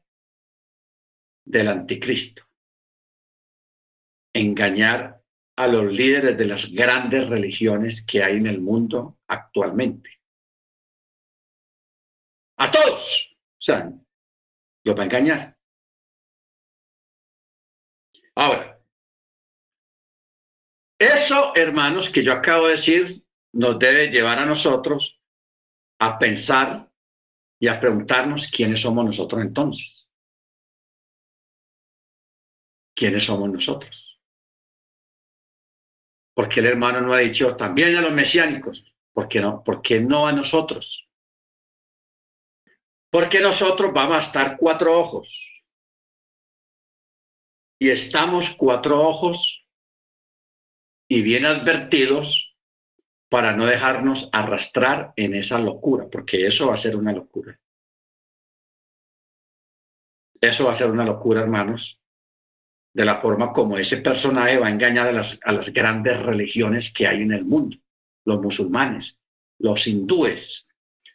del 1.46 1.68
anticristo. 1.68 2.44
Engañar 4.34 5.24
a 5.58 5.68
los 5.68 5.92
líderes 5.92 6.38
de 6.38 6.46
las 6.46 6.72
grandes 6.72 7.28
religiones 7.28 8.06
que 8.06 8.24
hay 8.24 8.38
en 8.38 8.48
el 8.48 8.62
mundo 8.62 9.20
actualmente. 9.28 10.22
A 12.58 12.72
todos. 12.72 13.38
O 13.38 13.62
sea, 13.62 13.92
los 14.84 14.98
va 14.98 15.02
a 15.02 15.06
engañar. 15.06 15.58
Ahora, 18.36 18.82
eso, 20.98 21.54
hermanos, 21.56 22.10
que 22.10 22.24
yo 22.24 22.34
acabo 22.34 22.66
de 22.66 22.72
decir, 22.72 23.26
nos 23.54 23.78
debe 23.80 24.10
llevar 24.10 24.40
a 24.40 24.46
nosotros 24.46 25.22
a 26.00 26.18
pensar 26.18 26.89
y 27.60 27.68
a 27.68 27.80
preguntarnos 27.80 28.48
quiénes 28.48 28.82
somos 28.82 29.06
nosotros 29.06 29.42
entonces. 29.42 30.10
¿Quiénes 32.96 33.26
somos 33.26 33.50
nosotros? 33.50 34.20
Porque 36.34 36.62
el 36.62 36.68
hermano 36.68 37.02
no 37.02 37.14
ha 37.14 37.20
dicho 37.20 37.56
también 37.56 37.96
a 37.98 38.02
los 38.02 38.14
mesiánicos? 38.14 38.84
¿Por 39.14 39.28
qué 39.28 39.42
no? 39.42 39.64
¿Por 39.64 39.82
qué 39.82 40.00
no 40.00 40.28
a 40.28 40.32
nosotros? 40.32 41.10
Porque 43.12 43.42
nosotros 43.42 43.92
vamos 43.94 44.18
a 44.18 44.22
estar 44.22 44.56
cuatro 44.58 44.98
ojos. 44.98 45.62
Y 47.82 47.90
estamos 47.90 48.52
cuatro 48.52 49.02
ojos 49.02 49.66
y 51.10 51.22
bien 51.22 51.46
advertidos 51.46 52.49
para 53.30 53.56
no 53.56 53.66
dejarnos 53.66 54.30
arrastrar 54.34 55.14
en 55.16 55.36
esa 55.36 55.60
locura, 55.60 56.08
porque 56.12 56.48
eso 56.48 56.68
va 56.68 56.74
a 56.74 56.78
ser 56.78 56.96
una 56.96 57.14
locura. 57.14 57.60
Eso 60.42 60.66
va 60.66 60.72
a 60.72 60.76
ser 60.76 60.90
una 60.90 61.06
locura, 61.06 61.42
hermanos, 61.42 62.02
de 62.94 63.06
la 63.06 63.22
forma 63.22 63.52
como 63.54 63.78
ese 63.78 63.98
personaje 63.98 64.58
va 64.58 64.68
a 64.68 64.72
engañar 64.72 65.08
a 65.08 65.12
las, 65.12 65.40
a 65.44 65.52
las 65.52 65.72
grandes 65.72 66.20
religiones 66.20 66.92
que 66.92 67.08
hay 67.08 67.22
en 67.22 67.34
el 67.34 67.46
mundo, 67.46 67.78
los 68.26 68.42
musulmanes, 68.42 69.20
los 69.60 69.86
hindúes, 69.86 70.70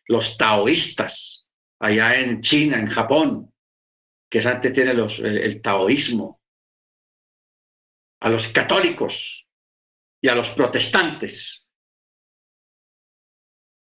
los 0.06 0.36
taoístas, 0.36 1.50
allá 1.80 2.20
en 2.20 2.40
China, 2.40 2.78
en 2.78 2.86
Japón, 2.86 3.52
que 4.30 4.38
antes 4.40 4.72
tiene 4.72 4.92
el 4.92 5.62
taoísmo, 5.62 6.40
a 8.20 8.30
los 8.30 8.48
católicos 8.48 9.46
y 10.20 10.28
a 10.28 10.34
los 10.34 10.48
protestantes. 10.50 11.63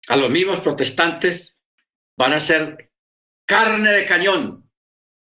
A 0.08 0.16
los 0.18 0.30
mismos 0.30 0.60
protestantes 0.60 1.58
van 2.18 2.34
a 2.34 2.40
ser 2.40 2.92
carne 3.46 3.92
de 3.92 4.06
cañón, 4.06 4.70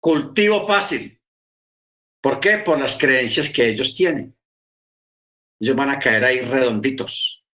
cultivo 0.00 0.66
fácil. 0.66 1.20
¿Por 2.20 2.40
qué? 2.40 2.58
Por 2.58 2.78
las 2.78 2.96
creencias 2.98 3.48
que 3.48 3.68
ellos 3.68 3.94
tienen. 3.94 4.36
Ellos 5.60 5.76
van 5.76 5.90
a 5.90 5.98
caer 5.98 6.24
ahí 6.24 6.40
redonditos. 6.40 7.44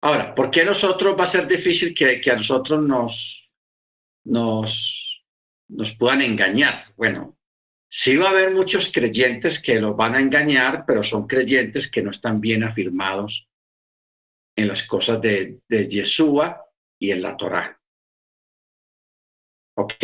Ahora, 0.00 0.34
¿por 0.34 0.50
qué 0.50 0.64
nosotros 0.64 1.18
va 1.18 1.24
a 1.24 1.28
ser 1.28 1.46
difícil 1.48 1.94
que, 1.94 2.30
a 2.30 2.36
nosotros 2.36 2.82
nos, 2.82 3.50
nos, 4.24 5.24
nos 5.68 5.94
puedan 5.96 6.22
engañar? 6.22 6.92
Bueno, 6.96 7.37
sí 7.90 8.16
va 8.16 8.26
a 8.26 8.30
haber 8.30 8.54
muchos 8.54 8.90
creyentes 8.92 9.60
que 9.60 9.80
los 9.80 9.96
van 9.96 10.14
a 10.14 10.20
engañar, 10.20 10.84
pero 10.86 11.02
son 11.02 11.26
creyentes 11.26 11.90
que 11.90 12.02
no 12.02 12.10
están 12.10 12.40
bien 12.40 12.62
afirmados 12.62 13.48
en 14.56 14.68
las 14.68 14.82
cosas 14.82 15.20
de, 15.20 15.60
de 15.68 15.88
Yeshua 15.88 16.64
y 17.00 17.10
en 17.12 17.22
la 17.22 17.36
Torá. 17.36 17.80
¿Ok? 19.76 19.94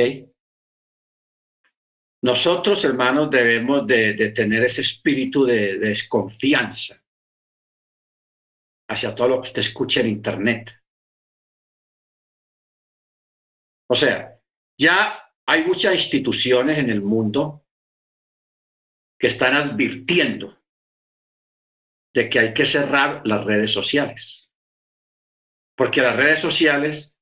Nosotros, 2.25 2.83
hermanos, 2.87 3.31
debemos 3.31 3.87
de, 3.87 4.31
tener 4.31 4.65
ese 4.65 4.81
espíritu 4.81 5.45
de 5.45 5.79
desconfianza 5.79 7.05
hacia 8.89 9.15
todo 9.15 9.29
lo 9.29 9.43
que 9.43 9.49
usted 9.49 9.61
escuche 9.61 10.01
en 10.01 10.09
Internet. 10.09 10.73
O 13.91 13.95
sea, 13.95 14.41
ya 14.81 15.31
hay 15.47 15.65
muchas 15.65 15.93
instituciones 15.93 16.79
en 16.79 16.89
el 16.89 17.03
mundo 17.03 17.64
que 19.19 19.29
están 19.29 19.55
advirtiendo 19.55 20.63
de 22.13 22.29
que 22.29 22.39
hay 22.39 22.55
que 22.55 22.67
cerrar 22.67 23.23
las 23.25 23.45
redes 23.45 23.73
sociales, 23.73 24.51
porque 25.77 26.01
las 26.01 26.17
redes 26.17 26.41
sociales 26.41 27.19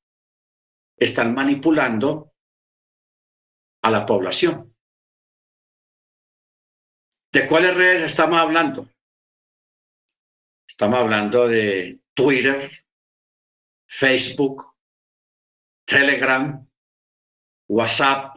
están 0.96 1.34
manipulando 1.34 2.34
a 3.82 3.90
la 3.90 4.06
población. 4.06 4.74
¿De 7.32 7.46
cuáles 7.46 7.74
redes 7.74 8.10
estamos 8.10 8.38
hablando? 8.38 8.88
Estamos 10.68 10.98
hablando 10.98 11.48
de 11.48 12.00
Twitter, 12.14 12.70
Facebook, 13.86 14.74
Telegram, 15.84 16.66
WhatsApp. 17.68 18.31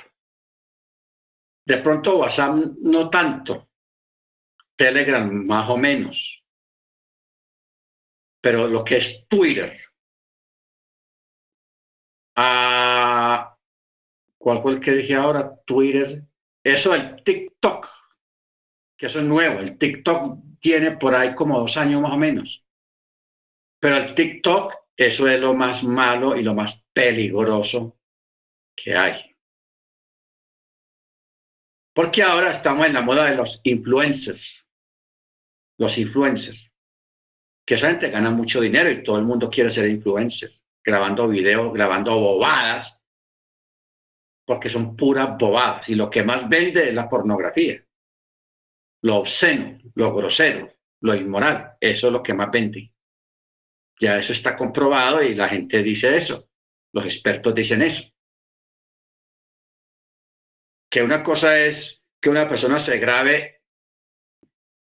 De 1.65 1.77
pronto 1.77 2.17
WhatsApp 2.17 2.55
no 2.81 3.09
tanto, 3.09 3.69
Telegram 4.75 5.31
más 5.45 5.69
o 5.69 5.77
menos. 5.77 6.45
Pero 8.41 8.67
lo 8.67 8.83
que 8.83 8.97
es 8.97 9.27
Twitter, 9.27 9.81
ah, 12.35 13.57
¿cuál 14.37 14.61
fue 14.61 14.73
el 14.73 14.79
que 14.79 14.91
dije 14.91 15.15
ahora? 15.15 15.59
Twitter, 15.65 16.23
eso 16.63 16.93
el 16.93 17.23
TikTok, 17.23 17.87
que 18.95 19.07
eso 19.07 19.19
es 19.19 19.25
nuevo, 19.25 19.59
el 19.59 19.77
TikTok 19.77 20.39
tiene 20.59 20.91
por 20.91 21.15
ahí 21.15 21.33
como 21.33 21.59
dos 21.59 21.77
años 21.77 22.01
más 22.01 22.13
o 22.13 22.17
menos. 22.17 22.63
Pero 23.79 23.97
el 23.97 24.13
TikTok, 24.13 24.73
eso 24.95 25.27
es 25.27 25.39
lo 25.39 25.53
más 25.53 25.83
malo 25.83 26.35
y 26.35 26.43
lo 26.43 26.53
más 26.53 26.83
peligroso 26.93 27.97
que 28.75 28.95
hay. 28.95 29.34
Porque 31.95 32.21
ahora 32.21 32.51
estamos 32.51 32.85
en 32.85 32.93
la 32.93 33.01
moda 33.01 33.29
de 33.29 33.35
los 33.35 33.61
influencers. 33.63 34.63
Los 35.79 35.97
influencers. 35.97 36.71
Que 37.65 37.73
esa 37.73 37.89
gente 37.89 38.11
gana 38.11 38.29
mucho 38.29 38.61
dinero 38.61 38.91
y 38.91 39.01
todo 39.01 39.17
el 39.17 39.25
mundo 39.25 39.49
quiere 39.49 39.71
ser 39.71 39.89
influencer. 39.89 40.49
Grabando 40.83 41.27
videos, 41.27 41.73
grabando 41.73 42.19
bobadas. 42.19 43.01
Porque 44.45 44.69
son 44.69 44.95
puras 44.95 45.35
bobadas. 45.39 45.89
Y 45.89 45.95
lo 45.95 46.09
que 46.09 46.23
más 46.23 46.47
vende 46.47 46.89
es 46.89 46.93
la 46.93 47.09
pornografía 47.09 47.85
lo 49.05 49.17
obsceno, 49.17 49.77
lo 49.93 50.15
grosero, 50.15 50.67
lo 51.01 51.13
inmoral. 51.13 51.77
Eso 51.79 52.07
es 52.07 52.13
lo 52.13 52.23
que 52.23 52.33
más 52.33 52.49
vende. 52.49 52.91
Ya 53.99 54.17
eso 54.17 54.33
está 54.33 54.55
comprobado 54.55 55.21
y 55.21 55.35
la 55.35 55.47
gente 55.47 55.83
dice 55.83 56.17
eso. 56.17 56.49
Los 56.91 57.05
expertos 57.05 57.53
dicen 57.53 57.83
eso. 57.83 58.03
Que 60.95 61.03
una 61.03 61.21
cosa 61.21 61.59
es 61.59 62.05
que 62.21 62.29
una 62.29 62.47
persona 62.47 62.79
se 62.79 62.97
grabe 62.99 63.63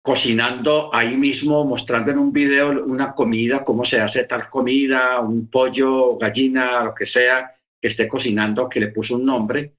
cocinando 0.01 0.95
ahí 0.95 1.17
mismo, 1.17 1.65
mostrando 1.65 2.13
en 2.13 2.19
un 2.19 2.33
video 2.33 2.85
una 2.85 3.13
comida, 3.13 3.65
cómo 3.65 3.85
se 3.85 4.01
hace 4.01 4.23
tal 4.23 4.49
comida, 4.49 5.19
un 5.19 5.51
pollo, 5.51 6.17
gallina, 6.17 6.85
lo 6.85 6.95
que 6.95 7.05
sea, 7.05 7.53
que 7.81 7.89
esté 7.89 8.07
cocinando, 8.07 8.69
que 8.69 8.79
le 8.79 8.93
puso 8.93 9.17
un 9.17 9.25
nombre, 9.25 9.75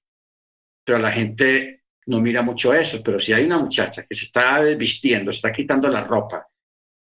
pero 0.84 1.00
la 1.00 1.14
gente 1.14 1.84
no 2.08 2.20
mira 2.20 2.42
mucho 2.42 2.74
eso, 2.74 3.02
pero 3.02 3.18
si 3.18 3.32
hay 3.32 3.46
una 3.46 3.60
muchacha 3.60 4.06
que 4.06 4.14
se 4.14 4.26
está 4.26 4.60
vistiendo, 4.60 5.32
se 5.32 5.38
está 5.38 5.54
quitando 5.54 5.88
la 5.88 6.04
ropa 6.04 6.46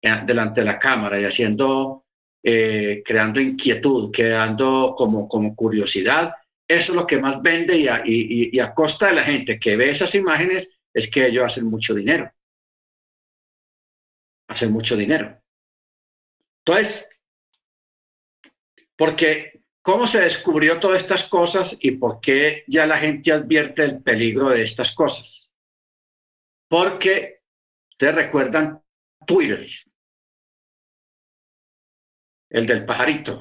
eh, 0.02 0.20
delante 0.26 0.60
de 0.60 0.66
la 0.66 0.78
cámara 0.78 1.18
y 1.18 1.24
haciendo, 1.24 2.04
eh, 2.42 3.02
creando 3.02 3.40
inquietud, 3.40 4.10
creando 4.12 4.92
como, 4.94 5.26
como 5.26 5.56
curiosidad, 5.56 6.34
eso 6.76 6.92
es 6.92 6.96
lo 6.96 7.06
que 7.06 7.18
más 7.18 7.40
vende 7.42 7.76
y 7.76 8.58
a, 8.58 8.74
costa 8.74 9.08
de 9.08 9.14
la 9.14 9.24
gente 9.24 9.58
que 9.58 9.76
ve 9.76 9.90
esas 9.90 10.14
imágenes 10.14 10.70
es 10.92 11.10
que 11.10 11.26
ellos 11.26 11.44
hacen 11.44 11.66
mucho 11.66 11.94
dinero. 11.94 12.30
Hacen 14.48 14.72
mucho 14.72 14.96
dinero. 14.96 15.40
Entonces, 16.64 17.08
porque 18.96 19.62
¿Cómo 19.82 20.06
se 20.06 20.20
descubrió 20.20 20.78
todas 20.78 21.02
estas 21.02 21.24
cosas 21.24 21.76
y 21.80 21.90
por 21.92 22.20
qué 22.20 22.62
ya 22.68 22.86
la 22.86 22.98
gente 22.98 23.32
advierte 23.32 23.82
el 23.82 24.00
peligro 24.00 24.50
de 24.50 24.62
estas 24.62 24.92
cosas? 24.92 25.50
Porque, 26.68 27.42
ustedes 27.90 28.14
recuerdan 28.14 28.80
Twitter, 29.26 29.66
el 32.50 32.66
del 32.66 32.86
pajarito. 32.86 33.40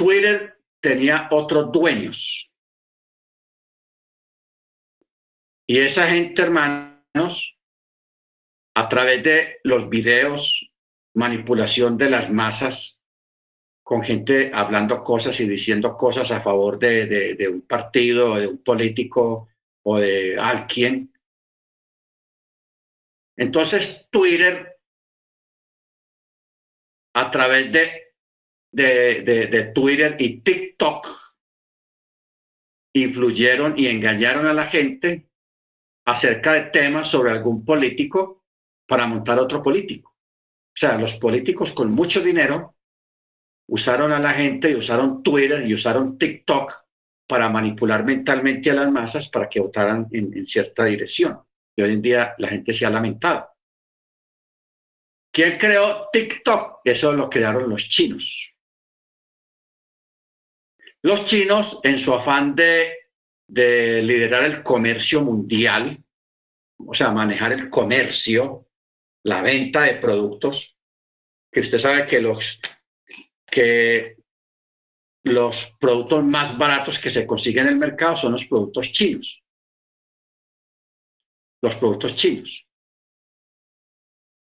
Twitter 0.00 0.58
tenía 0.80 1.28
otros 1.30 1.70
dueños. 1.70 2.50
Y 5.68 5.78
esa 5.78 6.08
gente, 6.08 6.40
hermanos, 6.40 7.58
a 8.74 8.88
través 8.88 9.22
de 9.22 9.58
los 9.62 9.90
videos, 9.90 10.72
manipulación 11.14 11.98
de 11.98 12.08
las 12.08 12.30
masas, 12.30 13.02
con 13.82 14.02
gente 14.02 14.50
hablando 14.54 15.04
cosas 15.04 15.38
y 15.38 15.46
diciendo 15.46 15.94
cosas 15.98 16.30
a 16.30 16.40
favor 16.40 16.78
de, 16.78 17.48
un 17.52 17.60
partido, 17.60 18.36
de 18.36 18.46
un 18.46 18.56
político 18.64 19.50
o 19.82 19.98
de 19.98 20.38
alguien. 20.38 21.12
Entonces, 23.36 24.06
Twitter, 24.08 24.80
a 27.14 27.30
través 27.30 27.70
de, 27.70 28.09
de, 28.72 29.72
Twitter 29.74 30.16
y 30.18 30.40
TikTok, 30.40 31.06
influyeron 32.94 33.78
y 33.78 33.86
engañaron 33.86 34.46
a 34.46 34.54
la 34.54 34.66
gente 34.66 35.28
acerca 36.06 36.54
de 36.54 36.62
temas 36.70 37.08
sobre 37.08 37.30
algún 37.30 37.64
político 37.64 38.44
para 38.86 39.06
montar 39.06 39.38
otro 39.38 39.62
político. 39.62 40.10
O 40.10 40.76
sea, 40.80 40.98
los 40.98 41.14
políticos 41.14 41.72
con 41.72 41.92
mucho 41.92 42.20
dinero 42.20 42.76
usaron 43.68 44.12
a 44.12 44.18
la 44.18 44.32
gente 44.32 44.70
y 44.70 44.74
usaron 44.74 45.22
Twitter 45.22 45.66
y 45.66 45.74
usaron 45.74 46.18
TikTok 46.18 46.72
para 47.28 47.48
manipular 47.48 48.04
mentalmente 48.04 48.70
a 48.70 48.74
las 48.74 48.90
masas 48.90 49.28
para 49.28 49.48
que 49.48 49.60
votaran 49.60 50.08
en, 50.10 50.44
cierta 50.44 50.84
dirección. 50.84 51.40
Y 51.76 51.82
hoy 51.82 51.92
en 51.92 52.02
día 52.02 52.34
la 52.38 52.48
gente 52.48 52.74
se 52.74 52.84
ha 52.84 52.90
lamentado. 52.90 53.48
¿Quién 55.32 55.56
creó 55.58 56.08
TikTok? 56.12 56.80
Eso 56.84 57.12
lo 57.12 57.30
crearon 57.30 57.70
los 57.70 57.88
chinos. 57.88 58.49
Los 61.02 61.24
chinos, 61.24 61.80
en 61.82 61.98
su 61.98 62.12
afán 62.12 62.54
de, 62.54 62.94
de 63.46 64.02
liderar 64.02 64.44
el 64.44 64.62
comercio 64.62 65.22
mundial, 65.22 66.02
o 66.78 66.94
sea, 66.94 67.10
manejar 67.10 67.52
el 67.52 67.70
comercio, 67.70 68.68
la 69.24 69.42
venta 69.42 69.82
de 69.82 69.94
productos, 69.94 70.76
que 71.50 71.60
usted 71.60 71.78
sabe 71.78 72.06
que 72.06 72.20
los, 72.20 72.60
que 73.46 74.16
los 75.24 75.76
productos 75.78 76.24
más 76.24 76.56
baratos 76.56 76.98
que 76.98 77.10
se 77.10 77.26
consiguen 77.26 77.66
en 77.66 77.72
el 77.72 77.78
mercado 77.78 78.16
son 78.16 78.32
los 78.32 78.46
productos 78.46 78.92
chinos. 78.92 79.44
Los 81.62 81.76
productos 81.76 82.14
chinos. 82.14 82.66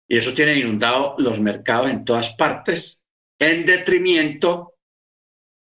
Y 0.08 0.16
eso 0.16 0.32
tiene 0.32 0.54
inundado 0.54 1.16
los 1.18 1.38
mercados 1.40 1.90
en 1.90 2.04
todas 2.04 2.34
partes, 2.36 3.04
en 3.38 3.66
detrimento 3.66 4.77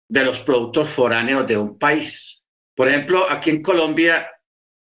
de 0.09 0.23
los 0.23 0.39
productos 0.39 0.89
foráneos 0.89 1.47
de 1.47 1.57
un 1.57 1.77
país. 1.77 2.43
Por 2.75 2.87
ejemplo, 2.87 3.29
aquí 3.29 3.49
en 3.49 3.61
Colombia, 3.61 4.29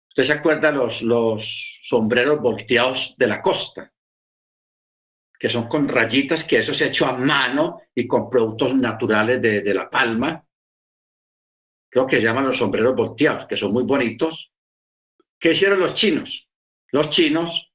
usted 0.09 0.23
se 0.23 0.33
acuerda 0.33 0.71
los, 0.71 1.01
los 1.01 1.79
sombreros 1.83 2.39
volteados 2.39 3.15
de 3.17 3.27
la 3.27 3.41
costa 3.41 3.91
que 5.39 5.47
son 5.47 5.67
con 5.67 5.87
rayitas, 5.87 6.43
que 6.43 6.59
eso 6.59 6.73
se 6.73 6.83
ha 6.83 6.87
hecho 6.87 7.05
a 7.05 7.13
mano 7.13 7.81
y 7.95 8.05
con 8.05 8.29
productos 8.29 8.75
naturales 8.75 9.41
de, 9.41 9.73
La 9.73 9.89
Palma. 9.89 10.45
Creo 11.89 12.05
que 12.05 12.17
se 12.17 12.23
llaman 12.23 12.45
los 12.45 12.57
sombreros 12.57 12.93
volteados, 12.93 13.47
que 13.47 13.55
son 13.55 13.71
muy 13.71 13.83
bonitos. 13.83 14.53
¿Qué 15.39 15.51
hicieron 15.51 15.79
los 15.79 15.93
chinos? 15.93 16.49
Los 16.91 17.09
chinos 17.09 17.73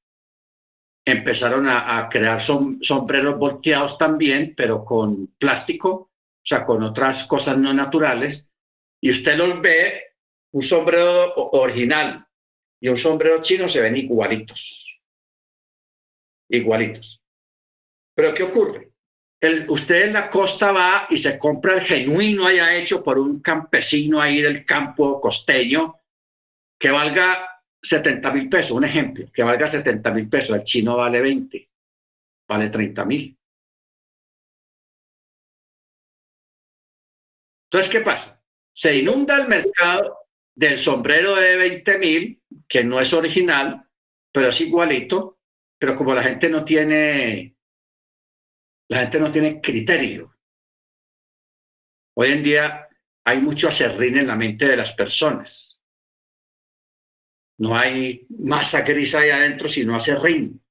empezaron 1.07 1.67
a, 1.67 2.07
crear 2.11 2.43
sombreros 2.43 3.39
volteados 3.39 3.97
también, 3.97 4.53
pero 4.55 4.85
con 4.85 5.29
plástico, 5.39 6.11
o 6.45 6.47
sea, 6.47 6.67
con 6.67 6.83
otras 6.83 7.25
cosas 7.25 7.57
no 7.57 7.73
naturales. 7.73 8.51
Y 9.01 9.11
usted 9.11 9.37
los 9.37 9.61
ve, 9.63 10.03
un 10.53 10.63
sombrero 10.63 11.35
original 11.35 12.27
y 12.81 12.89
un 12.89 12.99
sombrero 12.99 13.41
chino 13.41 13.67
se 13.67 13.81
ven 13.81 13.97
igualitos. 13.97 15.01
Igualitos. 16.51 17.23
Pero 18.15 18.35
¿qué 18.35 18.43
ocurre? 18.43 18.91
El, 19.41 19.69
usted 19.71 20.03
en 20.03 20.13
la 20.13 20.29
costa 20.29 20.71
va 20.71 21.07
y 21.09 21.17
se 21.17 21.39
compra 21.39 21.75
el 21.75 21.81
genuino 21.81 22.47
haya 22.47 22.75
hecho 22.75 23.03
por 23.03 23.19
un 23.19 23.41
campesino 23.41 24.21
ahí 24.21 24.41
del 24.41 24.65
campo 24.65 25.21
costeño 25.21 26.01
que 26.79 26.91
valga 26.91 27.63
70 27.83 28.31
mil 28.33 28.49
pesos, 28.49 28.73
un 28.73 28.85
ejemplo, 28.85 29.27
que 29.33 29.43
valga 29.43 29.69
70 29.69 30.11
mil 30.13 30.29
pesos, 30.29 30.57
el 30.57 30.65
chino 30.65 30.97
vale 30.97 31.21
20, 31.21 31.71
vale 32.49 32.69
30 32.69 33.05
mil. 33.05 33.37
Entonces, 37.75 37.91
¿qué 37.91 38.03
pasa? 38.03 38.41
Se 38.73 38.97
inunda 38.97 39.37
el 39.37 39.49
mercado 39.49 40.17
del 40.55 40.79
sombrero 40.79 41.35
de 41.35 41.57
20 41.57 41.99
mil, 41.99 42.41
que 42.69 42.85
no 42.85 43.01
es 43.01 43.13
original, 43.13 43.89
pero 44.31 44.51
es 44.51 44.61
igualito, 44.61 45.41
pero 45.77 45.97
como 45.97 46.15
la 46.15 46.23
gente 46.23 46.49
no 46.49 46.65
tiene 46.65 47.57
la 48.89 49.01
gente 49.01 49.19
no 49.19 49.33
tiene 49.33 49.61
criterio. 49.61 50.37
Hoy 52.17 52.31
en 52.31 52.45
día 52.45 52.89
hay 53.25 53.41
mucho 53.41 53.67
acerrín 53.67 54.19
en 54.19 54.29
la 54.29 54.37
mente 54.37 54.67
de 54.67 54.77
las 54.77 54.93
personas. 54.93 55.81
No 57.59 57.77
hay 57.77 58.25
masa 58.39 58.83
gris 58.83 59.17
ahí 59.17 59.31
adentro, 59.31 59.69
sino 59.69 59.97
acerrín, 59.97 60.63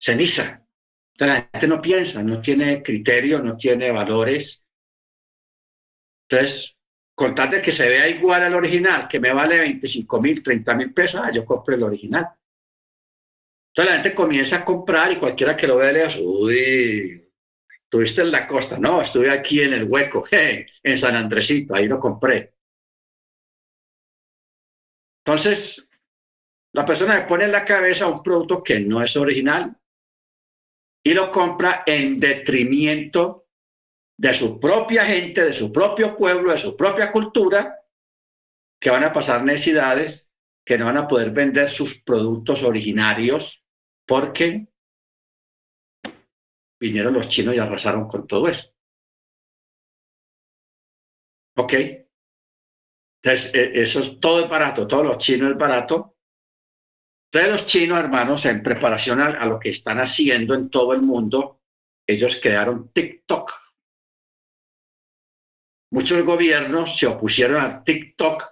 ceniza. 0.00 0.66
la 1.18 1.50
gente 1.52 1.68
no 1.68 1.82
piensa, 1.82 2.22
no 2.22 2.40
tiene 2.40 2.82
criterio, 2.82 3.40
no 3.40 3.58
tiene 3.58 3.92
valores. 3.92 4.62
Entonces, 6.32 6.80
con 7.14 7.34
tal 7.34 7.50
de 7.50 7.60
que 7.60 7.72
se 7.72 7.86
vea 7.86 8.08
igual 8.08 8.42
al 8.42 8.54
original, 8.54 9.06
que 9.06 9.20
me 9.20 9.34
vale 9.34 9.58
25 9.58 10.20
mil, 10.20 10.42
30 10.42 10.74
mil 10.74 10.94
pesos, 10.94 11.20
ah, 11.22 11.30
yo 11.30 11.44
compro 11.44 11.74
el 11.74 11.82
original. 11.82 12.26
Entonces 13.68 13.94
la 13.94 14.02
gente 14.02 14.14
comienza 14.14 14.56
a 14.56 14.64
comprar 14.64 15.12
y 15.12 15.18
cualquiera 15.18 15.54
que 15.54 15.66
lo 15.66 15.76
vea 15.76 15.92
le 15.92 16.04
dice, 16.04 16.22
uy, 16.22 17.30
estuviste 17.84 18.22
en 18.22 18.30
la 18.30 18.46
costa. 18.46 18.78
No, 18.78 19.02
estuve 19.02 19.30
aquí 19.30 19.60
en 19.60 19.74
el 19.74 19.84
hueco, 19.84 20.24
en 20.30 20.98
San 20.98 21.16
Andresito, 21.16 21.74
ahí 21.74 21.86
lo 21.86 22.00
compré. 22.00 22.54
Entonces, 25.24 25.90
la 26.72 26.86
persona 26.86 27.18
le 27.18 27.26
pone 27.26 27.44
en 27.44 27.52
la 27.52 27.64
cabeza 27.64 28.06
un 28.06 28.22
producto 28.22 28.62
que 28.62 28.80
no 28.80 29.02
es 29.02 29.14
original 29.16 29.76
y 31.04 31.12
lo 31.12 31.30
compra 31.30 31.82
en 31.84 32.18
detrimento 32.18 33.42
de 34.22 34.32
su 34.34 34.60
propia 34.60 35.04
gente, 35.04 35.42
de 35.42 35.52
su 35.52 35.72
propio 35.72 36.16
pueblo, 36.16 36.52
de 36.52 36.58
su 36.58 36.76
propia 36.76 37.10
cultura, 37.10 37.80
que 38.80 38.88
van 38.88 39.02
a 39.02 39.12
pasar 39.12 39.42
necesidades, 39.42 40.32
que 40.64 40.78
no 40.78 40.84
van 40.84 40.96
a 40.96 41.08
poder 41.08 41.32
vender 41.32 41.68
sus 41.68 42.00
productos 42.04 42.62
originarios 42.62 43.64
porque 44.06 44.68
vinieron 46.78 47.14
los 47.14 47.26
chinos 47.26 47.56
y 47.56 47.58
arrasaron 47.58 48.06
con 48.06 48.28
todo 48.28 48.46
eso. 48.46 48.72
¿Ok? 51.56 51.72
Entonces, 53.24 53.52
e, 53.52 53.82
eso 53.82 53.98
es 53.98 54.20
todo 54.20 54.46
barato, 54.46 54.86
todos 54.86 55.04
los 55.04 55.18
chinos 55.18 55.50
es 55.50 55.58
barato. 55.58 56.16
Entonces, 57.32 57.50
los 57.50 57.66
chinos, 57.66 57.98
hermanos, 57.98 58.46
en 58.46 58.62
preparación 58.62 59.20
a, 59.20 59.44
lo 59.46 59.58
que 59.58 59.70
están 59.70 59.98
haciendo 59.98 60.54
en 60.54 60.70
todo 60.70 60.92
el 60.92 61.02
mundo, 61.02 61.60
ellos 62.06 62.38
crearon 62.40 62.92
TikTok. 62.92 63.61
Muchos 65.92 66.24
gobiernos 66.24 66.96
se 66.96 67.06
opusieron 67.06 67.62
a 67.62 67.84
TikTok, 67.84 68.44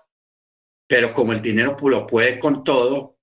pero 0.87 1.15
como 1.15 1.33
el 1.33 1.41
dinero 1.41 1.75
lo 1.89 2.07
puede 2.07 2.39
con 2.39 2.63
todo, 2.63 3.17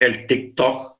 el 0.00 0.26
TikTok 0.26 0.98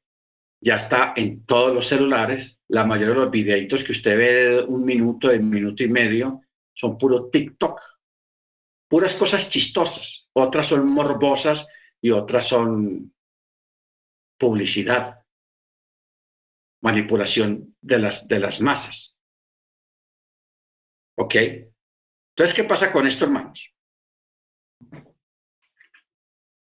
ya 0.60 0.76
está 0.76 1.14
en 1.16 1.44
todos 1.44 1.74
los 1.74 1.88
celulares. 1.88 2.60
La 2.68 2.84
mayoría 2.84 3.14
de 3.14 3.20
los 3.22 3.30
videitos 3.32 3.82
que 3.82 3.90
usted 3.90 4.16
ve 4.16 4.32
de 4.32 4.62
un 4.62 4.84
minuto, 4.84 5.30
de 5.30 5.38
un 5.38 5.50
minuto 5.50 5.82
y 5.82 5.88
medio, 5.88 6.42
son 6.72 6.96
puro 6.96 7.28
TikTok. 7.28 7.80
Puras 8.88 9.14
cosas 9.14 9.48
chistosas. 9.48 10.28
Otras 10.32 10.68
son 10.68 10.88
morbosas 10.88 11.66
y 12.00 12.12
otras 12.12 12.46
son 12.46 13.12
publicidad, 14.38 15.24
manipulación 16.82 17.76
de 17.80 17.98
las, 17.98 18.28
de 18.28 18.38
las 18.38 18.60
masas. 18.60 19.18
¿Ok? 21.16 21.34
Entonces, 22.34 22.54
¿qué 22.54 22.64
pasa 22.64 22.90
con 22.90 23.06
esto, 23.06 23.26
hermanos? 23.26 23.74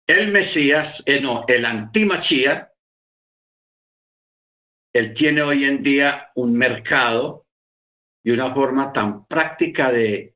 El 0.07 0.33
Mesías, 0.33 1.03
eh, 1.07 1.21
no, 1.21 1.45
el 1.47 1.65
antimachía, 1.65 2.73
él 4.93 5.15
tiene 5.15 5.43
hoy 5.43 5.65
en 5.65 5.83
día 5.83 6.31
un 6.35 6.55
mercado 6.55 7.47
y 8.25 8.33
una 8.33 8.53
forma 8.53 8.93
tan 8.93 9.27
práctica 9.27 9.93
de 9.93 10.35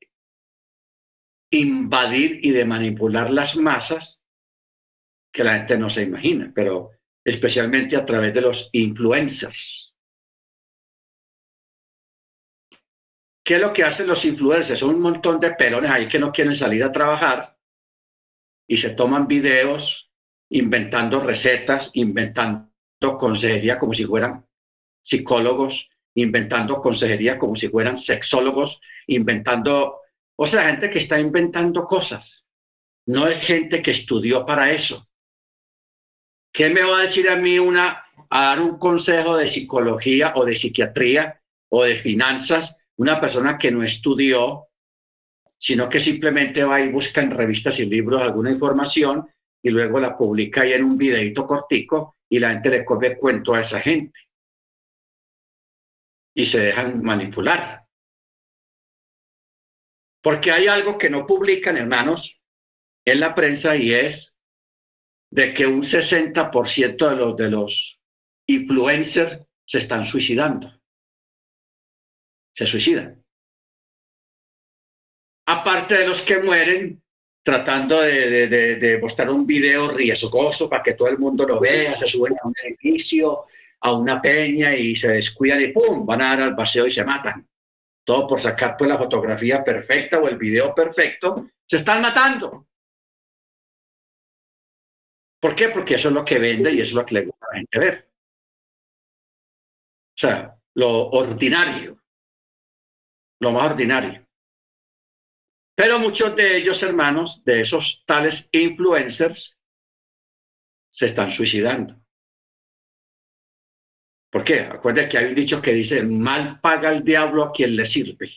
invadir 1.50 2.40
y 2.42 2.50
de 2.50 2.64
manipular 2.64 3.30
las 3.30 3.56
masas 3.56 4.22
que 5.32 5.42
la 5.42 5.58
gente 5.58 5.76
no 5.76 5.90
se 5.90 6.02
imagina, 6.02 6.52
pero 6.54 6.92
especialmente 7.24 7.96
a 7.96 8.04
través 8.04 8.32
de 8.32 8.40
los 8.42 8.70
influencers. 8.72 9.83
¿Qué 13.44 13.56
es 13.56 13.60
lo 13.60 13.72
que 13.72 13.84
hacen 13.84 14.06
los 14.06 14.24
influencers? 14.24 14.80
Son 14.80 14.94
un 14.94 15.02
montón 15.02 15.38
de 15.38 15.52
pelones 15.52 15.90
ahí 15.90 16.08
que 16.08 16.18
no 16.18 16.32
quieren 16.32 16.56
salir 16.56 16.82
a 16.82 16.90
trabajar 16.90 17.58
y 18.66 18.78
se 18.78 18.90
toman 18.90 19.28
videos 19.28 20.10
inventando 20.48 21.20
recetas, 21.20 21.90
inventando 21.94 22.70
consejería 23.18 23.76
como 23.76 23.92
si 23.92 24.06
fueran 24.06 24.46
psicólogos, 25.02 25.90
inventando 26.14 26.80
consejería 26.80 27.36
como 27.36 27.54
si 27.54 27.68
fueran 27.68 27.98
sexólogos, 27.98 28.80
inventando, 29.08 30.00
o 30.36 30.46
sea, 30.46 30.66
gente 30.66 30.88
que 30.88 31.00
está 31.00 31.20
inventando 31.20 31.84
cosas. 31.84 32.46
No 33.06 33.28
es 33.28 33.44
gente 33.44 33.82
que 33.82 33.90
estudió 33.90 34.46
para 34.46 34.72
eso. 34.72 35.06
¿Qué 36.50 36.70
me 36.70 36.82
va 36.82 36.98
a 36.98 37.02
decir 37.02 37.28
a 37.28 37.36
mí 37.36 37.58
una, 37.58 38.06
a 38.30 38.44
dar 38.44 38.60
un 38.60 38.78
consejo 38.78 39.36
de 39.36 39.48
psicología 39.48 40.32
o 40.36 40.46
de 40.46 40.56
psiquiatría 40.56 41.42
o 41.68 41.84
de 41.84 41.96
finanzas, 41.96 42.78
una 42.96 43.20
persona 43.20 43.58
que 43.58 43.70
no 43.70 43.82
estudió, 43.82 44.68
sino 45.58 45.88
que 45.88 46.00
simplemente 46.00 46.64
va 46.64 46.80
y 46.80 46.90
busca 46.90 47.20
en 47.20 47.30
revistas 47.30 47.80
y 47.80 47.86
libros 47.86 48.20
alguna 48.20 48.50
información 48.50 49.26
y 49.62 49.70
luego 49.70 49.98
la 49.98 50.14
publica 50.14 50.62
ahí 50.62 50.74
en 50.74 50.84
un 50.84 50.98
videito 50.98 51.46
cortico 51.46 52.18
y 52.28 52.38
la 52.38 52.50
gente 52.50 52.70
le 52.70 52.84
cuento 52.84 53.54
a 53.54 53.60
esa 53.60 53.80
gente. 53.80 54.20
Y 56.34 56.44
se 56.44 56.60
dejan 56.60 57.02
manipular. 57.02 57.84
Porque 60.22 60.52
hay 60.52 60.66
algo 60.66 60.98
que 60.98 61.10
no 61.10 61.26
publican, 61.26 61.76
hermanos, 61.76 62.40
en 63.04 63.20
la 63.20 63.34
prensa 63.34 63.76
y 63.76 63.92
es 63.92 64.38
de 65.30 65.52
que 65.52 65.66
un 65.66 65.82
60% 65.82 67.08
de 67.08 67.16
los, 67.16 67.36
de 67.36 67.50
los 67.50 68.00
influencers 68.46 69.40
se 69.66 69.78
están 69.78 70.04
suicidando. 70.04 70.70
Se 72.54 72.66
suicidan. 72.66 73.22
Aparte 75.46 75.98
de 75.98 76.08
los 76.08 76.22
que 76.22 76.38
mueren 76.38 77.02
tratando 77.44 78.00
de, 78.00 78.98
mostrar 79.02 79.30
un 79.30 79.46
video 79.46 79.88
riesgoso 79.88 80.68
para 80.68 80.82
que 80.82 80.94
todo 80.94 81.08
el 81.08 81.18
mundo 81.18 81.46
lo 81.46 81.60
vea, 81.60 81.94
se 81.94 82.08
suben 82.08 82.34
a 82.42 82.46
un 82.48 82.54
edificio, 82.64 83.44
a 83.80 83.92
una 83.92 84.20
peña 84.22 84.74
y 84.74 84.96
se 84.96 85.08
descuidan 85.08 85.60
y 85.60 85.68
¡pum! 85.68 86.06
van 86.06 86.22
a 86.22 86.30
dar 86.30 86.40
al 86.40 86.56
paseo 86.56 86.86
y 86.86 86.90
se 86.90 87.04
matan. 87.04 87.46
Todo 88.02 88.26
por 88.26 88.40
sacar 88.40 88.76
pues 88.78 88.88
la 88.88 88.96
fotografía 88.96 89.62
perfecta 89.62 90.18
o 90.18 90.28
el 90.28 90.38
video 90.38 90.74
perfecto, 90.74 91.50
se 91.66 91.76
están 91.76 92.00
matando. 92.00 92.66
¿Por 95.38 95.54
qué? 95.54 95.68
Porque 95.68 95.96
eso 95.96 96.08
es 96.08 96.14
lo 96.14 96.24
que 96.24 96.38
vende 96.38 96.72
y 96.72 96.80
eso 96.80 96.90
es 96.90 96.94
lo 96.94 97.04
que 97.04 97.14
le 97.14 97.26
gusta 97.26 97.46
a 97.46 97.52
la 97.52 97.58
gente 97.58 97.78
ver. 97.78 98.10
O 100.16 100.18
sea, 100.18 100.56
lo 100.74 101.10
ordinario, 101.10 102.03
lo 103.44 103.52
más 103.52 103.70
ordinario. 103.70 104.26
Pero 105.76 105.98
muchos 105.98 106.34
de 106.34 106.56
ellos, 106.56 106.82
hermanos, 106.82 107.44
de 107.44 107.60
esos 107.60 108.04
tales 108.06 108.48
influencers, 108.52 109.60
se 110.90 111.06
están 111.06 111.30
suicidando. 111.30 112.00
¿Por 114.30 114.44
qué? 114.44 114.60
Acuérdense 114.60 115.08
que 115.08 115.18
hay 115.18 115.26
un 115.26 115.34
dicho 115.34 115.60
que 115.60 115.72
dice, 115.72 116.02
mal 116.02 116.60
paga 116.60 116.90
el 116.90 117.04
diablo 117.04 117.42
a 117.42 117.52
quien 117.52 117.76
le 117.76 117.86
sirve. 117.86 118.32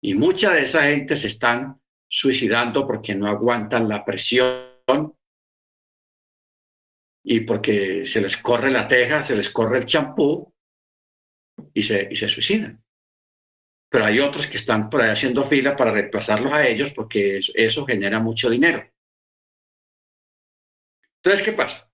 Y 0.00 0.14
mucha 0.14 0.52
de 0.52 0.64
esa 0.64 0.84
gente 0.84 1.16
se 1.16 1.28
están 1.28 1.80
suicidando 2.08 2.86
porque 2.86 3.14
no 3.14 3.26
aguantan 3.26 3.88
la 3.88 4.04
presión 4.04 5.16
y 7.24 7.40
porque 7.40 8.06
se 8.06 8.20
les 8.20 8.36
corre 8.36 8.70
la 8.70 8.86
teja, 8.86 9.22
se 9.22 9.34
les 9.34 9.48
corre 9.50 9.78
el 9.78 9.86
champú 9.86 10.54
y 11.72 11.82
se, 11.82 12.08
y 12.10 12.16
se 12.16 12.28
suicidan 12.28 12.83
pero 13.94 14.06
hay 14.06 14.18
otros 14.18 14.48
que 14.48 14.56
están 14.56 14.90
por 14.90 15.02
ahí 15.02 15.10
haciendo 15.10 15.48
fila 15.48 15.76
para 15.76 15.92
reemplazarlos 15.92 16.52
a 16.52 16.66
ellos 16.66 16.90
porque 16.92 17.38
eso, 17.54 17.86
genera 17.86 18.18
mucho 18.18 18.50
dinero. 18.50 18.84
Entonces, 21.22 21.44
¿qué 21.44 21.52
pasa? 21.52 21.88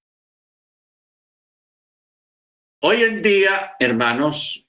Hoy 2.83 3.03
en 3.03 3.21
día, 3.21 3.77
hermanos, 3.79 4.67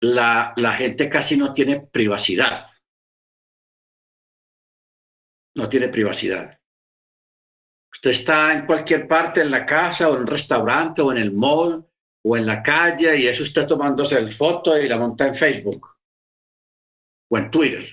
la, 0.00 0.54
gente 0.78 1.10
casi 1.10 1.36
no 1.36 1.52
tiene 1.52 1.80
privacidad. 1.80 2.70
No 5.54 5.68
tiene 5.68 5.88
privacidad. 5.88 6.58
Usted 7.92 8.10
está 8.10 8.54
en 8.54 8.64
cualquier 8.64 9.06
parte, 9.06 9.42
en 9.42 9.50
la 9.50 9.66
casa 9.66 10.08
o 10.08 10.14
en 10.14 10.22
un 10.22 10.26
restaurante 10.26 11.02
o 11.02 11.12
en 11.12 11.18
el 11.18 11.30
mall 11.30 11.86
o 12.24 12.36
en 12.38 12.46
la 12.46 12.62
calle 12.62 13.18
y 13.18 13.26
eso 13.26 13.42
usted 13.42 13.66
tomándose 13.66 14.16
el 14.16 14.32
foto 14.32 14.78
y 14.78 14.88
la 14.88 14.96
monta 14.96 15.26
en 15.26 15.34
Facebook 15.34 15.91
o 17.32 17.38
en 17.38 17.50
Twitter. 17.50 17.90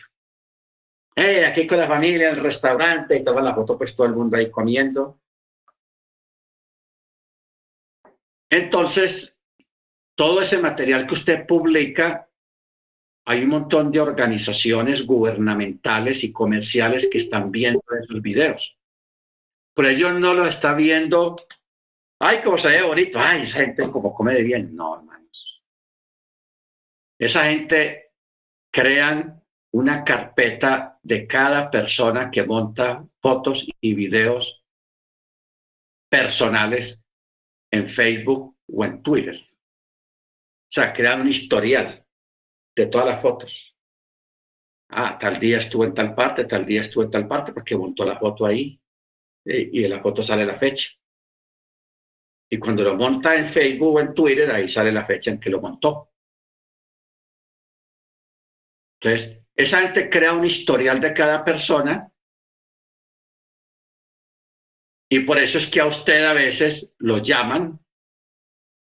Eh, 1.16 1.46
aquí 1.46 1.66
con 1.66 1.78
la 1.78 1.88
familia 1.88 2.30
en 2.30 2.38
el 2.38 2.44
restaurante 2.44 3.18
y 3.18 3.24
toma 3.24 3.42
la 3.42 3.56
foto, 3.56 3.78
pues 3.78 3.96
todo 3.96 4.08
el 4.08 4.14
mundo 4.14 4.36
ahí 4.36 4.52
comiendo. 4.52 5.22
Entonces, 8.50 9.40
todo 10.16 10.42
ese 10.42 10.58
material 10.58 11.08
que 11.08 11.14
usted 11.14 11.48
publica, 11.48 12.30
hay 13.26 13.44
un 13.44 13.50
montón 13.50 13.92
de 13.92 14.02
organizaciones 14.02 15.06
gubernamentales 15.06 16.24
y 16.26 16.34
comerciales 16.34 17.08
que 17.10 17.20
están 17.20 17.50
viendo 17.50 17.82
esos 18.02 18.22
videos. 18.22 18.78
Pero 19.74 19.88
ellos 19.88 20.20
no 20.20 20.34
lo 20.34 20.48
está 20.48 20.74
viendo. 20.74 21.38
Ay, 22.20 22.42
cómo 22.44 22.58
se 22.58 22.68
ve 22.68 22.82
bonito. 22.82 23.20
Ay, 23.20 23.44
esa 23.44 23.62
gente 23.62 23.90
como 23.90 24.14
come 24.14 24.34
de 24.34 24.44
bien. 24.44 24.76
No, 24.76 24.98
hermanos. 24.98 25.64
Esa 27.18 27.46
gente 27.46 28.09
crean 28.80 29.44
una 29.74 30.06
carpeta 30.06 30.98
de 31.04 31.28
cada 31.28 31.70
persona 31.70 32.32
que 32.32 32.46
monta 32.46 33.06
fotos 33.22 33.68
y 33.82 33.94
videos 33.94 34.64
personales 36.10 37.04
en 37.72 37.88
Facebook 37.88 38.56
o 38.72 38.86
en 38.86 39.04
Twitter. 39.04 39.36
O 39.36 40.72
sea, 40.72 40.94
crean 40.94 41.22
un 41.22 41.28
historial 41.28 42.06
de 42.74 42.86
todas 42.86 43.08
las 43.08 43.22
fotos. 43.22 43.76
Ah, 44.92 45.18
tal 45.20 45.40
día 45.42 45.58
estuvo 45.58 45.84
en 45.84 45.94
tal 45.94 46.16
parte, 46.16 46.46
tal 46.46 46.66
día 46.66 46.80
estuvo 46.80 47.04
en 47.04 47.12
tal 47.12 47.28
parte, 47.28 47.52
porque 47.52 47.76
montó 47.76 48.06
la 48.06 48.18
foto 48.18 48.46
ahí 48.46 48.82
y, 49.44 49.84
en 49.84 49.90
la 49.90 50.02
foto 50.02 50.22
sale 50.22 50.46
la 50.46 50.58
fecha. 50.58 50.90
Y 52.50 52.58
cuando 52.58 52.84
lo 52.84 52.96
monta 52.96 53.36
en 53.36 53.50
Facebook 53.50 53.98
o 53.98 54.00
en 54.00 54.14
Twitter, 54.14 54.50
ahí 54.50 54.70
sale 54.70 54.92
la 54.94 55.06
fecha 55.06 55.32
en 55.32 55.40
que 55.40 55.50
lo 55.50 55.60
montó. 55.60 56.09
Entonces, 59.02 59.42
esa 59.56 59.82
gente 59.82 60.10
crea 60.10 60.34
un 60.34 60.46
historial 60.46 61.00
de 61.00 61.14
cada 61.14 61.44
persona 61.44 62.12
y 65.12 65.22
por 65.22 65.38
eso 65.40 65.58
es 65.58 65.68
que 65.68 65.82
a 65.82 65.88
usted 65.88 66.24
a 66.24 66.34
veces 66.34 66.94
lo 67.00 67.18
llaman 67.18 67.80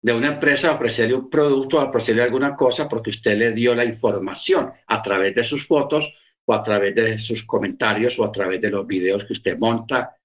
de 0.03 0.13
una 0.13 0.27
empresa 0.27 0.69
a 0.69 0.75
ofrecerle 0.75 1.15
un 1.15 1.29
producto, 1.29 1.79
a 1.79 1.85
ofrecerle 1.85 2.23
alguna 2.23 2.55
cosa, 2.55 2.89
porque 2.89 3.11
usted 3.11 3.37
le 3.37 3.53
dio 3.53 3.73
la 3.75 3.85
información 3.85 4.73
a 4.87 5.01
través 5.01 5.35
de 5.35 5.43
sus 5.43 5.65
fotos 5.65 6.13
o 6.45 6.53
a 6.53 6.63
través 6.63 6.95
de 6.95 7.17
sus 7.19 7.45
comentarios 7.45 8.17
o 8.19 8.25
a 8.25 8.31
través 8.31 8.59
de 8.59 8.71
los 8.71 8.85
videos 8.85 9.23
que 9.23 9.33
usted 9.33 9.57
monta 9.57 10.17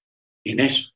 en 0.43 0.59
eso. 0.59 0.91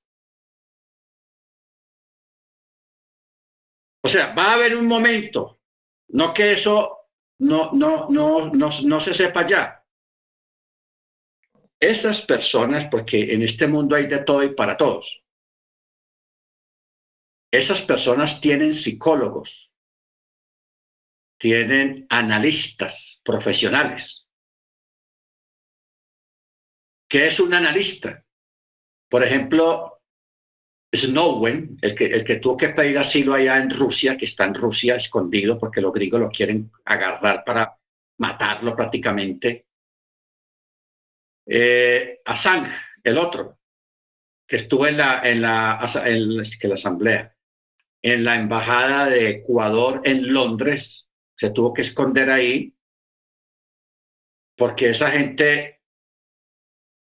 O 4.04 4.08
sea, 4.08 4.34
va 4.34 4.52
a 4.52 4.54
haber 4.56 4.76
un 4.76 4.88
momento, 4.88 5.62
no 6.10 6.34
que 6.34 6.54
eso 6.54 7.01
no, 7.42 7.72
no, 7.74 8.08
no, 8.10 8.52
no, 8.52 8.70
no 8.84 9.00
se 9.00 9.14
sepa 9.16 9.46
ya. 9.46 9.84
Esas 11.80 12.22
personas, 12.22 12.86
porque 12.86 13.34
en 13.34 13.42
este 13.42 13.68
mundo 13.68 13.96
hay 13.96 14.06
de 14.06 14.20
todo 14.20 14.44
y 14.44 14.54
para 14.54 14.78
todos, 14.78 15.24
esas 17.52 17.82
personas 17.82 18.40
tienen 18.40 18.76
psicólogos, 18.76 19.74
tienen 21.40 22.06
analistas 22.10 23.20
profesionales. 23.26 24.30
¿Qué 27.10 27.26
es 27.26 27.40
un 27.40 27.56
analista? 27.56 28.24
Por 29.10 29.24
ejemplo, 29.24 30.01
Snowden, 30.94 31.78
el 31.82 31.96
que, 31.96 32.06
el 32.08 32.24
que 32.24 32.38
tuvo 32.38 32.58
que 32.58 32.70
pedir 32.70 32.98
asilo 32.98 33.34
allá 33.34 33.58
en 33.58 33.70
Rusia, 33.70 34.18
que 34.18 34.26
está 34.26 34.46
en 34.46 34.56
Rusia 34.56 34.96
escondido 34.96 35.58
porque 35.58 35.82
los 35.82 35.94
griegos 35.94 36.20
lo 36.20 36.30
quieren 36.30 36.70
agarrar 36.86 37.44
para 37.46 37.78
matarlo 38.18 38.76
prácticamente. 38.76 39.68
Eh, 41.46 42.20
Assange, 42.26 42.72
el 43.04 43.18
otro, 43.18 43.60
que 44.48 44.58
estuvo 44.58 44.86
en 44.86 44.98
la, 44.98 45.22
en 45.24 45.42
la, 45.42 45.80
en 46.06 46.38
la 46.38 46.74
asamblea, 46.74 47.36
en 48.02 48.24
la 48.24 48.36
embajada 48.36 49.06
de 49.08 49.30
Ecuador 49.30 50.02
en 50.04 50.34
Londres, 50.34 51.08
se 51.36 51.52
tuvo 51.52 51.74
que 51.74 51.84
esconder 51.84 52.30
ahí 52.30 52.76
porque 54.58 54.90
esa 54.90 55.10
gente, 55.10 55.82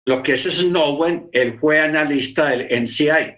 lo 0.04 0.22
que 0.22 0.34
es 0.34 0.42
Snowden, 0.42 1.30
él 1.32 1.58
fue 1.58 1.80
analista 1.80 2.48
del 2.48 2.68
NCI, 2.82 3.37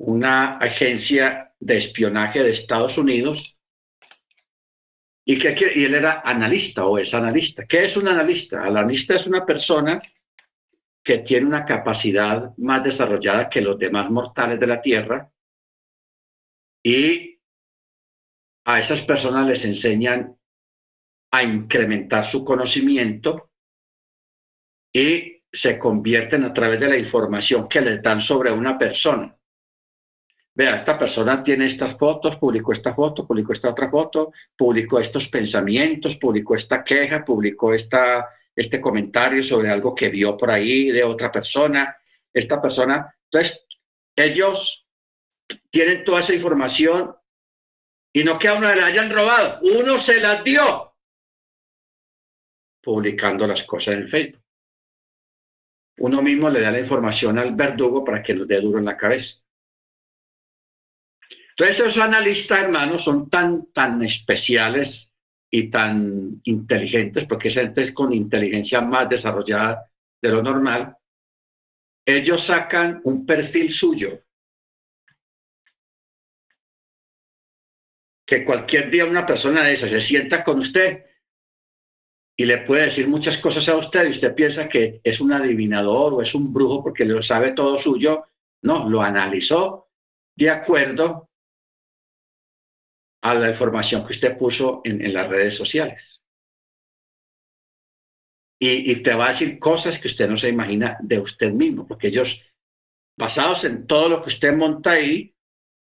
una 0.00 0.56
agencia 0.56 1.54
de 1.60 1.76
espionaje 1.76 2.42
de 2.42 2.50
Estados 2.50 2.96
Unidos 2.96 3.60
y, 5.26 5.38
que, 5.38 5.50
él 5.50 5.94
era 5.94 6.22
analista 6.24 6.86
o 6.86 6.96
es 6.98 7.12
analista. 7.12 7.66
¿Qué 7.66 7.84
es 7.84 7.98
un 7.98 8.08
analista? 8.08 8.66
El 8.66 8.78
analista 8.78 9.14
es 9.14 9.26
una 9.26 9.44
persona 9.44 10.00
que 11.04 11.18
tiene 11.18 11.46
una 11.46 11.66
capacidad 11.66 12.56
más 12.56 12.82
desarrollada 12.82 13.50
que 13.50 13.60
los 13.60 13.78
demás 13.78 14.10
mortales 14.10 14.58
de 14.58 14.66
la 14.66 14.80
Tierra 14.80 15.30
y 16.82 17.38
a 18.64 18.80
esas 18.80 19.02
personas 19.02 19.46
les 19.46 19.64
enseñan 19.66 20.34
a 21.30 21.42
incrementar 21.42 22.24
su 22.24 22.42
conocimiento 22.42 23.50
y 24.94 25.42
se 25.52 25.78
convierten 25.78 26.44
a 26.44 26.54
través 26.54 26.80
de 26.80 26.88
la 26.88 26.96
información 26.96 27.68
que 27.68 27.82
les 27.82 28.02
dan 28.02 28.22
sobre 28.22 28.50
una 28.50 28.78
persona 28.78 29.36
vea, 30.60 30.76
esta 30.76 30.98
persona 30.98 31.42
tiene 31.42 31.64
estas 31.64 31.96
fotos, 31.96 32.36
publicó 32.36 32.72
esta 32.72 32.92
foto, 32.92 33.26
publicó 33.26 33.54
esta 33.54 33.70
otra 33.70 33.88
foto, 33.88 34.30
publicó 34.54 35.00
estos 35.00 35.26
pensamientos, 35.28 36.16
publicó 36.16 36.54
esta 36.54 36.84
queja, 36.84 37.24
publicó 37.24 37.72
esta, 37.72 38.28
este 38.54 38.78
comentario 38.78 39.42
sobre 39.42 39.70
algo 39.70 39.94
que 39.94 40.10
vio 40.10 40.36
por 40.36 40.50
ahí 40.50 40.90
de 40.90 41.02
otra 41.02 41.32
persona, 41.32 41.96
esta 42.30 42.60
persona. 42.60 43.10
Entonces, 43.24 43.66
ellos 44.14 44.86
tienen 45.70 46.04
toda 46.04 46.20
esa 46.20 46.34
información 46.34 47.16
y 48.12 48.22
no 48.22 48.38
que 48.38 48.48
a 48.48 48.54
uno 48.54 48.74
le 48.74 48.82
hayan 48.82 49.10
robado, 49.10 49.60
uno 49.62 49.98
se 49.98 50.20
las 50.20 50.44
dio 50.44 50.94
publicando 52.82 53.46
las 53.46 53.62
cosas 53.62 53.94
en 53.94 54.08
Facebook. 54.10 54.42
Uno 56.00 56.20
mismo 56.20 56.50
le 56.50 56.60
da 56.60 56.70
la 56.70 56.80
información 56.80 57.38
al 57.38 57.54
verdugo 57.54 58.04
para 58.04 58.22
que 58.22 58.34
nos 58.34 58.46
dé 58.46 58.60
duro 58.60 58.78
en 58.78 58.84
la 58.84 58.96
cabeza. 58.98 59.42
Entonces 61.60 61.84
esos 61.84 62.02
analistas, 62.02 62.60
hermanos, 62.60 63.04
son 63.04 63.28
tan, 63.28 63.66
tan 63.70 64.02
especiales 64.02 65.14
y 65.50 65.68
tan 65.68 66.40
inteligentes, 66.44 67.26
porque 67.26 67.48
esa 67.48 67.60
gente 67.60 67.82
es 67.82 67.92
con 67.92 68.14
inteligencia 68.14 68.80
más 68.80 69.10
desarrollada 69.10 69.84
de 70.22 70.30
lo 70.30 70.42
normal, 70.42 70.96
ellos 72.06 72.44
sacan 72.44 73.02
un 73.04 73.26
perfil 73.26 73.70
suyo. 73.70 74.22
Que 78.26 78.42
cualquier 78.42 78.90
día 78.90 79.04
una 79.04 79.26
persona 79.26 79.62
de 79.62 79.74
esa 79.74 79.86
se 79.86 80.00
sienta 80.00 80.42
con 80.42 80.60
usted 80.60 81.04
y 82.38 82.46
le 82.46 82.56
puede 82.62 82.84
decir 82.84 83.06
muchas 83.06 83.36
cosas 83.36 83.68
a 83.68 83.76
usted 83.76 84.06
y 84.06 84.12
usted 84.12 84.34
piensa 84.34 84.66
que 84.66 85.02
es 85.04 85.20
un 85.20 85.34
adivinador 85.34 86.14
o 86.14 86.22
es 86.22 86.34
un 86.34 86.54
brujo 86.54 86.82
porque 86.82 87.04
lo 87.04 87.20
sabe 87.20 87.52
todo 87.52 87.76
suyo. 87.76 88.28
No, 88.62 88.88
lo 88.88 89.02
analizó 89.02 89.90
de 90.34 90.48
acuerdo 90.48 91.29
a 93.22 93.34
la 93.34 93.50
información 93.50 94.06
que 94.06 94.12
usted 94.12 94.36
puso 94.38 94.80
en, 94.84 95.12
las 95.12 95.28
redes 95.28 95.54
sociales. 95.54 96.22
Y, 98.58 98.90
y, 98.90 99.02
te 99.02 99.14
va 99.14 99.26
a 99.26 99.32
decir 99.32 99.58
cosas 99.58 99.98
que 99.98 100.08
usted 100.08 100.28
no 100.28 100.36
se 100.36 100.48
imagina 100.48 100.98
de 101.00 101.18
usted 101.18 101.50
mismo, 101.50 101.86
porque 101.86 102.08
ellos, 102.08 102.42
basados 103.16 103.64
en 103.64 103.86
todo 103.86 104.08
lo 104.08 104.22
que 104.22 104.28
usted 104.28 104.54
monta 104.54 104.92
ahí, 104.92 105.34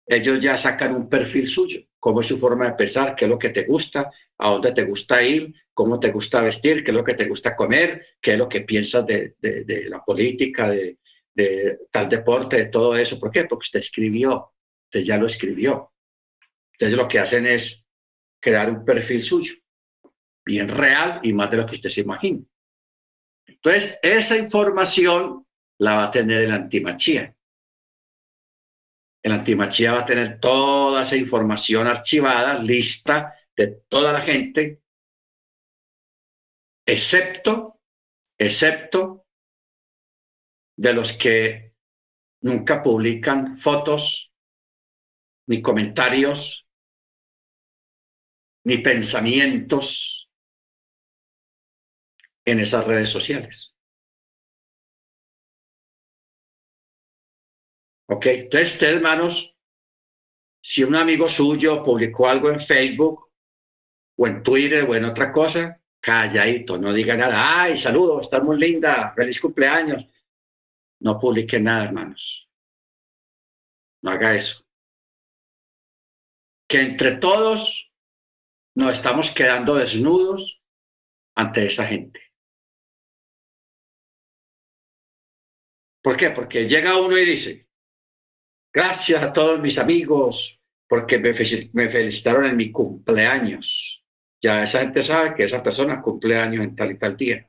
ellos 0.07 0.41
ya 0.41 0.59
sacan 0.59 0.95
un 0.95 1.09
perfil 1.09 1.49
suyo, 1.49 1.81
cómo 1.99 2.21
es 2.21 2.27
su 2.27 2.39
forma 2.39 2.67
de 2.67 2.75
pensar, 2.75 3.15
qué 3.17 3.25
es 3.25 3.31
lo 3.31 3.39
que 3.39 3.51
te 3.51 3.65
gusta, 3.65 4.11
a 4.39 4.51
dónde 4.51 4.73
te 4.73 4.85
gusta 4.85 5.23
ir, 5.23 5.55
cómo 5.73 5.99
te 5.99 6.11
gusta 6.11 6.43
vestir, 6.43 6.85
qué 6.85 6.91
es 6.91 6.97
lo 6.97 7.05
que 7.05 7.15
te 7.15 7.27
gusta 7.27 7.57
comer, 7.57 8.07
qué 8.21 8.33
es 8.33 8.39
lo 8.39 8.49
que 8.49 8.63
piensas 8.63 9.07
de, 9.07 9.35
de, 9.41 9.87
la 9.89 10.05
política, 10.05 10.69
de, 10.69 10.99
de, 11.35 11.79
tal 11.91 12.09
deporte, 12.09 12.57
de 12.57 12.67
todo 12.67 12.97
eso. 12.97 13.19
¿Por 13.19 13.31
qué? 13.31 13.45
Porque 13.45 13.67
usted 13.67 13.81
escribió, 13.81 14.53
usted 14.87 15.01
ya 15.01 15.17
lo 15.17 15.27
escribió. 15.27 15.94
Entonces 16.75 16.97
lo 16.97 17.09
que 17.09 17.19
hacen 17.19 17.47
es 17.47 17.85
crear 18.41 18.69
un 18.71 18.85
perfil 18.85 19.23
suyo, 19.23 19.55
bien 20.45 20.69
real 20.69 21.21
y 21.23 21.33
más 21.33 21.51
de 21.51 21.57
lo 21.57 21.67
que 21.67 21.77
usted 21.77 21.89
se 21.89 22.03
imagina. 22.03 22.45
Entonces, 23.47 23.99
esa 24.03 24.37
información 24.37 25.47
la 25.79 25.95
va 25.95 26.05
a 26.05 26.11
tener 26.11 26.43
el 26.43 26.53
antimachía. 26.53 27.35
El 29.23 29.33
antimachía 29.33 29.93
va 29.93 30.01
a 30.01 30.05
tener 30.05 30.39
toda 30.39 31.03
esa 31.03 31.17
información 31.17 31.87
archivada, 31.87 32.59
lista 32.59 33.35
de 33.57 33.69
toda 33.89 34.13
la 34.13 34.21
gente, 34.21 34.83
excepto, 36.85 37.81
excepto 38.37 39.27
de 40.77 40.93
los 40.93 41.13
que 41.13 41.75
nunca 42.43 42.83
publican 42.83 43.59
fotos, 43.59 44.33
ni 45.47 45.63
comentarios, 45.63 46.64
ni 48.65 48.79
pensamientos 48.79 50.31
en 52.45 52.61
esas 52.61 52.87
redes 52.87 53.11
sociales. 53.11 53.75
Ok, 58.07 58.27
entonces 58.27 58.73
ustedes, 58.73 58.95
hermanos, 58.97 59.57
si 60.63 60.85
un 60.85 60.95
amigo 60.95 61.29
suyo 61.29 61.83
publicó 61.83 62.29
algo 62.29 62.51
en 62.51 62.61
Facebook 62.61 63.31
o 64.17 64.27
en 64.27 64.43
Twitter 64.43 64.89
o 64.89 64.95
en 64.95 65.05
otra 65.05 65.33
cosa, 65.33 65.81
calladito, 66.01 66.79
no 66.79 66.93
diga 66.93 67.17
nada, 67.17 67.63
ay, 67.63 67.79
saludos, 67.79 68.23
estás 68.23 68.43
muy 68.43 68.59
linda, 68.59 69.13
feliz 69.15 69.41
cumpleaños. 69.41 70.07
No 71.01 71.19
publique 71.19 71.59
nada, 71.59 71.85
hermanos. 71.85 72.51
No 74.03 74.11
haga 74.11 74.35
eso. 74.35 74.65
Que 76.69 76.81
entre 76.81 77.17
todos 77.17 77.94
nos 78.75 78.95
estamos 78.95 79.31
quedando 79.31 79.77
desnudos 79.77 80.63
ante 81.37 81.67
esa 81.67 81.87
gente. 81.87 82.21
¿Por 86.03 86.17
qué? 86.17 86.31
Porque 86.31 86.69
llega 86.69 86.99
uno 86.99 87.17
y 87.17 87.25
dice, 87.25 87.69
gracias 88.73 89.23
a 89.23 89.33
todos 89.33 89.61
mis 89.61 89.79
amigos 89.79 90.61
porque 90.89 91.19
me, 91.19 91.33
felicitaron 91.33 92.45
en 92.45 92.57
mi 92.57 92.71
cumpleaños. 92.71 94.05
Ya 94.43 94.65
esa 94.65 94.81
gente 94.81 95.03
sabe 95.03 95.35
que 95.35 95.45
esa 95.45 95.63
persona 95.63 96.03
cumple 96.03 96.37
años 96.37 96.65
en 96.65 96.77
tal 96.77 96.91
y 96.91 96.99
tal 96.99 97.17
día. 97.17 97.49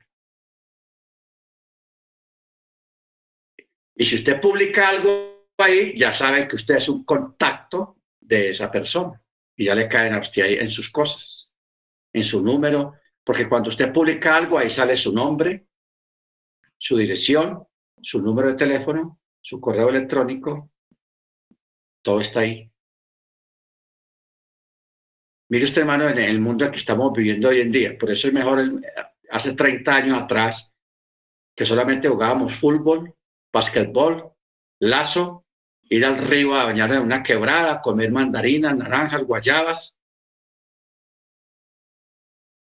Y 3.98 4.06
si 4.06 4.16
usted 4.16 4.40
publica 4.40 4.90
algo 4.90 5.50
ahí, 5.58 5.98
ya 5.98 6.14
sabe 6.14 6.48
que 6.48 6.56
usted 6.56 6.76
es 6.76 6.88
un 6.88 7.04
contacto 7.04 7.98
de 8.22 8.52
esa 8.52 8.72
persona 8.72 9.25
y 9.56 9.66
ya 9.66 9.76
le 9.76 9.88
caen 9.88 10.14
a 10.14 10.20
usted 10.20 10.44
ahí 10.44 10.54
en 10.56 10.70
sus 10.70 10.90
cosas, 10.90 11.52
en 12.14 12.24
su 12.24 12.42
número, 12.42 12.94
porque 13.24 13.48
cuando 13.48 13.70
usted 13.70 13.92
publica 13.92 14.36
algo, 14.36 14.58
ahí 14.58 14.70
sale 14.70 14.98
su 14.98 15.14
nombre, 15.14 15.68
su 16.78 16.98
dirección, 16.98 17.66
su 18.02 18.22
número 18.22 18.50
de 18.50 18.56
teléfono, 18.56 19.20
su 19.42 19.60
correo 19.60 19.90
electrónico, 19.90 20.72
todo 22.02 22.22
está 22.22 22.42
ahí. 22.42 22.72
Mire 25.50 25.66
usted, 25.66 25.82
hermano, 25.82 26.10
en 26.10 26.18
el 26.18 26.40
mundo 26.40 26.66
en 26.66 26.72
que 26.72 26.78
estamos 26.78 27.14
viviendo 27.14 27.50
hoy 27.50 27.62
en 27.62 27.72
día, 27.72 27.98
por 27.98 28.12
eso 28.12 28.28
es 28.28 28.34
mejor 28.34 28.64
hace 29.30 29.54
30 29.54 29.96
años 29.96 30.22
atrás 30.22 30.74
que 31.56 31.66
solamente 31.66 32.10
jugábamos 32.10 32.54
fútbol, 32.56 33.16
básquetbol, 33.54 34.34
lazo 34.80 35.45
ir 35.90 36.06
al 36.06 36.18
río 36.18 36.54
a 36.54 36.66
bañar 36.66 36.92
en 36.94 37.02
una 37.02 37.24
quebrada, 37.24 37.82
comer 37.82 38.12
mandarinas, 38.12 38.76
naranjas, 38.76 39.24
guayabas. 39.24 39.98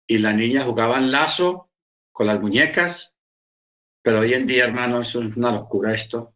Y 0.07 0.17
la 0.17 0.33
niña 0.33 0.63
jugaban 0.63 1.11
lazo 1.11 1.69
con 2.11 2.27
las 2.27 2.39
muñecas. 2.39 3.13
Pero 4.01 4.21
hoy 4.21 4.33
en 4.33 4.47
día, 4.47 4.65
hermano, 4.65 5.01
eso 5.01 5.21
es 5.21 5.37
una 5.37 5.51
locura 5.51 5.93
esto. 5.93 6.35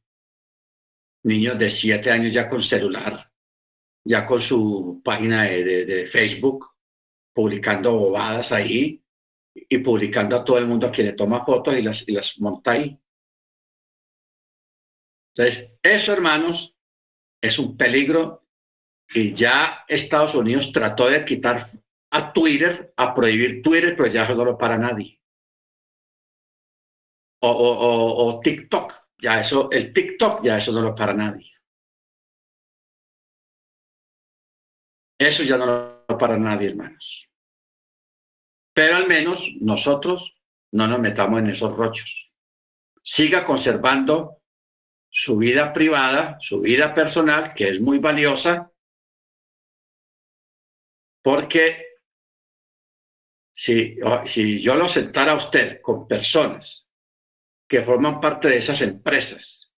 Niños 1.23 1.57
de 1.57 1.69
siete 1.69 2.11
años 2.11 2.33
ya 2.33 2.49
con 2.49 2.61
celular, 2.61 3.31
ya 4.03 4.25
con 4.25 4.41
su 4.41 5.01
página 5.03 5.43
de, 5.43 6.07
Facebook, 6.11 6.73
publicando 7.33 7.97
bobadas 7.97 8.51
ahí 8.51 9.01
y 9.55 9.77
publicando 9.77 10.35
a 10.35 10.43
todo 10.43 10.57
el 10.57 10.67
mundo 10.67 10.87
a 10.87 10.91
quien 10.91 11.07
le 11.07 11.13
toma 11.13 11.45
fotos 11.45 11.75
y 11.77 11.81
las, 11.81 12.07
y 12.07 12.11
las 12.11 12.39
monta 12.39 12.71
ahí. 12.71 12.99
Entonces, 15.35 15.71
eso, 15.81 16.13
hermanos, 16.13 16.75
es 17.43 17.59
un 17.59 17.75
peligro 17.75 18.47
y 19.09 19.33
ya 19.33 19.83
Estados 19.89 20.33
Unidos 20.33 20.71
trató 20.71 21.09
de 21.09 21.25
quitar 21.25 21.69
a 22.09 22.31
Twitter, 22.31 22.93
a 22.95 23.13
prohibir 23.13 23.61
Twitter, 23.61 23.95
pero 23.97 24.07
ya 24.07 24.27
no 24.29 24.45
lo 24.45 24.57
para 24.57 24.77
nadie. 24.77 25.19
O, 27.41 27.49
o, 27.49 28.39
TikTok, 28.39 28.93
ya 29.17 29.41
eso, 29.41 29.69
el 29.71 29.91
TikTok 29.91 30.41
ya 30.41 30.57
eso 30.57 30.71
no 30.71 30.81
lo 30.81 30.95
para 30.95 31.13
nadie. 31.13 31.51
Eso 35.19 35.43
ya 35.43 35.57
no 35.57 35.65
lo 36.07 36.17
para 36.17 36.37
nadie, 36.37 36.69
hermanos. 36.69 37.29
Pero 38.73 38.95
al 38.95 39.07
menos 39.07 39.49
nosotros 39.59 40.41
no 40.71 40.87
nos 40.87 40.99
metamos 40.99 41.39
en 41.39 41.47
esos 41.47 41.75
rochos. 41.75 42.33
Siga 43.01 43.45
conservando 43.45 44.42
su 45.15 45.37
vida 45.37 45.71
privada, 45.73 46.37
su 46.39 46.61
vida 46.61 46.91
personal, 46.91 47.53
que 47.53 47.69
es 47.69 47.79
muy 47.79 47.99
valiosa, 47.99 48.71
porque 51.21 51.99
si, 53.53 53.95
si 54.25 54.59
yo 54.59 54.73
lo 54.73 54.87
sentara 54.89 55.33
a 55.33 55.35
usted 55.35 55.79
con 55.81 56.07
personas 56.07 56.89
que 57.69 57.83
forman 57.83 58.19
parte 58.19 58.47
de 58.49 58.57
esas 58.57 58.81
empresas, 58.81 59.71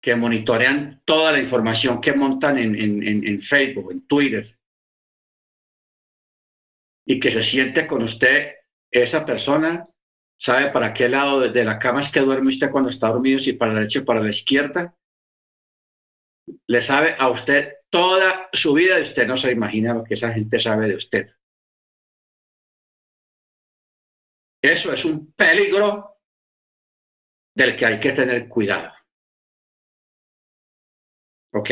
que 0.00 0.14
monitorean 0.14 1.02
toda 1.04 1.32
la 1.32 1.40
información 1.40 2.00
que 2.00 2.12
montan 2.12 2.58
en, 2.58 2.76
en, 2.76 3.26
en 3.26 3.42
Facebook, 3.42 3.90
en 3.90 4.06
Twitter, 4.06 4.46
y 7.04 7.18
que 7.18 7.32
se 7.32 7.42
siente 7.42 7.88
con 7.88 8.04
usted 8.04 8.54
esa 8.92 9.26
persona 9.26 9.88
¿Sabe 10.38 10.70
para 10.70 10.92
qué 10.92 11.08
lado 11.08 11.40
de 11.40 11.64
la 11.64 11.78
cama 11.78 12.02
es 12.02 12.12
que 12.12 12.20
duerme 12.20 12.48
usted 12.48 12.70
cuando 12.70 12.90
está 12.90 13.08
dormido? 13.08 13.38
Si 13.38 13.54
para 13.54 13.72
la 13.72 13.80
derecha 13.80 14.00
o 14.00 14.04
para 14.04 14.20
la 14.20 14.28
izquierda. 14.28 14.94
Le 16.68 16.82
sabe 16.82 17.16
a 17.18 17.30
usted 17.30 17.76
toda 17.90 18.48
su 18.52 18.74
vida 18.74 18.98
y 18.98 19.02
usted 19.02 19.26
no 19.26 19.36
se 19.36 19.50
imagina 19.50 19.94
lo 19.94 20.04
que 20.04 20.14
esa 20.14 20.32
gente 20.32 20.60
sabe 20.60 20.88
de 20.88 20.94
usted. 20.94 21.30
Eso 24.62 24.92
es 24.92 25.04
un 25.04 25.32
peligro 25.32 26.18
del 27.54 27.76
que 27.76 27.86
hay 27.86 28.00
que 28.00 28.12
tener 28.12 28.48
cuidado. 28.48 28.92
¿Ok? 31.54 31.70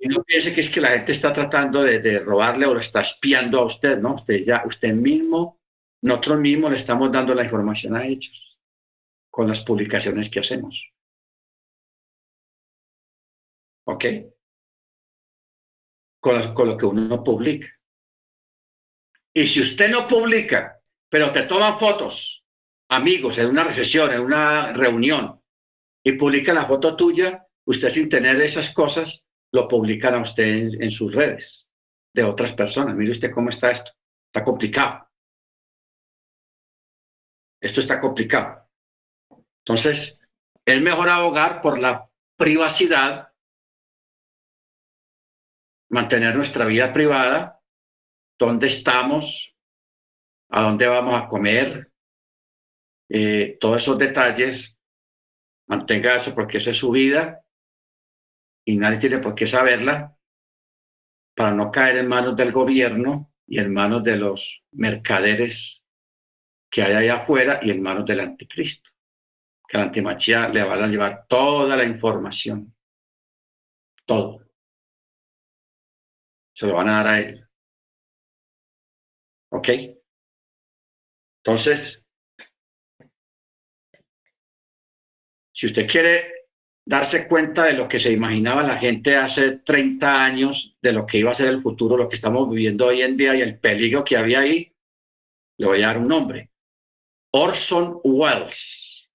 Y 0.00 0.08
no 0.08 0.22
piense 0.24 0.52
que 0.52 0.60
es 0.60 0.68
que 0.68 0.80
la 0.80 0.90
gente 0.90 1.12
está 1.12 1.32
tratando 1.32 1.82
de, 1.82 2.00
de 2.00 2.18
robarle 2.18 2.66
o 2.66 2.74
lo 2.74 2.80
está 2.80 3.00
espiando 3.00 3.60
a 3.60 3.64
usted, 3.64 3.98
¿no? 3.98 4.16
Usted 4.16 4.38
ya, 4.44 4.62
usted 4.66 4.92
mismo 4.92 5.61
nosotros 6.02 6.40
mismos 6.40 6.70
le 6.70 6.78
estamos 6.78 7.10
dando 7.10 7.34
la 7.34 7.44
información 7.44 7.96
a 7.96 8.04
ellos 8.04 8.58
con 9.30 9.48
las 9.48 9.60
publicaciones 9.60 10.28
que 10.28 10.40
hacemos. 10.40 10.92
¿Ok? 13.86 14.04
Con, 16.20 16.54
con 16.54 16.68
lo 16.68 16.76
que 16.76 16.86
uno 16.86 17.24
publica. 17.24 17.68
Y 19.34 19.46
si 19.46 19.60
usted 19.60 19.90
no 19.90 20.06
publica, 20.06 20.80
pero 21.08 21.32
te 21.32 21.44
toman 21.44 21.78
fotos, 21.78 22.44
amigos, 22.90 23.38
en 23.38 23.46
una 23.46 23.64
recesión, 23.64 24.12
en 24.12 24.20
una 24.20 24.72
reunión, 24.72 25.40
y 26.04 26.12
publica 26.12 26.52
la 26.52 26.66
foto 26.66 26.96
tuya, 26.96 27.46
usted 27.64 27.88
sin 27.88 28.08
tener 28.08 28.40
esas 28.40 28.74
cosas, 28.74 29.24
lo 29.52 29.68
publican 29.68 30.14
a 30.14 30.22
usted 30.22 30.80
en 30.80 30.90
sus 30.90 31.14
redes 31.14 31.68
de 32.12 32.24
otras 32.24 32.52
personas. 32.52 32.94
Mire 32.96 33.12
usted 33.12 33.30
cómo 33.30 33.50
está 33.50 33.70
esto. 33.70 33.92
Está 34.26 34.44
complicado. 34.44 35.11
Esto 37.62 37.80
está 37.80 38.00
complicado. 38.00 38.68
Entonces, 39.64 40.18
es 40.66 40.82
mejor 40.82 41.08
abogar 41.08 41.62
por 41.62 41.78
la 41.78 42.10
privacidad, 42.36 43.32
mantener 45.88 46.34
nuestra 46.34 46.64
vida 46.64 46.92
privada, 46.92 47.60
dónde 48.36 48.66
estamos, 48.66 49.56
a 50.50 50.62
dónde 50.62 50.88
vamos 50.88 51.14
a 51.14 51.28
comer, 51.28 51.92
eh, 53.08 53.58
todos 53.60 53.76
esos 53.82 53.96
detalles, 53.96 54.76
mantenga 55.68 56.16
eso 56.16 56.34
porque 56.34 56.56
eso 56.56 56.70
es 56.70 56.76
su 56.76 56.90
vida 56.90 57.44
y 58.64 58.76
nadie 58.76 58.98
tiene 58.98 59.18
por 59.18 59.36
qué 59.36 59.46
saberla 59.46 60.16
para 61.36 61.52
no 61.52 61.70
caer 61.70 61.98
en 61.98 62.08
manos 62.08 62.34
del 62.34 62.50
gobierno 62.50 63.32
y 63.46 63.60
en 63.60 63.72
manos 63.72 64.02
de 64.02 64.16
los 64.16 64.64
mercaderes 64.72 65.81
que 66.72 66.82
hay 66.82 66.94
allá 66.94 67.16
afuera 67.16 67.60
y 67.62 67.70
en 67.70 67.82
manos 67.82 68.06
del 68.06 68.20
anticristo. 68.20 68.90
Que 69.68 69.76
la 69.76 69.84
antimachía 69.84 70.48
le 70.48 70.64
van 70.64 70.82
a 70.82 70.88
llevar 70.88 71.26
toda 71.28 71.76
la 71.76 71.84
información, 71.84 72.74
todo. 74.06 74.40
Se 76.54 76.66
lo 76.66 76.74
van 76.74 76.88
a 76.88 76.92
dar 76.96 77.06
a 77.08 77.20
él. 77.20 77.46
¿Ok? 79.50 79.68
Entonces, 81.44 82.06
si 85.52 85.66
usted 85.66 85.86
quiere 85.86 86.48
darse 86.86 87.28
cuenta 87.28 87.64
de 87.64 87.74
lo 87.74 87.86
que 87.86 88.00
se 88.00 88.12
imaginaba 88.12 88.62
la 88.62 88.78
gente 88.78 89.16
hace 89.16 89.58
30 89.58 90.24
años, 90.24 90.78
de 90.80 90.92
lo 90.92 91.04
que 91.04 91.18
iba 91.18 91.32
a 91.32 91.34
ser 91.34 91.48
el 91.48 91.60
futuro, 91.60 91.98
lo 91.98 92.08
que 92.08 92.16
estamos 92.16 92.48
viviendo 92.48 92.86
hoy 92.86 93.02
en 93.02 93.18
día 93.18 93.36
y 93.36 93.42
el 93.42 93.58
peligro 93.58 94.04
que 94.04 94.16
había 94.16 94.40
ahí, 94.40 94.74
le 95.58 95.66
voy 95.66 95.82
a 95.82 95.88
dar 95.88 95.98
un 95.98 96.08
nombre. 96.08 96.51
Orson 97.34 98.00
Welles. 98.04 99.08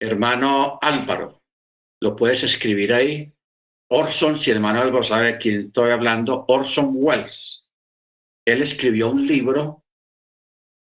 Hermano 0.00 0.78
Álvaro, 0.80 1.42
lo 2.00 2.14
puedes 2.14 2.44
escribir 2.44 2.92
ahí. 2.92 3.32
Orson, 3.90 4.36
si 4.36 4.50
hermano 4.50 4.80
Álvaro 4.80 5.02
sabe 5.02 5.32
de 5.32 5.38
quién 5.38 5.60
estoy 5.66 5.90
hablando, 5.90 6.44
Orson 6.48 6.90
Welles. 6.94 7.68
Él 8.46 8.62
escribió 8.62 9.10
un 9.10 9.26
libro 9.26 9.84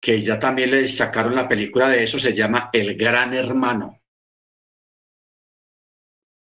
que 0.00 0.20
ya 0.20 0.38
también 0.38 0.72
le 0.72 0.88
sacaron 0.88 1.36
la 1.36 1.48
película 1.48 1.88
de 1.88 2.02
eso, 2.02 2.18
se 2.18 2.34
llama 2.34 2.70
El 2.72 2.96
Gran 2.96 3.34
Hermano. 3.34 4.02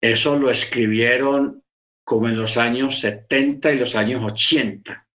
Eso 0.02 0.36
lo 0.36 0.50
escribieron 0.50 1.64
como 2.04 2.28
en 2.28 2.36
los 2.36 2.56
años 2.56 2.98
70 3.00 3.72
y 3.72 3.78
los 3.78 3.94
años 3.94 4.22
80. 4.24 5.08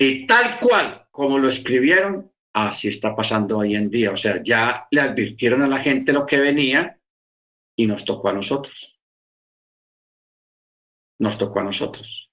Y 0.00 0.26
tal 0.26 0.58
cual 0.58 1.07
como 1.18 1.36
lo 1.40 1.48
escribieron, 1.48 2.32
así 2.54 2.86
está 2.86 3.16
pasando 3.16 3.58
hoy 3.58 3.74
en 3.74 3.90
día. 3.90 4.12
O 4.12 4.16
sea, 4.16 4.40
ya 4.40 4.86
le 4.92 5.00
advirtieron 5.00 5.62
a 5.62 5.66
la 5.66 5.80
gente 5.80 6.12
lo 6.12 6.24
que 6.24 6.38
venía 6.38 7.00
y 7.76 7.88
nos 7.88 8.04
tocó 8.04 8.28
a 8.28 8.34
nosotros. 8.34 9.00
Nos 11.18 11.36
tocó 11.36 11.58
a 11.58 11.64
nosotros. 11.64 12.30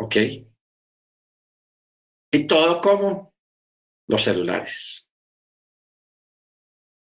¿Ok? 0.00 0.16
Y 2.32 2.46
todo 2.48 2.80
como 2.80 3.32
los 4.08 4.24
celulares 4.24 5.08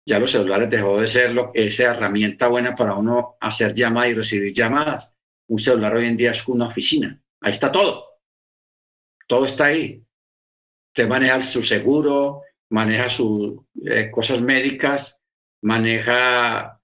ya 0.07 0.19
los 0.19 0.33
celulares 0.33 0.69
dejó 0.69 1.01
de 1.01 1.07
ser 1.07 1.35
esa 1.55 1.85
herramienta 1.85 2.49
buena 2.49 2.77
para 2.77 2.95
uno 2.95 3.39
hacer 3.41 3.73
llamadas 3.73 4.11
y 4.11 4.15
recibir 4.15 4.53
llamadas. 4.53 5.11
Un 5.49 5.59
celular 5.59 5.97
hoy 5.97 6.05
en 6.05 6.19
día 6.19 6.33
es 6.33 6.47
una 6.47 6.67
oficina. 6.67 7.19
Ahí 7.41 7.53
está 7.53 7.73
todo. 7.73 8.14
Todo 9.27 9.47
está 9.47 9.67
ahí. 9.67 10.03
Usted 10.89 11.09
maneja 11.09 11.43
su 11.43 11.63
seguro, 11.63 12.43
maneja 12.71 13.09
sus 13.09 13.61
eh, 13.85 14.11
cosas 14.11 14.41
médicas, 14.41 15.21
maneja 15.63 16.81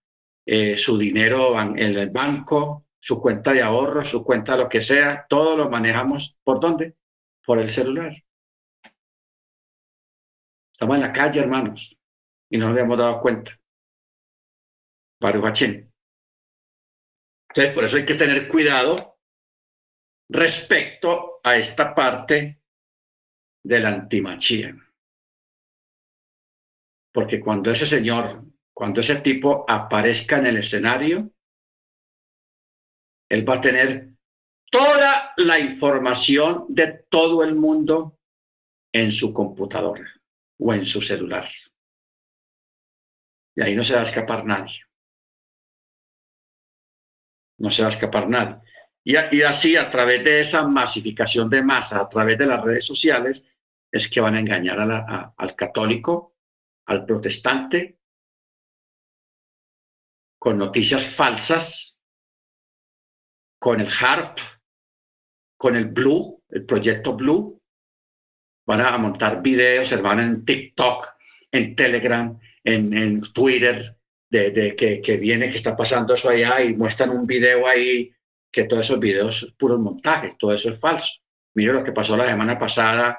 eh, 0.47 0.77
su 0.77 0.99
dinero 0.99 1.61
en 1.61 1.79
el 1.79 2.11
banco, 2.11 2.87
su 2.99 3.21
cuenta 3.21 3.53
de 3.53 3.63
ahorro, 3.63 4.05
su 4.05 4.25
cuenta 4.25 4.57
lo 4.57 4.69
que 4.69 4.81
sea. 4.81 5.27
Todo 5.29 5.57
lo 5.57 5.71
manejamos. 5.71 6.37
¿Por 6.43 6.61
dónde? 6.61 6.97
Por 7.45 7.59
el 7.59 7.69
celular. 7.69 8.13
Estamos 10.73 10.97
en 10.97 11.03
la 11.03 11.13
calle, 11.13 11.41
hermanos 11.41 11.97
y 12.51 12.59
no 12.59 12.67
nos 12.67 12.73
habíamos 12.73 12.99
dado 12.99 13.21
cuenta. 13.21 13.59
Baruch 15.21 15.63
Entonces, 15.63 15.89
por 17.75 17.85
eso 17.85 17.97
hay 17.97 18.05
que 18.05 18.15
tener 18.15 18.49
cuidado 18.49 19.19
respecto 20.31 21.41
a 21.43 21.57
esta 21.57 21.93
parte 21.95 22.63
de 23.65 23.81
la 23.81 23.89
antimachía. 23.89 24.75
Porque 27.13 27.41
cuando 27.41 27.73
ese 27.73 27.85
señor, 27.85 28.45
cuando 28.73 29.01
ese 29.01 29.17
tipo 29.17 29.65
aparezca 29.69 30.39
en 30.39 30.47
el 30.47 30.59
escenario, 30.59 31.33
él 33.29 33.49
va 33.49 33.57
a 33.57 33.61
tener 33.61 34.11
toda 34.71 35.33
la 35.37 35.59
información 35.59 36.67
de 36.69 37.05
todo 37.09 37.43
el 37.43 37.57
mundo 37.57 38.17
en 38.93 39.11
su 39.11 39.35
computadora 39.35 40.09
o 40.59 40.73
en 40.73 40.87
su 40.87 41.03
celular. 41.03 41.49
Y 43.57 43.63
ahí 43.63 43.75
no 43.75 43.83
se 43.83 43.95
va 43.95 44.01
a 44.01 44.05
escapar 44.05 44.45
nadie. 44.45 44.81
No 47.59 47.69
se 47.69 47.83
va 47.83 47.89
a 47.89 47.93
escapar 47.93 48.29
nadie. 48.29 48.70
Y, 49.11 49.43
así, 49.43 49.75
a 49.75 49.91
través 49.91 50.23
de 50.23 50.41
esa 50.41 50.69
masificación 50.69 51.51
de 51.51 51.65
masa, 51.65 52.01
a 52.01 52.09
través 52.09 52.39
de 52.39 52.47
las 52.47 52.63
redes 52.63 52.85
sociales, 52.85 53.45
es 53.91 54.09
que 54.09 54.21
van 54.21 54.37
a 54.37 54.41
engañar 54.41 54.79
al 55.37 55.57
católico, 55.57 56.37
al 56.87 57.05
protestante, 57.05 57.99
con 60.39 60.59
noticias 60.59 61.05
falsas, 61.05 61.99
con 63.59 63.81
el 63.81 63.89
HARP, 63.89 64.39
con 65.57 65.75
el 65.75 65.87
Blue, 65.87 66.45
el 66.49 66.65
proyecto 66.65 67.17
Blue. 67.17 67.61
Van 68.65 68.81
a 68.81 68.97
montar 68.97 69.43
videos, 69.43 69.91
van 70.01 70.21
en 70.21 70.45
TikTok, 70.45 71.09
en 71.51 71.75
Telegram, 71.75 72.39
en, 72.63 73.23
Twitter 73.33 73.97
de, 74.31 74.77
que, 74.77 75.03
que, 75.03 75.17
viene, 75.17 75.51
que 75.51 75.57
está 75.57 75.77
pasando 75.77 76.15
eso 76.15 76.29
allá 76.29 76.63
y 76.63 76.75
muestran 76.75 77.11
un 77.11 77.27
video 77.27 77.67
ahí, 77.67 78.15
que 78.51 78.65
todos 78.65 78.87
esos 78.87 78.99
videos 78.99 79.39
son 79.39 79.55
puros 79.57 79.79
montajes, 79.79 80.37
todo 80.39 80.53
eso 80.53 80.71
es 80.71 80.81
falso. 80.81 81.21
Mire 81.55 81.73
lo 81.73 81.85
que 81.85 81.93
pasó 81.93 82.17
la 82.17 82.27
semana 82.27 82.59
pasada, 82.59 83.19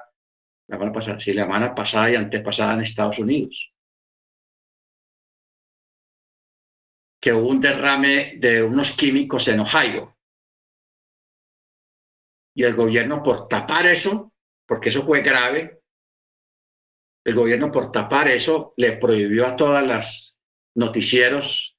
la 0.67 0.75
semana 0.75 0.91
pasada, 0.91 1.19
sí, 1.19 1.33
la 1.33 1.43
semana 1.43 1.75
pasada 1.75 2.11
y 2.11 2.15
antepasada 2.15 2.73
en 2.73 2.81
Estados 2.81 3.19
Unidos. 3.19 3.73
Que 7.21 7.33
hubo 7.33 7.49
un 7.49 7.61
derrame 7.61 8.35
de 8.37 8.63
unos 8.63 8.91
químicos 8.91 9.47
en 9.47 9.59
Ohio. 9.59 10.17
Y 12.55 12.63
el 12.63 12.75
gobierno, 12.75 13.23
por 13.23 13.47
tapar 13.47 13.85
eso, 13.87 14.33
porque 14.65 14.89
eso 14.89 15.03
fue 15.03 15.21
grave, 15.21 15.81
el 17.23 17.35
gobierno 17.35 17.71
por 17.71 17.91
tapar 17.91 18.27
eso 18.27 18.73
le 18.77 18.93
prohibió 18.93 19.47
a 19.47 19.55
todas 19.55 19.85
las 19.85 20.39
noticieros 20.75 21.77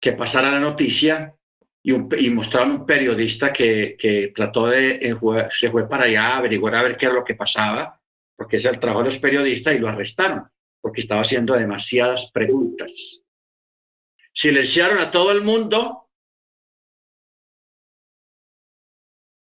que 0.00 0.12
pasara 0.12 0.52
la 0.52 0.60
noticia 0.60 1.36
y, 1.88 2.30
mostraron 2.30 2.72
un 2.72 2.86
periodista 2.86 3.52
que, 3.52 4.32
trató 4.34 4.66
de, 4.66 5.16
se 5.50 5.70
fue 5.70 5.88
para 5.88 6.04
allá 6.04 6.30
a 6.30 6.38
averiguar 6.38 6.74
a 6.74 6.82
ver 6.82 6.96
qué 6.96 7.06
era 7.06 7.14
lo 7.14 7.24
que 7.24 7.36
pasaba, 7.36 8.00
porque 8.34 8.56
ese 8.56 8.68
es 8.68 8.74
el 8.74 8.80
trabajo 8.80 9.04
de 9.04 9.10
los 9.10 9.20
periodistas 9.20 9.72
y 9.72 9.78
lo 9.78 9.88
arrestaron, 9.88 10.50
porque 10.80 11.00
estaba 11.00 11.20
haciendo 11.20 11.54
demasiadas 11.54 12.28
preguntas. 12.32 13.22
Silenciaron 14.32 14.98
a 14.98 15.12
todo 15.12 15.30
el 15.30 15.42
mundo 15.42 16.10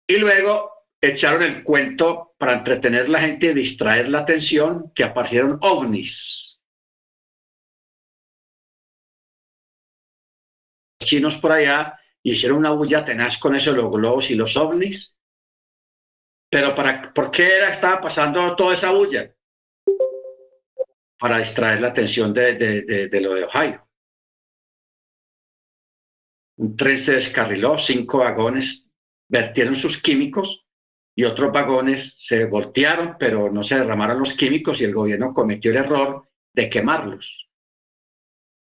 y 0.09 0.19
luego 0.19 0.73
echaron 1.01 1.45
el 1.45 1.63
cuento 1.63 2.35
para 2.39 2.55
entretener 2.55 3.09
la 3.09 3.21
gente 3.21 3.47
y 3.47 3.55
distraer 3.55 4.09
la 4.09 4.19
atención 4.19 4.91
que 4.93 5.05
aparecieron 5.05 5.59
ovnis. 5.63 6.61
Chinos 10.99 11.37
por 11.37 11.53
allá 11.53 11.97
hicieron 12.33 12.59
una 12.59 12.71
bulla 12.71 13.05
tenaz 13.05 13.39
con 13.39 13.55
eso, 13.55 13.73
los 13.73 13.91
globos 13.91 14.31
y 14.31 14.35
los 14.35 14.57
ovnis. 14.57 15.15
Pero 16.51 16.75
para, 16.75 17.13
¿por 17.13 17.31
qué 17.31 17.57
era, 17.57 17.71
estaba 17.71 18.01
pasando 18.01 18.55
toda 18.57 18.75
esa 18.75 18.91
bulla? 18.91 19.37
para 21.19 21.39
distraer 21.39 21.81
la 21.81 21.89
atención 21.89 22.33
de, 22.33 22.55
de, 22.55 23.21
lo 23.21 23.35
de 23.35 23.45
Ohio. 23.45 23.89
Un 26.59 26.77
tren 26.77 26.99
se 26.99 27.15
descarriló, 27.15 27.79
cinco 27.79 28.19
vagones 28.19 28.89
vertieron 29.29 29.75
sus 29.75 30.01
químicos 30.01 30.67
y 31.15 31.25
otros 31.25 31.53
vagones 31.53 32.15
se 32.17 32.45
voltearon, 32.45 33.17
pero 33.19 33.51
no 33.51 33.63
se 33.63 33.79
derramaron 33.79 34.19
los 34.19 34.35
químicos 34.35 34.81
y 34.81 34.85
el 34.85 34.95
gobierno 34.95 35.35
cometió 35.35 35.71
el 35.71 35.79
error 35.79 36.29
de 36.55 36.71
quemarlos. 36.71 37.51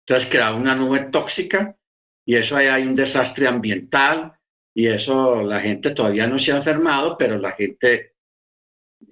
Entonces 0.08 0.30
creaba 0.30 0.56
una 0.56 0.76
nube 0.76 1.10
tóxica 1.12 1.76
y 2.26 2.36
eso 2.36 2.58
hay 2.58 2.84
un 2.84 2.96
desastre 2.96 3.48
ambiental 3.48 4.34
y 4.74 4.88
eso 4.88 5.44
la 5.44 5.62
gente 5.62 5.92
todavía 5.92 6.28
no 6.28 6.40
se 6.40 6.52
ha 6.52 6.58
enfermado, 6.58 7.16
pero 7.18 7.38
la 7.38 7.52
gente 7.52 8.16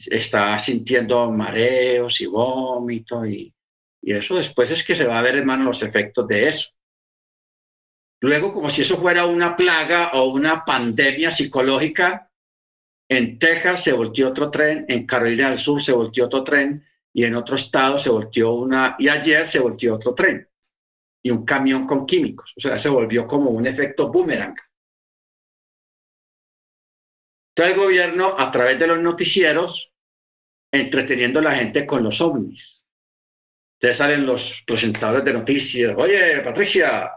está 0.07 0.57
sintiendo 0.57 1.31
mareos 1.31 2.19
y 2.19 2.25
vómito 2.25 3.25
y, 3.25 3.53
y 4.01 4.13
eso 4.13 4.35
después 4.35 4.71
es 4.71 4.83
que 4.83 4.95
se 4.95 5.05
va 5.05 5.19
a 5.19 5.21
ver, 5.21 5.37
hermano, 5.37 5.65
los 5.65 5.83
efectos 5.83 6.27
de 6.27 6.49
eso. 6.49 6.71
Luego, 8.19 8.51
como 8.51 8.69
si 8.69 8.81
eso 8.81 8.97
fuera 8.97 9.25
una 9.25 9.55
plaga 9.55 10.11
o 10.13 10.25
una 10.25 10.65
pandemia 10.65 11.29
psicológica, 11.29 12.31
en 13.07 13.37
Texas 13.37 13.83
se 13.83 13.93
volteó 13.93 14.29
otro 14.29 14.49
tren, 14.49 14.85
en 14.87 15.05
Carolina 15.05 15.49
del 15.49 15.59
Sur 15.59 15.81
se 15.81 15.91
volteó 15.91 16.25
otro 16.25 16.43
tren 16.43 16.83
y 17.13 17.25
en 17.25 17.35
otro 17.35 17.57
estado 17.57 17.99
se 17.99 18.09
volteó 18.09 18.53
una, 18.55 18.95
y 18.97 19.07
ayer 19.07 19.47
se 19.47 19.59
volteó 19.59 19.95
otro 19.95 20.15
tren 20.15 20.47
y 21.23 21.31
un 21.31 21.45
camión 21.45 21.87
con 21.87 22.05
químicos. 22.05 22.53
O 22.57 22.61
sea, 22.61 22.77
se 22.77 22.89
volvió 22.89 23.25
como 23.25 23.49
un 23.49 23.65
efecto 23.65 24.11
boomerang. 24.11 24.55
Todo 27.55 27.67
el 27.67 27.75
gobierno, 27.75 28.35
a 28.37 28.51
través 28.51 28.77
de 28.77 28.87
los 28.87 28.99
noticieros, 28.99 29.93
entreteniendo 30.71 31.39
a 31.39 31.43
la 31.43 31.55
gente 31.55 31.85
con 31.85 32.03
los 32.03 32.19
ovnis. 32.19 32.83
Ustedes 33.75 33.97
salen 33.97 34.25
los 34.25 34.63
presentadores 34.65 35.23
de 35.23 35.33
noticias. 35.33 35.93
Oye, 35.97 36.41
Patricia, 36.41 37.11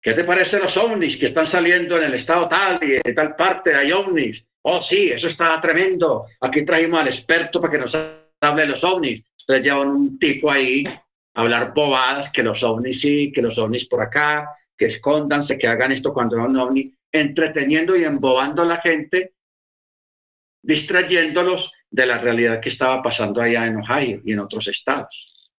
¿qué 0.00 0.12
te 0.12 0.24
parecen 0.24 0.62
los 0.62 0.76
ovnis 0.76 1.16
que 1.16 1.26
están 1.26 1.46
saliendo 1.46 1.98
en 1.98 2.04
el 2.04 2.14
estado 2.14 2.48
tal 2.48 2.82
y 2.82 2.94
en 3.04 3.14
tal 3.14 3.36
parte 3.36 3.74
hay 3.74 3.92
ovnis? 3.92 4.46
Oh, 4.62 4.82
sí, 4.82 5.10
eso 5.10 5.28
está 5.28 5.60
tremendo. 5.60 6.26
Aquí 6.40 6.64
trajimos 6.64 7.00
al 7.00 7.08
experto 7.08 7.60
para 7.60 7.72
que 7.72 7.78
nos 7.78 7.94
hable 8.40 8.62
de 8.62 8.68
los 8.68 8.82
ovnis. 8.82 9.22
Ustedes 9.36 9.64
llevan 9.64 9.88
un 9.88 10.18
tipo 10.18 10.50
ahí 10.50 10.84
hablar 11.36 11.74
bobadas, 11.74 12.30
que 12.30 12.42
los 12.42 12.62
ovnis 12.62 13.00
sí, 13.00 13.30
que 13.30 13.42
los 13.42 13.58
ovnis 13.58 13.86
por 13.86 14.00
acá, 14.00 14.50
que 14.76 14.86
escondanse, 14.86 15.58
que 15.58 15.68
hagan 15.68 15.92
esto 15.92 16.12
cuando 16.12 16.42
ovni, 16.42 16.92
entreteniendo 17.12 17.94
y 17.94 18.04
embobando 18.04 18.62
a 18.62 18.66
la 18.66 18.78
gente 18.78 19.34
distrayéndolos 20.62 21.72
de 21.90 22.06
la 22.06 22.18
realidad 22.18 22.60
que 22.60 22.70
estaba 22.70 23.02
pasando 23.02 23.40
allá 23.40 23.66
en 23.66 23.76
Ohio 23.76 24.20
y 24.24 24.32
en 24.32 24.40
otros 24.40 24.66
estados. 24.66 25.52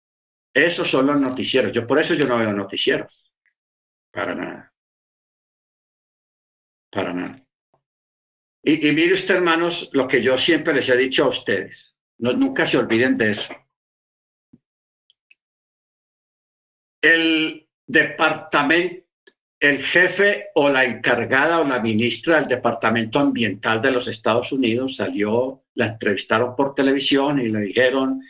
Esos 0.53 0.91
son 0.91 1.07
los 1.07 1.21
noticieros. 1.21 1.71
Yo 1.73 1.87
por 1.87 1.99
eso 1.99 2.15
yo 2.15 2.27
no 2.27 2.39
veo 2.39 2.53
noticieros. 2.53 3.31
Para 4.11 4.35
nada. 4.35 4.73
Para 6.91 7.13
nada. 7.13 7.47
Y, 8.65 8.79
mire 8.93 9.13
usted, 9.13 9.37
hermanos, 9.37 9.91
lo 9.93 10.09
que 10.09 10.23
yo 10.23 10.37
siempre 10.39 10.75
les 10.75 10.89
he 10.89 10.97
dicho 10.97 11.25
a 11.25 11.29
ustedes. 11.29 11.97
No, 12.19 12.33
nunca 12.33 12.67
se 12.67 12.79
olviden 12.79 13.17
de 13.17 13.31
eso. 13.31 13.55
El 17.07 17.69
departamento 17.87 19.07
el 19.61 19.83
jefe 19.83 20.49
o 20.55 20.69
la 20.69 20.85
encargada 20.85 21.61
o 21.61 21.65
la 21.65 21.81
ministra 21.81 22.37
del 22.37 22.49
Departamento 22.49 23.19
Ambiental 23.19 23.81
de 23.81 23.91
los 23.91 24.07
Estados 24.07 24.53
Unidos 24.53 24.97
salió, 24.97 25.65
la 25.75 25.87
entrevistaron 25.87 26.55
por 26.55 26.75
televisión 26.75 27.41
y 27.41 27.49
le 27.49 27.61
dijeron, 27.61 28.21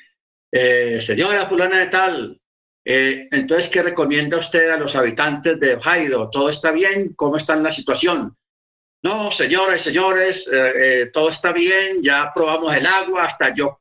eh, 0.52 1.00
señora 1.00 1.48
fulana 1.48 1.80
de 1.80 1.86
tal, 1.86 2.40
eh, 2.84 3.26
entonces, 3.32 3.68
¿qué 3.68 3.82
recomienda 3.82 4.38
usted 4.38 4.70
a 4.70 4.76
los 4.76 4.94
habitantes 4.94 5.58
de 5.58 5.74
Ohio? 5.74 6.30
¿Todo 6.30 6.48
está 6.50 6.70
bien? 6.70 7.14
¿Cómo 7.14 7.36
está 7.36 7.56
la 7.56 7.72
situación? 7.72 8.36
No, 9.02 9.32
señores, 9.32 9.82
señores, 9.82 10.48
eh, 10.52 11.10
todo 11.12 11.30
está 11.30 11.52
bien, 11.52 12.00
ya 12.00 12.30
probamos 12.32 12.74
el 12.76 12.86
agua, 12.86 13.24
hasta 13.24 13.52
yo. 13.52 13.80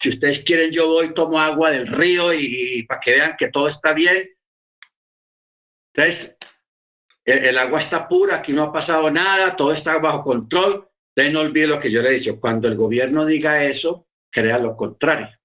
Si 0.00 0.10
ustedes 0.10 0.44
quieren, 0.44 0.70
yo 0.70 0.86
voy, 0.86 1.12
tomo 1.12 1.40
agua 1.40 1.70
del 1.70 1.86
río 1.86 2.32
y 2.32 2.84
para 2.84 3.00
que 3.00 3.12
vean 3.12 3.36
que 3.36 3.48
todo 3.48 3.68
está 3.68 3.92
bien. 3.92 4.28
Entonces, 5.92 6.38
el, 7.24 7.58
agua 7.58 7.80
está 7.80 8.08
pura, 8.08 8.36
aquí 8.36 8.52
no 8.52 8.62
ha 8.62 8.72
pasado 8.72 9.10
nada, 9.10 9.54
todo 9.56 9.72
está 9.72 9.98
bajo 9.98 10.22
control. 10.22 10.88
Entonces 11.14 11.34
no 11.34 11.40
olvide 11.40 11.66
lo 11.66 11.80
que 11.80 11.90
yo 11.90 12.00
le 12.00 12.10
he 12.10 12.12
dicho, 12.12 12.38
cuando 12.40 12.68
el 12.68 12.76
gobierno 12.76 13.26
diga 13.26 13.64
eso, 13.64 14.08
crea 14.30 14.58
lo 14.58 14.76
contrario. 14.76 15.36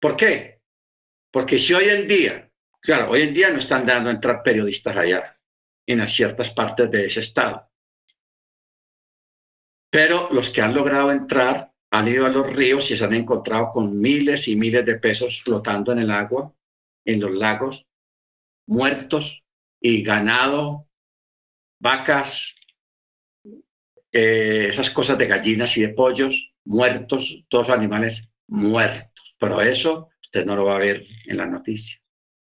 ¿Por 0.00 0.16
qué? 0.16 0.60
Porque 1.30 1.58
si 1.58 1.74
hoy 1.74 1.88
en 1.88 2.08
día, 2.08 2.50
claro, 2.80 3.10
hoy 3.10 3.22
en 3.22 3.34
día 3.34 3.50
no 3.50 3.58
están 3.58 3.86
dando 3.86 4.10
entrar 4.10 4.42
periodistas 4.42 4.96
allá, 4.96 5.38
en 5.86 6.06
ciertas 6.06 6.50
partes 6.50 6.90
de 6.90 7.06
ese 7.06 7.20
estado. 7.20 7.70
Pero 9.94 10.28
los 10.32 10.50
que 10.50 10.60
han 10.60 10.74
logrado 10.74 11.12
entrar 11.12 11.70
han 11.92 12.08
ido 12.08 12.26
a 12.26 12.28
los 12.28 12.52
ríos 12.52 12.90
y 12.90 12.96
se 12.96 13.04
han 13.04 13.14
encontrado 13.14 13.70
con 13.70 14.00
miles 14.00 14.48
y 14.48 14.56
miles 14.56 14.84
de 14.84 14.96
pesos 14.96 15.40
flotando 15.44 15.92
en 15.92 16.00
el 16.00 16.10
agua 16.10 16.52
en 17.04 17.20
los 17.20 17.30
lagos, 17.30 17.86
muertos 18.66 19.44
y 19.80 20.02
ganado, 20.02 20.88
vacas, 21.78 22.56
eh, 24.10 24.66
esas 24.70 24.90
cosas 24.90 25.16
de 25.16 25.28
gallinas 25.28 25.76
y 25.76 25.82
de 25.82 25.90
pollos, 25.90 26.52
muertos, 26.64 27.44
todos 27.48 27.70
animales 27.70 28.28
muertos. 28.48 29.36
Pero 29.38 29.60
eso 29.60 30.08
usted 30.20 30.44
no 30.44 30.56
lo 30.56 30.64
va 30.64 30.74
a 30.74 30.80
ver 30.80 31.06
en 31.26 31.36
la 31.36 31.46
noticia. 31.46 32.00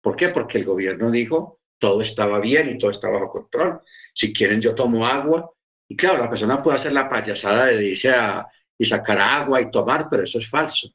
¿Por 0.02 0.14
qué? 0.14 0.28
Porque 0.28 0.58
el 0.58 0.66
gobierno 0.66 1.10
dijo 1.10 1.58
todo 1.78 2.02
estaba 2.02 2.38
bien 2.38 2.68
y 2.68 2.76
todo 2.76 2.90
estaba 2.90 3.14
bajo 3.14 3.32
control. 3.32 3.80
Si 4.12 4.30
quieren, 4.30 4.60
yo 4.60 4.74
tomo 4.74 5.06
agua. 5.06 5.50
Y 5.90 5.96
claro, 5.96 6.18
la 6.18 6.30
persona 6.30 6.62
puede 6.62 6.78
hacer 6.78 6.92
la 6.92 7.08
payasada 7.08 7.66
de 7.66 7.84
irse 7.84 8.12
a, 8.12 8.46
y 8.78 8.84
sacar 8.84 9.18
agua 9.18 9.60
y 9.60 9.70
tomar, 9.72 10.08
pero 10.08 10.22
eso 10.22 10.38
es 10.38 10.48
falso. 10.48 10.88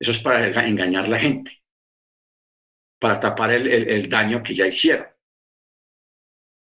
Eso 0.00 0.12
es 0.12 0.18
para 0.20 0.66
engañar 0.66 1.04
a 1.04 1.08
la 1.08 1.18
gente 1.18 1.60
para 2.98 3.18
tapar 3.18 3.50
el, 3.52 4.08
daño 4.08 4.42
que 4.42 4.54
ya 4.54 4.66
hicieron. 4.66 5.06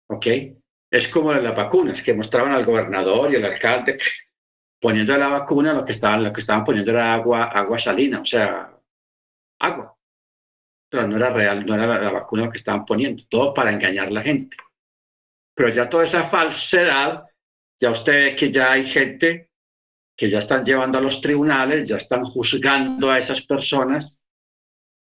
¿Ok? 0.09 0.27
Es 0.91 1.07
como 1.07 1.33
las 1.33 1.55
vacunas 1.55 2.01
que 2.01 2.13
mostraban 2.13 2.53
al 2.53 2.65
gobernador 2.65 3.31
y 3.31 3.37
al 3.37 3.45
alcalde 3.45 3.97
poniendo 4.79 5.15
la 5.17 5.27
vacuna, 5.27 5.73
lo 5.73 5.85
que 5.85 5.93
estaban, 5.93 6.23
lo 6.23 6.33
que 6.33 6.41
estaban 6.41 6.65
poniendo 6.65 6.91
era 6.91 7.13
agua, 7.13 7.43
agua 7.45 7.77
salina, 7.77 8.21
o 8.21 8.25
sea, 8.25 8.75
agua. 9.59 9.95
Pero 10.89 11.07
no 11.07 11.17
era 11.17 11.29
real, 11.29 11.65
no 11.65 11.75
era 11.75 11.85
la, 11.85 11.99
la 11.99 12.11
vacuna 12.11 12.45
lo 12.45 12.51
que 12.51 12.57
estaban 12.57 12.85
poniendo, 12.85 13.23
todo 13.29 13.53
para 13.53 13.71
engañar 13.71 14.07
a 14.07 14.11
la 14.11 14.21
gente. 14.21 14.57
Pero 15.61 15.75
ya 15.75 15.87
toda 15.87 16.05
esa 16.05 16.27
falsedad, 16.27 17.23
ya 17.79 17.91
usted 17.91 18.13
ve 18.13 18.35
que 18.35 18.51
ya 18.51 18.71
hay 18.71 18.87
gente 18.87 19.51
que 20.17 20.27
ya 20.27 20.39
están 20.39 20.65
llevando 20.65 20.97
a 20.97 21.01
los 21.01 21.21
tribunales, 21.21 21.87
ya 21.87 21.97
están 21.97 22.25
juzgando 22.25 23.11
a 23.11 23.19
esas 23.19 23.43
personas 23.43 24.23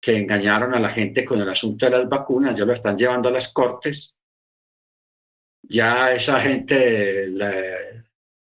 que 0.01 0.17
engañaron 0.17 0.73
a 0.73 0.79
la 0.79 0.89
gente 0.89 1.23
con 1.23 1.39
el 1.39 1.47
asunto 1.47 1.85
de 1.85 1.91
las 1.91 2.09
vacunas, 2.09 2.57
ya 2.57 2.65
lo 2.65 2.73
están 2.73 2.97
llevando 2.97 3.29
a 3.29 3.33
las 3.33 3.53
cortes. 3.53 4.17
Ya 5.61 6.11
esa 6.11 6.41
gente, 6.41 7.27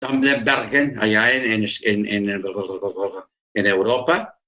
Bergen, 0.00 0.96
allá 1.00 1.32
en, 1.32 1.64
en, 1.64 1.66
en, 1.82 2.30
en 3.54 3.66
Europa, 3.66 4.38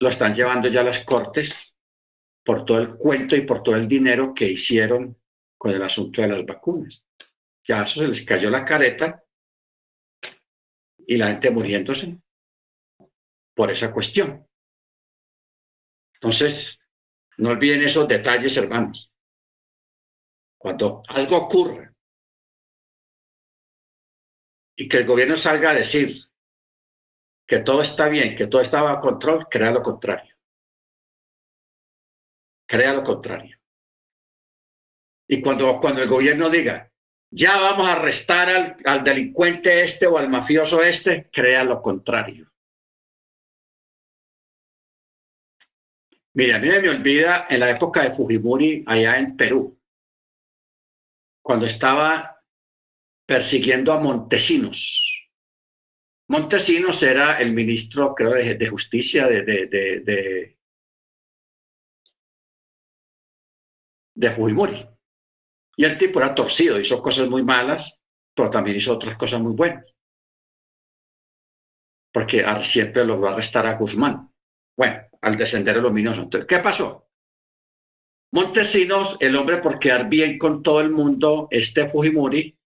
lo 0.00 0.08
están 0.08 0.32
llevando 0.32 0.68
ya 0.68 0.80
a 0.80 0.84
las 0.84 1.00
cortes 1.00 1.71
por 2.44 2.64
todo 2.64 2.78
el 2.78 2.96
cuento 2.96 3.36
y 3.36 3.42
por 3.42 3.62
todo 3.62 3.76
el 3.76 3.86
dinero 3.86 4.34
que 4.34 4.50
hicieron 4.50 5.16
con 5.56 5.70
el 5.70 5.82
asunto 5.82 6.22
de 6.22 6.28
las 6.28 6.44
vacunas. 6.44 7.04
Ya 7.64 7.82
eso 7.82 8.00
se 8.00 8.08
les 8.08 8.24
cayó 8.24 8.50
la 8.50 8.64
careta 8.64 9.22
y 11.06 11.16
la 11.16 11.28
gente 11.28 11.50
muriéndose 11.50 12.18
por 13.54 13.70
esa 13.70 13.92
cuestión. 13.92 14.46
Entonces, 16.14 16.84
no 17.38 17.50
olviden 17.50 17.82
esos 17.82 18.08
detalles, 18.08 18.56
hermanos. 18.56 19.12
Cuando 20.58 21.02
algo 21.08 21.36
ocurre 21.36 21.92
y 24.76 24.88
que 24.88 24.98
el 24.98 25.06
gobierno 25.06 25.36
salga 25.36 25.70
a 25.70 25.74
decir 25.74 26.24
que 27.46 27.58
todo 27.58 27.82
está 27.82 28.08
bien, 28.08 28.36
que 28.36 28.46
todo 28.46 28.62
está 28.62 28.82
bajo 28.82 29.02
control, 29.02 29.46
crea 29.50 29.70
lo 29.70 29.82
contrario. 29.82 30.31
Crea 32.72 32.94
lo 32.94 33.02
contrario. 33.02 33.58
Y 35.28 35.42
cuando, 35.42 35.78
cuando 35.78 36.00
el 36.00 36.08
gobierno 36.08 36.48
diga, 36.48 36.90
ya 37.30 37.58
vamos 37.58 37.86
a 37.86 37.92
arrestar 37.92 38.48
al, 38.48 38.76
al 38.86 39.04
delincuente 39.04 39.84
este 39.84 40.06
o 40.06 40.16
al 40.16 40.30
mafioso 40.30 40.82
este, 40.82 41.28
crea 41.30 41.64
lo 41.64 41.82
contrario. 41.82 42.50
Mira, 46.32 46.56
a 46.56 46.60
mí 46.60 46.68
me 46.68 46.88
olvida 46.88 47.46
en 47.50 47.60
la 47.60 47.68
época 47.68 48.04
de 48.04 48.16
Fujimori 48.16 48.84
allá 48.86 49.18
en 49.18 49.36
Perú, 49.36 49.78
cuando 51.44 51.66
estaba 51.66 52.42
persiguiendo 53.26 53.92
a 53.92 54.00
Montesinos. 54.00 55.30
Montesinos 56.26 57.02
era 57.02 57.38
el 57.38 57.52
ministro, 57.52 58.14
creo, 58.14 58.32
de, 58.32 58.68
justicia 58.68 59.28
de, 59.28 60.51
de 64.14 64.30
Fujimori. 64.30 64.88
Y 65.76 65.84
el 65.84 65.96
tipo 65.98 66.20
era 66.20 66.34
torcido, 66.34 66.78
hizo 66.78 67.02
cosas 67.02 67.28
muy 67.28 67.42
malas, 67.42 67.98
pero 68.34 68.50
también 68.50 68.76
hizo 68.76 68.94
otras 68.94 69.16
cosas 69.16 69.40
muy 69.40 69.54
buenas. 69.54 69.86
Porque 72.12 72.44
siempre 72.60 73.04
logró 73.04 73.28
arrestar 73.28 73.66
a 73.66 73.74
Guzmán. 73.74 74.30
Bueno, 74.76 75.02
al 75.22 75.36
descender 75.36 75.76
el 75.76 75.82
luminoso. 75.82 76.22
Entonces, 76.22 76.46
¿qué 76.46 76.58
pasó? 76.58 77.08
Montesinos, 78.32 79.16
el 79.20 79.36
hombre 79.36 79.58
por 79.58 79.78
quedar 79.78 80.08
bien 80.08 80.38
con 80.38 80.62
todo 80.62 80.80
el 80.80 80.90
mundo, 80.90 81.48
este 81.50 81.88
Fujimori, 81.88 82.58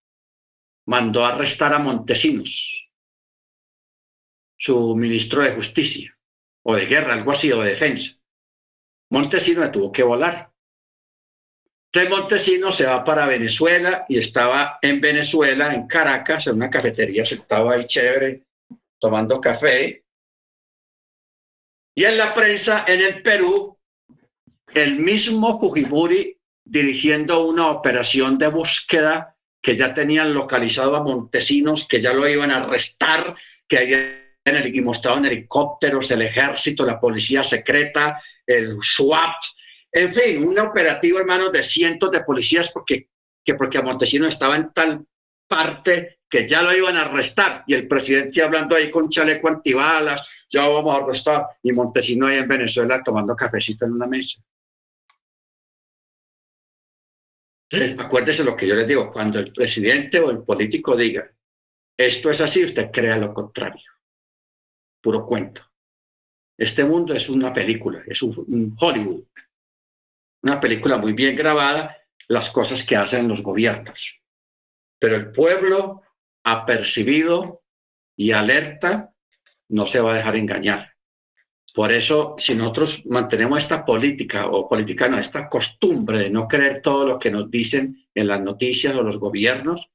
mandó 0.87 1.25
a 1.25 1.35
arrestar 1.35 1.75
a 1.75 1.81
Montesinos, 1.81 2.89
su 4.57 4.95
ministro 4.95 5.43
de 5.43 5.55
Justicia, 5.55 6.17
o 6.65 6.77
de 6.77 6.87
Guerra, 6.87 7.15
algo 7.15 7.33
así, 7.33 7.51
o 7.51 7.61
de 7.63 7.71
Defensa. 7.71 8.21
Montesinos 9.11 9.73
tuvo 9.73 9.91
que 9.93 10.03
volar. 10.03 10.53
Entonces 11.97 12.19
Montesinos 12.21 12.77
se 12.77 12.85
va 12.85 13.03
para 13.03 13.25
Venezuela 13.25 14.05
y 14.07 14.19
estaba 14.19 14.79
en 14.83 15.01
Venezuela, 15.01 15.73
en 15.73 15.87
Caracas, 15.87 16.47
en 16.47 16.57
una 16.57 16.69
cafetería, 16.69 17.25
sentado 17.25 17.71
ahí 17.71 17.85
chévere, 17.85 18.43
tomando 19.01 19.41
café. 19.41 20.05
Y 21.95 22.05
en 22.05 22.19
la 22.19 22.35
prensa, 22.35 22.85
en 22.87 23.01
el 23.01 23.23
Perú, 23.23 23.79
el 24.75 24.97
mismo 24.97 25.59
Fujimori 25.59 26.37
dirigiendo 26.63 27.47
una 27.47 27.69
operación 27.69 28.37
de 28.37 28.49
búsqueda 28.49 29.35
que 29.63 29.75
ya 29.75 29.95
tenían 29.95 30.35
localizado 30.35 30.97
a 30.97 31.03
Montesinos, 31.03 31.89
que 31.89 32.03
ya 32.03 32.13
lo 32.13 32.29
iban 32.29 32.51
a 32.51 32.59
arrestar, 32.59 33.35
que 33.67 33.79
habían 33.79 34.85
mostrado 34.85 35.17
en 35.17 35.25
helicópteros 35.25 36.11
el 36.11 36.21
ejército, 36.21 36.85
la 36.85 37.01
policía 37.01 37.43
secreta, 37.43 38.21
el 38.47 38.77
SWAT, 38.83 39.37
en 39.97 40.15
fin, 40.15 40.47
un 40.47 40.59
operativo, 40.59 41.19
hermano, 41.19 41.49
de 41.49 41.63
cientos 41.63 42.11
de 42.11 42.21
policías 42.21 42.71
porque, 42.71 43.09
que 43.43 43.55
porque 43.55 43.81
Montesinos 43.81 44.35
estaba 44.35 44.55
en 44.55 44.71
tal 44.71 45.07
parte 45.49 46.19
que 46.29 46.47
ya 46.47 46.61
lo 46.61 46.77
iban 46.77 46.97
a 46.97 47.03
arrestar 47.03 47.65
y 47.67 47.73
el 47.73 47.89
presidente 47.89 48.43
hablando 48.43 48.77
ahí 48.77 48.91
con 48.91 49.09
chaleco 49.09 49.49
antibalas, 49.49 50.47
ya 50.51 50.69
vamos 50.69 50.95
a 50.95 51.03
arrestar 51.03 51.47
y 51.63 51.73
Montesinos 51.73 52.29
ahí 52.29 52.37
en 52.37 52.49
Venezuela 52.49 53.03
tomando 53.03 53.35
cafecito 53.35 53.87
en 53.87 53.93
una 53.93 54.07
mesa. 54.07 54.43
Entonces, 57.71 57.99
acuérdese 57.99 58.45
lo 58.45 58.55
que 58.55 58.67
yo 58.67 58.75
les 58.75 58.87
digo, 58.87 59.11
cuando 59.11 59.39
el 59.39 59.51
presidente 59.51 60.21
o 60.21 60.31
el 60.31 60.43
político 60.43 60.95
diga, 60.95 61.27
esto 61.97 62.31
es 62.31 62.43
así, 62.43 62.65
usted 62.65 62.91
crea 62.93 63.17
lo 63.17 63.33
contrario. 63.33 63.91
Puro 65.01 65.25
cuento. 65.25 65.63
Este 66.59 66.85
mundo 66.85 67.15
es 67.15 67.29
una 67.29 67.53
película, 67.53 68.03
es 68.07 68.23
un, 68.23 68.77
Hollywood. 68.79 69.25
Una 70.47 70.61
película 70.61 70.97
muy 70.97 71.13
bien 71.13 71.35
grabada, 71.35 71.97
las 72.29 72.51
cosas 72.51 72.85
que 72.85 72.95
hacen 72.95 73.27
los 73.27 73.43
gobiernos. 73.43 74.21
Pero 74.97 75.17
el 75.17 75.33
pueblo 75.33 76.03
apercibido 76.45 77.65
y 78.17 78.31
alerta 78.31 79.13
no 79.71 79.89
se 79.89 79.99
va 79.99 80.13
a 80.13 80.17
dejar 80.19 80.37
engañar. 80.37 80.93
Por 81.75 81.91
eso, 81.91 82.37
si 82.39 82.55
nosotros 82.55 83.05
mantenemos 83.07 83.59
esta 83.59 83.85
política 83.85 84.47
o 84.47 84.69
política, 84.69 85.09
no, 85.09 85.19
esta 85.19 85.49
costumbre 85.49 86.21
de 86.21 86.31
no 86.31 86.47
creer 86.47 86.81
todo 86.81 87.05
lo 87.05 87.19
que 87.19 87.33
nos 87.33 87.51
dicen 87.51 88.07
en 88.15 88.29
las 88.29 88.41
noticias 88.41 88.95
o 88.95 89.03
los 89.03 89.19
gobiernos, 89.19 89.91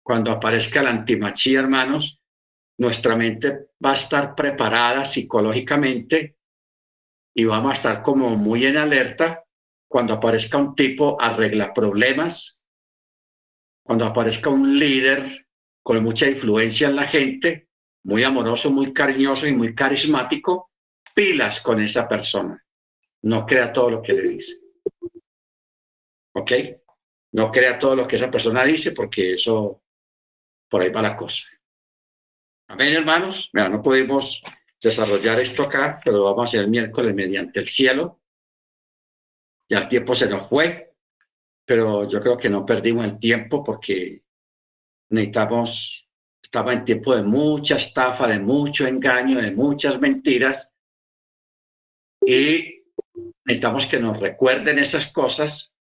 cuando 0.00 0.30
aparezca 0.30 0.80
la 0.80 0.90
antimachía, 0.90 1.58
hermanos, 1.58 2.22
nuestra 2.78 3.16
mente 3.16 3.70
va 3.84 3.90
a 3.90 3.94
estar 3.94 4.36
preparada 4.36 5.04
psicológicamente 5.04 6.36
y 7.34 7.44
vamos 7.44 7.70
a 7.70 7.74
estar 7.74 8.02
como 8.02 8.30
muy 8.30 8.66
en 8.66 8.76
alerta 8.76 9.44
cuando 9.88 10.14
aparezca 10.14 10.58
un 10.58 10.74
tipo 10.74 11.20
arregla 11.20 11.72
problemas, 11.72 12.62
cuando 13.84 14.04
aparezca 14.04 14.50
un 14.50 14.78
líder 14.78 15.46
con 15.82 16.02
mucha 16.02 16.28
influencia 16.28 16.88
en 16.88 16.96
la 16.96 17.06
gente, 17.06 17.68
muy 18.04 18.22
amoroso, 18.22 18.70
muy 18.70 18.92
cariñoso 18.92 19.46
y 19.46 19.52
muy 19.52 19.74
carismático, 19.74 20.70
pilas 21.14 21.60
con 21.60 21.80
esa 21.80 22.08
persona. 22.08 22.64
No 23.22 23.44
crea 23.44 23.72
todo 23.72 23.90
lo 23.90 24.02
que 24.02 24.12
le 24.12 24.22
dice. 24.22 24.60
¿Ok? 26.34 26.52
No 27.32 27.50
crea 27.50 27.78
todo 27.78 27.96
lo 27.96 28.06
que 28.06 28.16
esa 28.16 28.30
persona 28.30 28.64
dice 28.64 28.92
porque 28.92 29.34
eso, 29.34 29.82
por 30.68 30.82
ahí 30.82 30.90
va 30.90 31.02
la 31.02 31.16
cosa. 31.16 31.48
Amén, 32.68 32.92
hermanos. 32.92 33.50
Mira, 33.52 33.68
no 33.68 33.82
pudimos 33.82 34.42
desarrollar 34.80 35.40
esto 35.40 35.62
acá, 35.62 36.00
pero 36.04 36.24
vamos 36.24 36.40
a 36.40 36.44
hacer 36.44 36.60
el 36.60 36.70
miércoles 36.70 37.14
mediante 37.14 37.60
el 37.60 37.68
cielo. 37.68 38.20
Ya 39.68 39.78
el 39.78 39.88
tiempo 39.88 40.14
se 40.14 40.28
nos 40.28 40.48
fue, 40.48 40.94
pero 41.64 42.08
yo 42.08 42.20
creo 42.20 42.36
que 42.36 42.50
no 42.50 42.64
perdimos 42.64 43.04
el 43.04 43.18
tiempo 43.18 43.62
porque 43.62 44.22
necesitamos, 45.10 46.08
estaba 46.42 46.72
en 46.72 46.84
tiempo 46.84 47.14
de 47.14 47.22
mucha 47.22 47.76
estafa, 47.76 48.26
de 48.26 48.40
mucho 48.40 48.86
engaño, 48.86 49.40
de 49.40 49.52
muchas 49.52 50.00
mentiras, 50.00 50.72
y 52.20 52.84
necesitamos 53.44 53.86
que 53.86 54.00
nos 54.00 54.18
recuerden 54.18 54.78
esas 54.78 55.06
cosas 55.10 55.72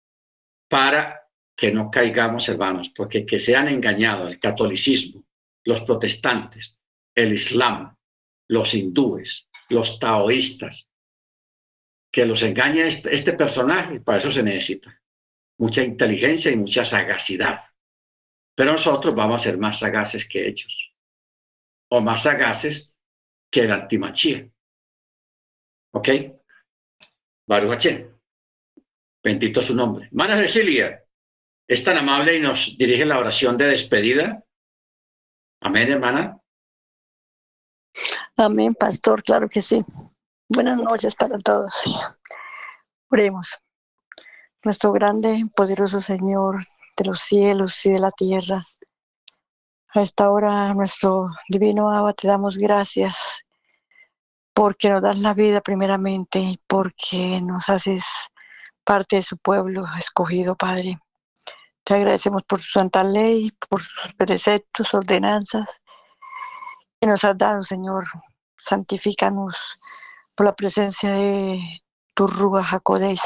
para 0.67 1.27
que 1.55 1.71
no 1.71 1.91
caigamos, 1.91 2.47
hermanos, 2.47 2.89
porque 2.95 3.25
que 3.25 3.39
sean 3.39 3.67
engañados 3.67 4.29
el 4.29 4.39
catolicismo, 4.39 5.25
los 5.65 5.81
protestantes, 5.81 6.81
el 7.13 7.33
islam, 7.33 7.97
los 8.49 8.73
hindúes, 8.73 9.47
los 9.69 9.99
taoístas, 9.99 10.89
que 12.11 12.25
los 12.25 12.41
engañe 12.41 12.87
este, 12.87 13.15
este 13.15 13.33
personaje, 13.33 14.01
para 14.01 14.17
eso 14.17 14.31
se 14.31 14.43
necesita 14.43 14.99
mucha 15.59 15.83
inteligencia 15.83 16.51
y 16.51 16.55
mucha 16.55 16.83
sagacidad. 16.83 17.61
Pero 18.55 18.71
nosotros 18.71 19.13
vamos 19.13 19.41
a 19.41 19.43
ser 19.43 19.57
más 19.57 19.79
sagaces 19.79 20.27
que 20.27 20.47
ellos, 20.47 20.95
o 21.89 22.01
más 22.01 22.23
sagaces 22.23 22.97
que 23.51 23.61
el 23.61 23.71
antimachía. 23.71 24.49
¿Ok? 25.91 26.09
Baruch 27.47 27.87
Bendito 29.23 29.61
su 29.61 29.75
nombre. 29.75 30.07
Mana 30.11 30.37
Cecilia, 30.37 31.03
es 31.67 31.83
tan 31.83 31.97
amable 31.97 32.37
y 32.37 32.39
nos 32.39 32.77
dirige 32.77 33.05
la 33.05 33.19
oración 33.19 33.57
de 33.57 33.67
despedida. 33.67 34.43
Amén, 35.61 35.91
hermana. 35.91 36.39
Amén, 38.41 38.73
pastor, 38.73 39.21
claro 39.21 39.49
que 39.49 39.61
sí. 39.61 39.83
Buenas 40.47 40.81
noches 40.81 41.13
para 41.13 41.37
todos. 41.39 41.83
Oremos. 43.09 43.59
Nuestro 44.63 44.93
grande, 44.93 45.43
poderoso 45.53 45.99
Señor 45.99 46.63
de 46.95 47.03
los 47.03 47.19
cielos 47.19 47.85
y 47.85 47.91
de 47.91 47.99
la 47.99 48.11
tierra. 48.11 48.61
A 49.93 50.01
esta 50.01 50.31
hora, 50.31 50.73
nuestro 50.73 51.27
divino 51.49 51.91
Abba, 51.91 52.13
te 52.13 52.29
damos 52.29 52.55
gracias 52.55 53.17
porque 54.53 54.89
nos 54.89 55.01
das 55.01 55.19
la 55.19 55.33
vida 55.33 55.59
primeramente 55.59 56.39
y 56.39 56.61
porque 56.65 57.41
nos 57.41 57.67
haces 57.67 58.05
parte 58.85 59.17
de 59.17 59.23
su 59.23 59.37
pueblo 59.37 59.83
escogido, 59.97 60.55
Padre. 60.55 60.97
Te 61.83 61.93
agradecemos 61.95 62.43
por 62.43 62.61
su 62.61 62.69
santa 62.69 63.03
ley, 63.03 63.51
por 63.67 63.81
sus 63.81 64.13
preceptos, 64.13 64.93
ordenanzas 64.93 65.67
que 67.01 67.07
nos 67.07 67.21
has 67.25 67.37
dado, 67.37 67.63
Señor. 67.63 68.05
Santifícanos 68.59 69.79
por 70.35 70.45
la 70.45 70.55
presencia 70.55 71.11
de 71.11 71.81
tu 72.13 72.27
Rúa 72.27 72.63
Jacodés, 72.63 73.21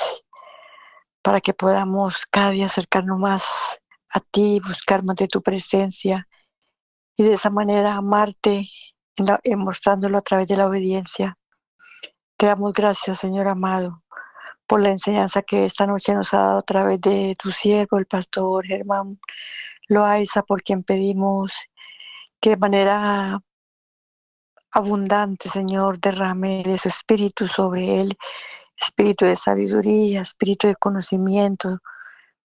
para 1.21 1.41
que 1.41 1.53
podamos 1.53 2.25
cada 2.27 2.51
día 2.51 2.67
acercarnos 2.67 3.19
más 3.19 3.43
a 4.13 4.19
ti, 4.19 4.59
buscar 4.65 5.03
más 5.03 5.15
de 5.15 5.27
tu 5.27 5.41
presencia 5.41 6.27
y 7.17 7.23
de 7.23 7.33
esa 7.33 7.49
manera 7.49 7.95
amarte 7.95 8.69
en 9.15 9.59
mostrándolo 9.59 10.17
a 10.17 10.21
través 10.21 10.47
de 10.47 10.57
la 10.57 10.67
obediencia. 10.67 11.37
Te 12.37 12.45
damos 12.45 12.73
gracias, 12.73 13.19
Señor 13.19 13.47
amado, 13.47 14.03
por 14.67 14.81
la 14.81 14.89
enseñanza 14.89 15.41
que 15.41 15.65
esta 15.65 15.87
noche 15.87 16.13
nos 16.13 16.33
ha 16.33 16.37
dado 16.37 16.57
a 16.59 16.63
través 16.63 17.01
de 17.01 17.35
tu 17.41 17.51
siervo, 17.51 17.97
el 17.97 18.05
pastor 18.05 18.65
Germán 18.65 19.19
Loaiza, 19.87 20.43
por 20.43 20.61
quien 20.63 20.83
pedimos 20.83 21.53
que 22.39 22.51
de 22.51 22.57
manera 22.57 23.39
abundante, 24.73 25.49
Señor, 25.49 25.99
derrame 25.99 26.63
de 26.63 26.77
su 26.77 26.89
espíritu 26.89 27.47
sobre 27.47 28.01
él, 28.01 28.17
espíritu 28.75 29.25
de 29.25 29.35
sabiduría, 29.35 30.21
espíritu 30.21 30.67
de 30.67 30.75
conocimiento, 30.75 31.77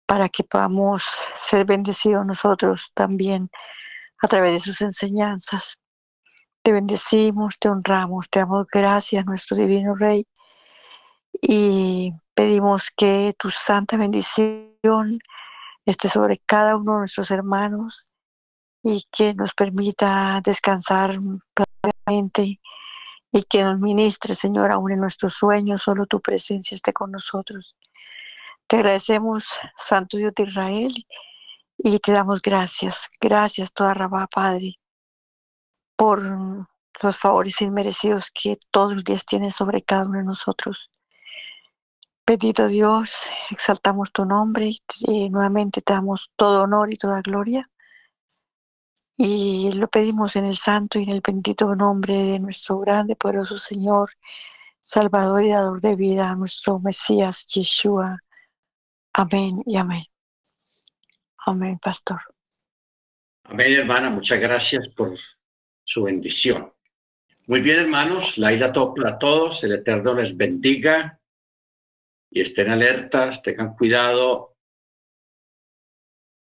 para 0.06 0.28
que 0.28 0.44
podamos 0.44 1.04
ser 1.04 1.66
bendecidos 1.66 2.24
nosotros 2.24 2.90
también 2.94 3.50
a 4.22 4.28
través 4.28 4.54
de 4.54 4.60
sus 4.60 4.80
enseñanzas. 4.80 5.76
Te 6.62 6.72
bendecimos, 6.72 7.58
te 7.60 7.68
honramos, 7.68 8.28
te 8.30 8.40
damos 8.40 8.66
gracias, 8.66 9.24
nuestro 9.26 9.56
divino 9.56 9.94
Rey, 9.94 10.26
y 11.42 12.12
pedimos 12.34 12.90
que 12.96 13.34
tu 13.38 13.50
santa 13.50 13.96
bendición 13.98 15.18
esté 15.84 16.08
sobre 16.08 16.38
cada 16.46 16.76
uno 16.76 16.94
de 16.94 16.98
nuestros 17.00 17.30
hermanos 17.30 18.06
y 18.82 19.04
que 19.10 19.34
nos 19.34 19.52
permita 19.54 20.40
descansar 20.42 21.18
y 22.08 23.42
que 23.42 23.64
nos 23.64 23.78
ministre, 23.80 24.34
Señor, 24.34 24.70
aún 24.70 24.92
en 24.92 25.00
nuestros 25.00 25.34
sueños, 25.34 25.82
solo 25.82 26.06
tu 26.06 26.20
presencia 26.20 26.74
esté 26.74 26.92
con 26.92 27.10
nosotros. 27.10 27.76
Te 28.66 28.76
agradecemos, 28.76 29.46
Santo 29.76 30.16
Dios 30.16 30.32
de 30.36 30.44
Israel, 30.44 31.06
y 31.78 31.98
te 31.98 32.12
damos 32.12 32.40
gracias. 32.42 33.08
Gracias, 33.20 33.72
toda 33.72 33.94
Rabá, 33.94 34.26
Padre, 34.28 34.78
por 35.96 36.22
los 37.02 37.16
favores 37.16 37.60
inmerecidos 37.60 38.30
que 38.30 38.56
todos 38.70 38.94
los 38.94 39.04
días 39.04 39.24
tienes 39.26 39.54
sobre 39.54 39.82
cada 39.82 40.06
uno 40.06 40.18
de 40.18 40.24
nosotros. 40.24 40.90
Bendito 42.26 42.66
Dios, 42.66 43.30
exaltamos 43.50 44.10
tu 44.12 44.24
nombre 44.24 44.78
y 45.00 45.30
nuevamente 45.30 45.80
te 45.80 45.92
damos 45.92 46.32
todo 46.36 46.64
honor 46.64 46.92
y 46.92 46.96
toda 46.96 47.20
gloria. 47.20 47.70
Y 49.16 49.72
lo 49.72 49.88
pedimos 49.88 50.36
en 50.36 50.46
el 50.46 50.56
santo 50.56 50.98
y 50.98 51.04
en 51.04 51.10
el 51.10 51.22
bendito 51.26 51.74
nombre 51.74 52.14
de 52.14 52.38
nuestro 52.38 52.78
grande, 52.80 53.16
poderoso 53.16 53.58
Señor, 53.58 54.10
Salvador 54.80 55.42
y 55.42 55.48
Dador 55.48 55.80
de 55.80 55.96
vida, 55.96 56.34
nuestro 56.34 56.78
Mesías, 56.78 57.46
Yeshua. 57.46 58.18
Amén 59.14 59.62
y 59.64 59.76
amén. 59.76 60.04
Amén, 61.46 61.78
pastor. 61.78 62.20
Amén, 63.44 63.72
hermana. 63.72 64.10
Muchas 64.10 64.38
gracias 64.38 64.88
por 64.88 65.16
su 65.84 66.02
bendición. 66.02 66.72
Muy 67.48 67.60
bien, 67.60 67.78
hermanos. 67.78 68.36
La 68.36 68.52
isla 68.52 68.72
top 68.72 68.96
para 68.96 69.18
todos. 69.18 69.62
El 69.64 69.72
Eterno 69.72 70.14
les 70.14 70.36
bendiga 70.36 71.18
y 72.30 72.40
estén 72.40 72.70
alertas, 72.70 73.42
tengan 73.42 73.74
cuidado. 73.74 74.56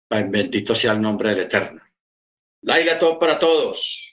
Bendito 0.08 0.74
sea 0.74 0.92
el 0.92 1.02
nombre 1.02 1.30
del 1.30 1.40
Eterno. 1.40 1.85
Laila 2.66 2.98
Top 2.98 3.20
para 3.20 3.38
todos. 3.38 4.12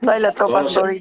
Laila 0.00 0.32
Top, 0.32 0.50
pastor. 0.50 0.96